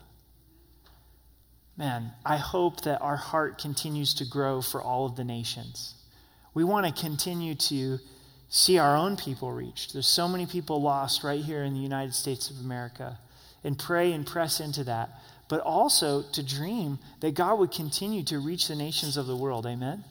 Man, 1.77 2.11
I 2.25 2.37
hope 2.37 2.81
that 2.81 3.01
our 3.01 3.15
heart 3.15 3.59
continues 3.59 4.13
to 4.15 4.25
grow 4.25 4.61
for 4.61 4.81
all 4.81 5.05
of 5.05 5.15
the 5.15 5.23
nations. 5.23 5.95
We 6.53 6.63
want 6.63 6.85
to 6.85 7.01
continue 7.01 7.55
to 7.55 7.99
see 8.49 8.77
our 8.77 8.95
own 8.95 9.17
people 9.17 9.51
reached. 9.51 9.93
There's 9.93 10.07
so 10.07 10.27
many 10.27 10.45
people 10.45 10.81
lost 10.81 11.23
right 11.23 11.43
here 11.43 11.63
in 11.63 11.73
the 11.73 11.79
United 11.79 12.13
States 12.13 12.51
of 12.51 12.59
America 12.59 13.17
and 13.63 13.77
pray 13.77 14.11
and 14.11 14.25
press 14.25 14.59
into 14.59 14.83
that, 14.83 15.09
but 15.49 15.61
also 15.61 16.23
to 16.33 16.43
dream 16.43 16.99
that 17.21 17.33
God 17.33 17.59
would 17.59 17.71
continue 17.71 18.23
to 18.23 18.39
reach 18.39 18.67
the 18.67 18.75
nations 18.75 19.17
of 19.17 19.27
the 19.27 19.35
world. 19.35 19.65
Amen? 19.65 20.03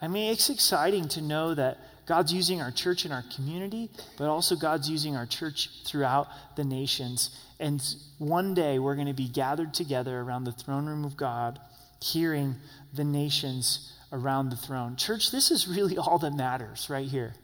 I 0.00 0.08
mean, 0.08 0.32
it's 0.32 0.48
exciting 0.48 1.08
to 1.08 1.20
know 1.20 1.54
that 1.54 1.78
God's 2.06 2.32
using 2.32 2.60
our 2.60 2.70
church 2.70 3.04
in 3.04 3.12
our 3.12 3.24
community, 3.36 3.90
but 4.18 4.28
also 4.28 4.56
God's 4.56 4.88
using 4.90 5.14
our 5.14 5.26
church 5.26 5.68
throughout 5.84 6.26
the 6.56 6.64
nations. 6.64 7.38
And 7.60 7.82
one 8.18 8.54
day 8.54 8.78
we're 8.78 8.94
going 8.94 9.06
to 9.06 9.12
be 9.12 9.28
gathered 9.28 9.74
together 9.74 10.18
around 10.18 10.44
the 10.44 10.52
throne 10.52 10.86
room 10.86 11.04
of 11.04 11.16
God, 11.16 11.60
hearing 12.02 12.56
the 12.94 13.04
nations 13.04 13.92
around 14.12 14.48
the 14.48 14.56
throne. 14.56 14.96
Church, 14.96 15.30
this 15.30 15.50
is 15.50 15.68
really 15.68 15.96
all 15.98 16.18
that 16.18 16.34
matters 16.34 16.88
right 16.90 17.06
here. 17.06 17.34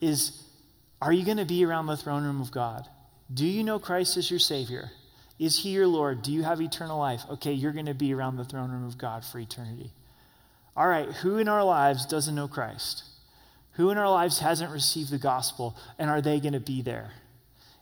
Is 0.00 0.42
are 1.00 1.12
you 1.12 1.24
going 1.24 1.38
to 1.38 1.44
be 1.44 1.64
around 1.64 1.86
the 1.86 1.96
throne 1.96 2.24
room 2.24 2.40
of 2.40 2.50
God? 2.50 2.86
Do 3.32 3.46
you 3.46 3.64
know 3.64 3.78
Christ 3.78 4.16
as 4.16 4.30
your 4.30 4.40
Savior? 4.40 4.90
Is 5.38 5.58
He 5.60 5.70
your 5.70 5.86
Lord? 5.86 6.22
Do 6.22 6.32
you 6.32 6.42
have 6.42 6.60
eternal 6.60 6.98
life? 6.98 7.22
Okay, 7.30 7.52
you're 7.52 7.72
going 7.72 7.86
to 7.86 7.94
be 7.94 8.14
around 8.14 8.36
the 8.36 8.44
throne 8.44 8.70
room 8.70 8.84
of 8.84 8.98
God 8.98 9.24
for 9.24 9.38
eternity. 9.38 9.90
All 10.76 10.88
right, 10.88 11.08
who 11.08 11.38
in 11.38 11.48
our 11.48 11.64
lives 11.64 12.06
doesn't 12.06 12.34
know 12.34 12.48
Christ? 12.48 13.04
Who 13.72 13.90
in 13.90 13.98
our 13.98 14.10
lives 14.10 14.40
hasn't 14.40 14.72
received 14.72 15.10
the 15.10 15.18
gospel? 15.18 15.76
And 15.98 16.10
are 16.10 16.20
they 16.20 16.40
going 16.40 16.52
to 16.52 16.60
be 16.60 16.82
there? 16.82 17.12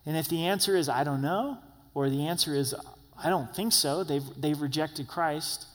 And 0.07 0.17
if 0.17 0.29
the 0.29 0.47
answer 0.47 0.77
is, 0.77 0.89
I 0.89 1.05
don't 1.05 1.23
know, 1.23 1.59
or 1.95 2.09
the 2.09 2.27
answer 2.27 2.55
is, 2.55 2.75
I 3.23 3.29
don't 3.29 3.55
think 3.55 3.73
so, 3.73 4.05
they've, 4.05 4.25
they've 4.37 4.61
rejected 4.61 5.07
Christ, 5.07 5.67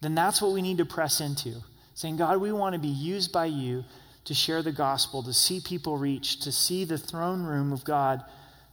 then 0.00 0.14
that's 0.14 0.40
what 0.40 0.52
we 0.52 0.62
need 0.62 0.78
to 0.78 0.84
press 0.84 1.20
into. 1.20 1.62
Saying, 1.94 2.16
God, 2.16 2.40
we 2.40 2.52
want 2.52 2.74
to 2.74 2.78
be 2.78 2.88
used 2.88 3.32
by 3.32 3.46
you 3.46 3.84
to 4.24 4.34
share 4.34 4.62
the 4.62 4.72
gospel, 4.72 5.22
to 5.22 5.32
see 5.32 5.60
people 5.60 5.98
reach, 5.98 6.40
to 6.40 6.52
see 6.52 6.84
the 6.84 6.98
throne 6.98 7.44
room 7.44 7.72
of 7.72 7.84
God 7.84 8.22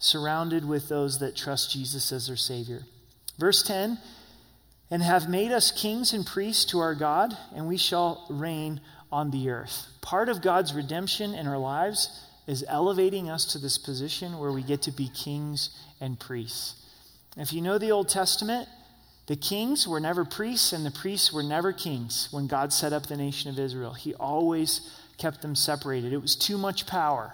surrounded 0.03 0.67
with 0.67 0.89
those 0.89 1.19
that 1.19 1.35
trust 1.35 1.71
Jesus 1.71 2.11
as 2.11 2.27
their 2.27 2.35
Savior. 2.35 2.83
Verse 3.37 3.63
10 3.63 3.97
And 4.89 5.01
have 5.01 5.29
made 5.29 5.51
us 5.51 5.71
kings 5.71 6.13
and 6.13 6.25
priests 6.25 6.65
to 6.65 6.79
our 6.79 6.95
God, 6.95 7.37
and 7.55 7.67
we 7.67 7.77
shall 7.77 8.25
reign 8.29 8.81
on 9.11 9.31
the 9.31 9.49
earth. 9.49 9.87
Part 10.01 10.29
of 10.29 10.41
God's 10.41 10.73
redemption 10.73 11.33
in 11.33 11.47
our 11.47 11.57
lives 11.57 12.27
is 12.47 12.65
elevating 12.67 13.29
us 13.29 13.45
to 13.53 13.59
this 13.59 13.77
position 13.77 14.37
where 14.37 14.51
we 14.51 14.63
get 14.63 14.81
to 14.83 14.91
be 14.91 15.07
kings 15.09 15.69
and 16.01 16.19
priests. 16.19 16.75
If 17.37 17.53
you 17.53 17.61
know 17.61 17.77
the 17.77 17.91
Old 17.91 18.09
Testament, 18.09 18.67
The 19.27 19.35
kings 19.37 19.87
were 19.87 20.01
never 20.01 20.25
priests, 20.25 20.73
and 20.73 20.85
the 20.85 20.91
priests 20.91 21.31
were 21.31 21.43
never 21.43 21.71
kings 21.71 22.27
when 22.31 22.47
God 22.47 22.73
set 22.73 22.91
up 22.91 23.05
the 23.05 23.15
nation 23.15 23.49
of 23.49 23.57
Israel. 23.57 23.93
He 23.93 24.13
always 24.15 24.81
kept 25.17 25.41
them 25.41 25.55
separated. 25.55 26.11
It 26.11 26.21
was 26.21 26.35
too 26.35 26.57
much 26.57 26.85
power 26.87 27.33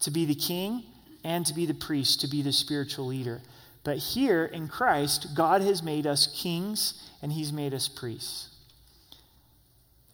to 0.00 0.10
be 0.10 0.24
the 0.24 0.34
king 0.34 0.84
and 1.28 1.44
to 1.44 1.52
be 1.52 1.66
the 1.66 1.74
priest, 1.74 2.22
to 2.22 2.26
be 2.26 2.40
the 2.40 2.52
spiritual 2.52 3.04
leader. 3.04 3.42
But 3.84 3.98
here 3.98 4.46
in 4.46 4.66
Christ, 4.66 5.34
God 5.34 5.60
has 5.60 5.82
made 5.82 6.06
us 6.06 6.26
kings 6.26 7.06
and 7.20 7.30
he's 7.30 7.52
made 7.52 7.74
us 7.74 7.86
priests. 7.86 8.48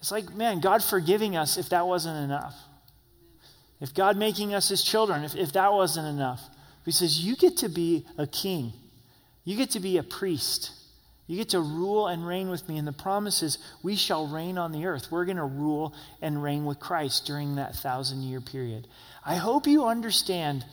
It's 0.00 0.10
like, 0.10 0.34
man, 0.34 0.58
God 0.58 0.82
forgiving 0.82 1.36
us 1.36 1.56
if 1.56 1.68
that 1.68 1.86
wasn't 1.86 2.24
enough. 2.24 2.56
If 3.80 3.94
God 3.94 4.16
making 4.16 4.54
us 4.54 4.68
his 4.68 4.82
children, 4.82 5.22
if, 5.22 5.36
if 5.36 5.52
that 5.52 5.72
wasn't 5.72 6.08
enough. 6.08 6.40
He 6.84 6.90
says, 6.90 7.20
You 7.20 7.36
get 7.36 7.58
to 7.58 7.68
be 7.68 8.04
a 8.18 8.26
king, 8.26 8.72
you 9.44 9.56
get 9.56 9.70
to 9.70 9.80
be 9.80 9.98
a 9.98 10.02
priest. 10.02 10.72
You 11.26 11.38
get 11.38 11.50
to 11.50 11.60
rule 11.60 12.06
and 12.08 12.26
reign 12.26 12.50
with 12.50 12.68
me. 12.68 12.76
And 12.76 12.86
the 12.86 12.92
promise 12.92 13.42
is, 13.42 13.56
we 13.82 13.96
shall 13.96 14.26
reign 14.26 14.58
on 14.58 14.72
the 14.72 14.84
earth. 14.84 15.10
We're 15.10 15.24
going 15.24 15.38
to 15.38 15.44
rule 15.44 15.94
and 16.20 16.42
reign 16.42 16.66
with 16.66 16.78
Christ 16.78 17.24
during 17.24 17.54
that 17.54 17.74
thousand 17.76 18.24
year 18.24 18.42
period. 18.42 18.86
I 19.24 19.36
hope 19.36 19.66
you 19.66 19.86
understand 19.86 20.66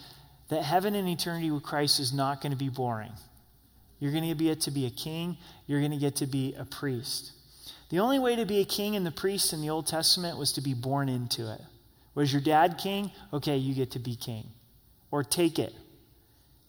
that 0.51 0.63
heaven 0.63 0.95
and 0.95 1.07
eternity 1.07 1.49
with 1.49 1.63
Christ 1.63 2.01
is 2.01 2.11
not 2.11 2.41
going 2.41 2.51
to 2.51 2.57
be 2.57 2.67
boring. 2.67 3.13
You're 3.99 4.11
going 4.11 4.27
to 4.27 4.35
get 4.35 4.59
to 4.61 4.71
be 4.71 4.85
a 4.85 4.89
king, 4.89 5.37
you're 5.65 5.79
going 5.79 5.91
to 5.91 5.97
get 5.97 6.17
to 6.17 6.27
be 6.27 6.53
a 6.55 6.65
priest. 6.65 7.31
The 7.89 7.99
only 7.99 8.19
way 8.19 8.35
to 8.35 8.45
be 8.45 8.59
a 8.59 8.65
king 8.65 8.97
and 8.97 9.05
the 9.05 9.11
priest 9.11 9.53
in 9.53 9.61
the 9.61 9.69
Old 9.69 9.87
Testament 9.87 10.37
was 10.37 10.51
to 10.53 10.61
be 10.61 10.73
born 10.73 11.07
into 11.07 11.51
it. 11.51 11.61
Was 12.15 12.33
your 12.33 12.41
dad 12.41 12.77
king? 12.77 13.11
Okay, 13.31 13.55
you 13.55 13.73
get 13.73 13.91
to 13.91 13.99
be 13.99 14.17
king. 14.17 14.45
Or 15.09 15.23
take 15.23 15.57
it 15.57 15.73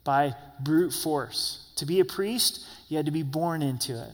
by 0.04 0.34
brute 0.60 0.92
force. 0.92 1.68
To 1.76 1.86
be 1.86 1.98
a 1.98 2.04
priest, 2.04 2.64
you 2.88 2.96
had 2.96 3.06
to 3.06 3.12
be 3.12 3.24
born 3.24 3.62
into 3.62 4.00
it, 4.00 4.10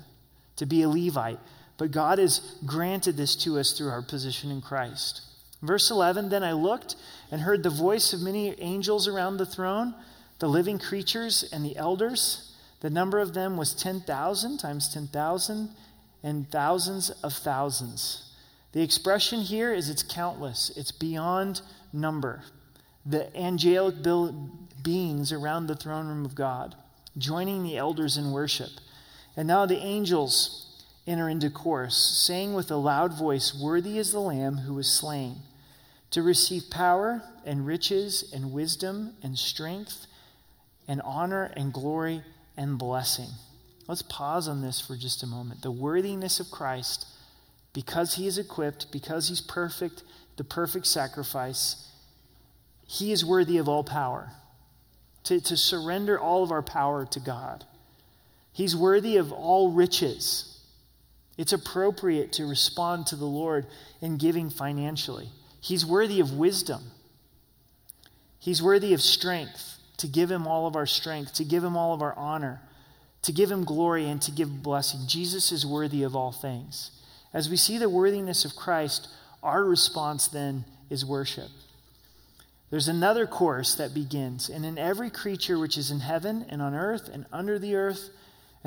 to 0.57 0.65
be 0.65 0.81
a 0.81 0.89
Levite. 0.89 1.41
But 1.77 1.91
God 1.91 2.19
has 2.19 2.57
granted 2.65 3.19
this 3.19 3.37
to 3.45 3.59
us 3.59 3.73
through 3.73 3.91
our 3.91 4.03
position 4.03 4.51
in 4.51 4.63
Christ. 4.63 5.28
Verse 5.63 5.91
11 5.91 6.29
Then 6.29 6.43
I 6.43 6.53
looked 6.53 6.97
and 7.31 7.43
heard 7.43 7.63
the 7.63 7.71
voice 7.71 8.13
of 8.13 8.21
many 8.21 8.59
angels 8.61 9.09
around 9.09 9.37
the 9.37 9.47
throne, 9.47 9.95
the 10.39 10.49
living 10.49 10.79
creatures 10.79 11.49
and 11.53 11.65
the 11.65 11.77
elders. 11.77 12.55
The 12.81 12.91
number 12.91 13.19
of 13.19 13.35
them 13.35 13.57
was 13.57 13.75
10,000 13.75 14.59
times 14.59 14.93
10,000 14.93 15.71
and 16.23 16.51
thousands 16.51 17.11
of 17.23 17.33
thousands. 17.33 18.33
The 18.73 18.83
expression 18.83 19.41
here 19.41 19.73
is 19.73 19.89
it's 19.89 20.03
countless, 20.03 20.71
it's 20.77 20.93
beyond 20.93 21.63
number. 21.93 22.43
The 23.05 23.35
angelic 23.37 23.97
beings 24.83 25.33
around 25.33 25.67
the 25.67 25.75
throne 25.75 26.07
room 26.07 26.25
of 26.25 26.35
God 26.35 26.77
joining 27.19 27.63
the 27.63 27.77
elders 27.77 28.17
in 28.17 28.31
worship. 28.31 28.71
And 29.37 29.49
now 29.49 29.67
the 29.67 29.79
angels 29.79 30.85
enter 31.07 31.29
into 31.29 31.51
chorus, 31.51 31.97
saying 31.97 32.55
with 32.55 32.71
a 32.71 32.77
loud 32.77 33.13
voice, 33.13 33.55
Worthy 33.55 33.99
is 33.99 34.13
the 34.13 34.21
Lamb 34.21 34.59
who 34.59 34.75
was 34.75 34.91
slain, 34.91 35.37
to 36.11 36.23
receive 36.23 36.71
power 36.71 37.23
and 37.45 37.67
riches 37.67 38.31
and 38.35 38.53
wisdom 38.53 39.15
and 39.23 39.39
strength 39.39 40.07
and 40.87 41.03
honor 41.03 41.53
and 41.57 41.73
glory 41.73 42.23
and 42.57 42.79
blessing. 42.79 43.29
Let's 43.87 44.03
pause 44.03 44.49
on 44.49 44.63
this 44.63 44.81
for 44.81 44.97
just 44.97 45.23
a 45.23 45.27
moment. 45.27 45.63
The 45.63 45.71
worthiness 45.71 46.41
of 46.41 46.51
Christ, 46.51 47.07
because 47.73 48.15
he 48.15 48.27
is 48.27 48.39
equipped, 48.39 48.91
because 48.93 49.29
he's 49.29 49.41
perfect, 49.41 50.03
the 50.37 50.45
perfect 50.45 50.87
sacrifice, 50.87 51.91
he 52.87 53.13
is 53.13 53.25
worthy 53.25 53.59
of 53.59 53.69
all 53.69 53.85
power 53.85 54.31
to, 55.25 55.41
to 55.41 55.57
surrender 55.57 56.19
all 56.19 56.43
of 56.43 56.51
our 56.51 56.63
power 56.63 57.05
to 57.07 57.21
God. 57.21 57.65
He's 58.53 58.75
worthy 58.75 59.17
of 59.19 59.31
all 59.31 59.73
riches. 59.73 60.59
It's 61.37 61.53
appropriate 61.53 62.33
to 62.33 62.47
respond 62.47 63.07
to 63.09 63.17
the 63.17 63.27
Lord 63.27 63.67
in 64.01 64.17
giving 64.17 64.51
financially. 64.51 65.29
He's 65.61 65.85
worthy 65.85 66.21
of 66.21 66.33
wisdom. 66.33 66.83
He's 68.39 68.63
worthy 68.63 68.95
of 68.95 69.03
strength, 69.03 69.77
to 69.99 70.07
give 70.07 70.31
him 70.31 70.47
all 70.47 70.67
of 70.67 70.77
our 70.77 70.87
strength, 70.87 71.35
to 71.35 71.45
give 71.45 71.65
him 71.65 71.77
all 71.77 71.93
of 71.93 72.03
our 72.03 72.15
honor, 72.15 72.61
to 73.23 73.33
give 73.33 73.51
him 73.51 73.65
glory, 73.65 74.09
and 74.09 74.23
to 74.23 74.31
give 74.31 74.63
blessing. 74.63 75.01
Jesus 75.07 75.51
is 75.51 75.67
worthy 75.67 76.03
of 76.05 76.15
all 76.15 76.33
things. 76.33 76.93
As 77.35 77.51
we 77.51 77.57
see 77.57 77.79
the 77.79 77.89
worthiness 77.89 78.45
of 78.45 78.57
Christ, 78.57 79.09
our 79.43 79.65
response 79.65 80.29
then 80.29 80.65
is 80.89 81.05
worship. 81.05 81.49
There's 82.71 82.89
another 82.89 83.27
chorus 83.27 83.75
that 83.75 83.95
begins, 83.95 84.49
and 84.49 84.65
in 84.65 84.79
every 84.79 85.11
creature 85.11 85.59
which 85.59 85.77
is 85.77 85.91
in 85.91 86.01
heaven 86.01 86.47
and 86.49 86.63
on 86.63 86.75
earth 86.75 87.09
and 87.13 87.27
under 87.33 87.59
the 87.59 87.75
earth, 87.75 88.11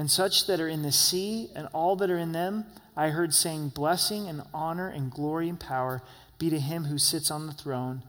and 0.01 0.09
such 0.09 0.47
that 0.47 0.59
are 0.59 0.67
in 0.67 0.81
the 0.81 0.91
sea 0.91 1.47
and 1.55 1.67
all 1.73 1.95
that 1.95 2.09
are 2.09 2.17
in 2.17 2.31
them, 2.31 2.65
I 2.97 3.09
heard 3.09 3.35
saying, 3.35 3.69
Blessing 3.69 4.27
and 4.27 4.41
honor 4.51 4.87
and 4.87 5.11
glory 5.11 5.47
and 5.47 5.59
power 5.59 6.01
be 6.39 6.49
to 6.49 6.59
him 6.59 6.85
who 6.85 6.97
sits 6.97 7.29
on 7.29 7.45
the 7.45 7.53
throne 7.53 8.01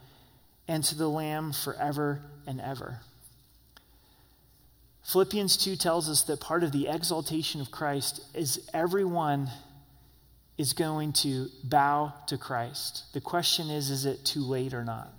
and 0.66 0.82
to 0.84 0.94
the 0.94 1.10
Lamb 1.10 1.52
forever 1.52 2.22
and 2.46 2.62
ever. 2.62 3.00
Philippians 5.04 5.58
2 5.58 5.76
tells 5.76 6.08
us 6.08 6.22
that 6.22 6.40
part 6.40 6.62
of 6.64 6.72
the 6.72 6.88
exaltation 6.88 7.60
of 7.60 7.70
Christ 7.70 8.22
is 8.32 8.70
everyone 8.72 9.50
is 10.56 10.72
going 10.72 11.12
to 11.12 11.48
bow 11.62 12.14
to 12.28 12.38
Christ. 12.38 13.12
The 13.12 13.20
question 13.20 13.68
is, 13.68 13.90
is 13.90 14.06
it 14.06 14.24
too 14.24 14.40
late 14.40 14.72
or 14.72 14.82
not? 14.82 15.12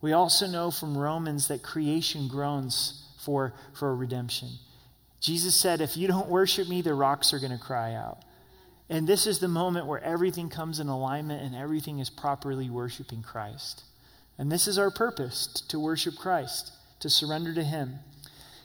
We 0.00 0.14
also 0.14 0.48
know 0.48 0.72
from 0.72 0.98
Romans 0.98 1.46
that 1.46 1.62
creation 1.62 2.26
groans 2.26 3.04
for, 3.20 3.54
for 3.72 3.94
redemption. 3.94 4.48
Jesus 5.26 5.56
said, 5.56 5.80
If 5.80 5.96
you 5.96 6.06
don't 6.06 6.28
worship 6.28 6.68
me, 6.68 6.82
the 6.82 6.94
rocks 6.94 7.34
are 7.34 7.40
going 7.40 7.50
to 7.50 7.58
cry 7.58 7.94
out. 7.94 8.18
And 8.88 9.08
this 9.08 9.26
is 9.26 9.40
the 9.40 9.48
moment 9.48 9.88
where 9.88 10.00
everything 10.00 10.48
comes 10.48 10.78
in 10.78 10.86
alignment 10.86 11.42
and 11.42 11.56
everything 11.56 11.98
is 11.98 12.08
properly 12.08 12.70
worshiping 12.70 13.24
Christ. 13.24 13.82
And 14.38 14.52
this 14.52 14.68
is 14.68 14.78
our 14.78 14.92
purpose 14.92 15.48
to 15.66 15.80
worship 15.80 16.14
Christ, 16.14 16.70
to 17.00 17.10
surrender 17.10 17.52
to 17.54 17.64
Him. 17.64 17.98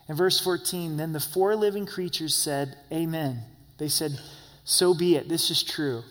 In 0.08 0.16
verse 0.16 0.40
14, 0.40 0.98
then 0.98 1.14
the 1.14 1.20
four 1.20 1.56
living 1.56 1.88
creatures 1.88 2.36
said, 2.36 2.78
Amen. 2.92 3.42
They 3.80 3.88
said, 3.88 4.20
So 4.64 4.94
be 4.94 5.16
it. 5.16 5.28
This 5.28 5.50
is 5.50 5.64
true. 5.64 6.04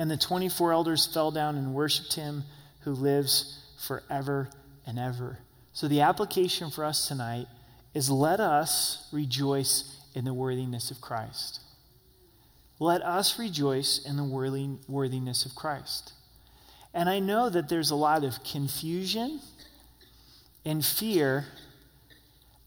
And 0.00 0.10
the 0.10 0.16
24 0.16 0.72
elders 0.72 1.06
fell 1.06 1.30
down 1.30 1.54
and 1.54 1.74
worshiped 1.74 2.14
Him 2.14 2.42
who 2.80 2.90
lives 2.90 3.62
forever 3.86 4.50
and 4.84 4.98
ever. 4.98 5.38
So, 5.72 5.86
the 5.86 6.00
application 6.00 6.72
for 6.72 6.84
us 6.84 7.06
tonight 7.06 7.46
is 7.94 8.10
let 8.10 8.40
us 8.40 9.08
rejoice 9.12 9.96
in 10.14 10.24
the 10.24 10.34
worthiness 10.34 10.90
of 10.90 11.00
Christ. 11.00 11.60
Let 12.78 13.02
us 13.02 13.38
rejoice 13.38 14.04
in 14.04 14.16
the 14.16 14.78
worthiness 14.88 15.44
of 15.44 15.54
Christ. 15.54 16.12
And 16.94 17.08
I 17.08 17.18
know 17.18 17.48
that 17.50 17.68
there's 17.68 17.90
a 17.90 17.96
lot 17.96 18.24
of 18.24 18.42
confusion 18.42 19.40
and 20.64 20.84
fear 20.84 21.46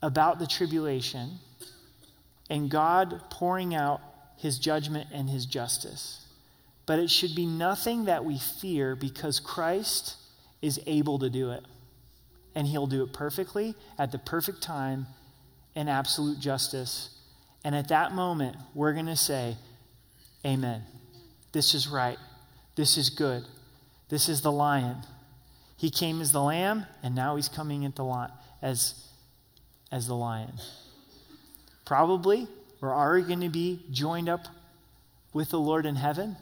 about 0.02 0.40
the 0.40 0.48
tribulation 0.48 1.40
and 2.50 2.70
God 2.70 3.22
pouring 3.30 3.74
out 3.74 4.02
his 4.38 4.60
judgment 4.60 5.08
and 5.12 5.30
his 5.30 5.46
justice. 5.46 6.26
But 6.86 7.00
it 7.00 7.10
should 7.10 7.34
be 7.34 7.46
nothing 7.46 8.06
that 8.06 8.26
we 8.26 8.38
fear 8.38 8.96
because 8.96 9.40
Christ 9.40 10.18
is 10.62 10.80
able 10.86 11.20
to 11.20 11.30
do 11.30 11.52
it. 11.52 11.64
And 12.56 12.68
he'll 12.68 12.88
do 12.88 13.04
it 13.04 13.14
perfectly 13.14 13.76
at 13.98 14.12
the 14.12 14.20
perfect 14.20 14.62
time 14.62 15.08
in 15.76 15.88
absolute 15.88 16.40
justice. 16.40 17.10
And 17.64 17.76
at 17.76 17.88
that 17.88 18.14
moment, 18.14 18.58
we're 18.74 18.94
going 18.94 19.08
to 19.08 19.16
say, 19.16 19.56
Amen. 20.46 20.84
This 21.54 21.74
is 21.74 21.88
right. 21.88 22.18
This 22.76 22.98
is 22.98 23.10
good. 23.10 23.44
This 24.10 24.28
is 24.28 24.42
the 24.42 24.52
lion. 24.52 24.98
He 25.78 25.90
came 25.90 26.22
as 26.22 26.32
the 26.32 26.42
lamb, 26.42 26.86
and 27.02 27.16
now 27.16 27.36
he's 27.36 27.48
coming 27.48 27.86
at 27.86 27.96
the 27.96 28.04
li- 28.04 28.28
as, 28.62 29.08
as 29.92 30.08
the 30.08 30.16
lion. 30.16 30.54
Probably, 31.86 32.48
we're 32.82 32.94
already 32.94 33.26
going 33.26 33.42
to 33.42 33.50
be 33.50 33.84
joined 33.92 34.30
up 34.30 34.48
with 35.32 35.50
the 35.50 35.60
Lord 35.60 35.86
in 35.86 35.96
heaven. 35.96 36.38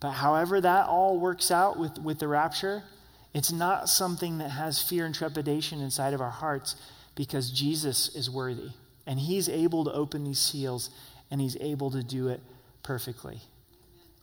But 0.00 0.12
however 0.12 0.60
that 0.60 0.86
all 0.86 1.18
works 1.18 1.50
out 1.50 1.78
with, 1.78 1.98
with 1.98 2.18
the 2.18 2.28
rapture, 2.28 2.82
it's 3.32 3.52
not 3.52 3.88
something 3.88 4.38
that 4.38 4.50
has 4.50 4.82
fear 4.82 5.06
and 5.06 5.14
trepidation 5.14 5.80
inside 5.80 6.14
of 6.14 6.20
our 6.20 6.30
hearts 6.30 6.76
because 7.14 7.50
Jesus 7.50 8.14
is 8.14 8.30
worthy. 8.30 8.70
And 9.06 9.18
he's 9.18 9.48
able 9.48 9.84
to 9.84 9.92
open 9.92 10.24
these 10.24 10.38
seals 10.38 10.90
and 11.30 11.40
he's 11.40 11.56
able 11.60 11.90
to 11.92 12.02
do 12.02 12.28
it 12.28 12.40
perfectly. 12.82 13.40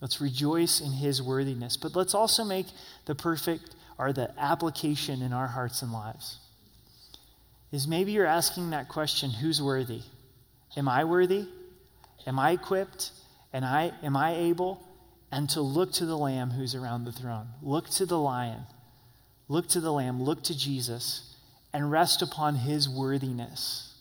Let's 0.02 0.22
rejoice 0.22 0.82
in 0.82 0.92
his 0.92 1.22
worthiness. 1.22 1.78
But 1.78 1.96
let's 1.96 2.14
also 2.14 2.44
make 2.44 2.68
the 3.06 3.16
perfect 3.16 3.76
or 3.98 4.14
the 4.14 4.32
application 4.38 5.22
in 5.22 5.34
our 5.34 5.48
hearts 5.48 5.82
and 5.82 5.92
lives. 5.92 6.40
Is 7.72 7.88
maybe 7.88 8.12
you're 8.12 8.26
asking 8.26 8.70
that 8.70 8.88
question 8.88 9.30
who's 9.30 9.62
worthy? 9.62 10.02
Am 10.76 10.88
I 10.88 11.04
worthy? 11.04 11.48
Am 12.26 12.40
I 12.40 12.52
equipped? 12.52 13.12
And 13.52 13.66
I 13.66 13.92
am 14.04 14.16
I 14.16 14.36
able? 14.36 14.88
and 15.32 15.50
to 15.50 15.62
look 15.62 15.92
to 15.94 16.06
the 16.06 16.18
Lamb 16.18 16.52
who's 16.52 16.76
around 16.76 17.06
the 17.06 17.12
throne. 17.12 17.48
Look 17.62 17.90
to 17.92 18.06
the 18.06 18.20
lion. 18.20 18.62
Look 19.48 19.68
to 19.70 19.82
the 19.82 19.94
Lamb. 19.94 20.22
Look 20.22 20.44
to 20.44 20.58
Jesus 20.58 21.36
and 21.74 21.92
rest 21.92 22.22
upon 22.22 22.56
his 22.56 22.90
worthiness. 22.90 23.94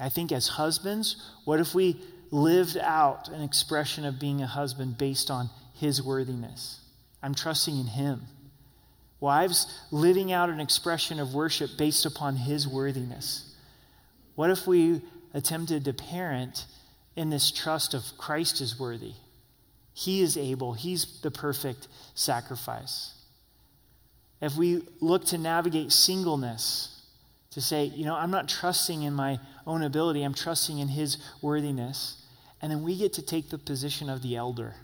I 0.00 0.08
think 0.08 0.32
as 0.32 0.48
husbands, 0.48 1.30
what 1.44 1.60
if 1.60 1.74
we 1.74 2.00
lived 2.30 2.76
out 2.78 3.28
an 3.28 3.42
expression 3.42 4.04
of 4.04 4.18
being 4.18 4.42
a 4.42 4.46
husband 4.46 4.98
based 4.98 5.30
on 5.30 5.50
his 5.74 6.02
worthiness? 6.02 6.80
I'm 7.22 7.34
trusting 7.34 7.78
in 7.78 7.86
him. 7.86 8.22
Wives, 9.20 9.66
living 9.92 10.32
out 10.32 10.50
an 10.50 10.58
expression 10.58 11.20
of 11.20 11.34
worship 11.34 11.70
based 11.78 12.04
upon 12.04 12.34
his 12.34 12.66
worthiness. 12.66 13.54
What 14.34 14.50
if 14.50 14.66
we 14.66 15.02
attempted 15.32 15.84
to 15.84 15.92
parent 15.92 16.66
in 17.14 17.30
this 17.30 17.52
trust 17.52 17.94
of 17.94 18.02
Christ 18.18 18.60
is 18.60 18.80
worthy? 18.80 19.12
He 19.94 20.22
is 20.22 20.36
able, 20.36 20.72
he's 20.72 21.20
the 21.20 21.30
perfect 21.30 21.86
sacrifice. 22.14 23.14
If 24.42 24.56
we 24.56 24.82
look 25.00 25.24
to 25.26 25.38
navigate 25.38 25.92
singleness, 25.92 27.00
to 27.52 27.60
say, 27.60 27.84
you 27.84 28.04
know, 28.04 28.16
I'm 28.16 28.30
not 28.30 28.48
trusting 28.48 29.02
in 29.02 29.14
my 29.14 29.38
own 29.66 29.82
ability, 29.82 30.22
I'm 30.22 30.34
trusting 30.34 30.78
in 30.78 30.88
his 30.88 31.18
worthiness. 31.40 32.16
And 32.60 32.72
then 32.72 32.82
we 32.82 32.98
get 32.98 33.12
to 33.14 33.22
take 33.22 33.50
the 33.50 33.58
position 33.58 34.10
of 34.10 34.22
the 34.22 34.36
elder 34.36 34.74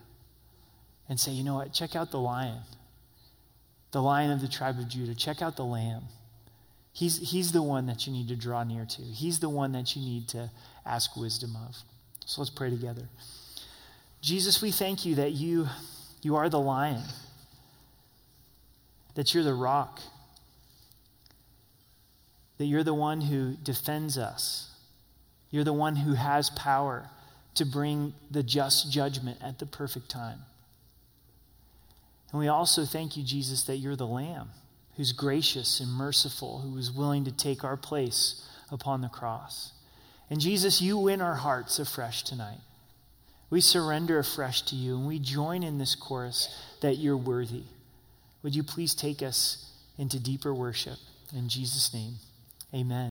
and 1.08 1.18
say, 1.18 1.32
you 1.32 1.42
know 1.42 1.54
what, 1.54 1.72
check 1.72 1.96
out 1.96 2.10
the 2.10 2.20
lion, 2.20 2.60
the 3.90 4.00
lion 4.02 4.30
of 4.30 4.40
the 4.40 4.48
tribe 4.48 4.78
of 4.78 4.88
Judah, 4.88 5.14
check 5.14 5.42
out 5.42 5.56
the 5.56 5.64
lamb. 5.64 6.04
He's, 6.92 7.30
he's 7.30 7.52
the 7.52 7.62
one 7.62 7.86
that 7.86 8.06
you 8.06 8.12
need 8.12 8.28
to 8.28 8.36
draw 8.36 8.62
near 8.64 8.84
to. 8.84 9.02
He's 9.02 9.40
the 9.40 9.48
one 9.48 9.72
that 9.72 9.96
you 9.96 10.02
need 10.02 10.28
to 10.28 10.50
ask 10.84 11.16
wisdom 11.16 11.56
of. 11.66 11.76
So 12.26 12.40
let's 12.40 12.50
pray 12.50 12.70
together. 12.70 13.08
Jesus, 14.20 14.60
we 14.60 14.70
thank 14.70 15.06
you 15.06 15.14
that 15.14 15.32
you, 15.32 15.68
you 16.22 16.36
are 16.36 16.48
the 16.48 16.60
lion, 16.60 17.02
that 19.18 19.34
you're 19.34 19.42
the 19.42 19.52
rock, 19.52 20.00
that 22.58 22.66
you're 22.66 22.84
the 22.84 22.94
one 22.94 23.20
who 23.20 23.54
defends 23.64 24.16
us. 24.16 24.70
You're 25.50 25.64
the 25.64 25.72
one 25.72 25.96
who 25.96 26.14
has 26.14 26.50
power 26.50 27.10
to 27.56 27.66
bring 27.66 28.14
the 28.30 28.44
just 28.44 28.92
judgment 28.92 29.38
at 29.42 29.58
the 29.58 29.66
perfect 29.66 30.08
time. 30.08 30.38
And 32.30 32.38
we 32.38 32.46
also 32.46 32.84
thank 32.84 33.16
you, 33.16 33.24
Jesus, 33.24 33.64
that 33.64 33.78
you're 33.78 33.96
the 33.96 34.06
Lamb 34.06 34.50
who's 34.96 35.10
gracious 35.10 35.80
and 35.80 35.90
merciful, 35.90 36.60
who 36.60 36.78
is 36.78 36.92
willing 36.92 37.24
to 37.24 37.32
take 37.32 37.64
our 37.64 37.76
place 37.76 38.48
upon 38.70 39.00
the 39.00 39.08
cross. 39.08 39.72
And 40.30 40.38
Jesus, 40.38 40.80
you 40.80 40.96
win 40.96 41.20
our 41.20 41.34
hearts 41.34 41.80
afresh 41.80 42.22
tonight. 42.22 42.60
We 43.50 43.62
surrender 43.62 44.20
afresh 44.20 44.62
to 44.62 44.76
you 44.76 44.94
and 44.94 45.08
we 45.08 45.18
join 45.18 45.64
in 45.64 45.78
this 45.78 45.96
chorus 45.96 46.56
that 46.82 46.98
you're 46.98 47.16
worthy. 47.16 47.64
Would 48.42 48.54
you 48.54 48.62
please 48.62 48.94
take 48.94 49.22
us 49.22 49.72
into 49.98 50.18
deeper 50.18 50.54
worship? 50.54 50.98
In 51.34 51.48
Jesus' 51.48 51.92
name, 51.92 52.14
amen. 52.74 53.06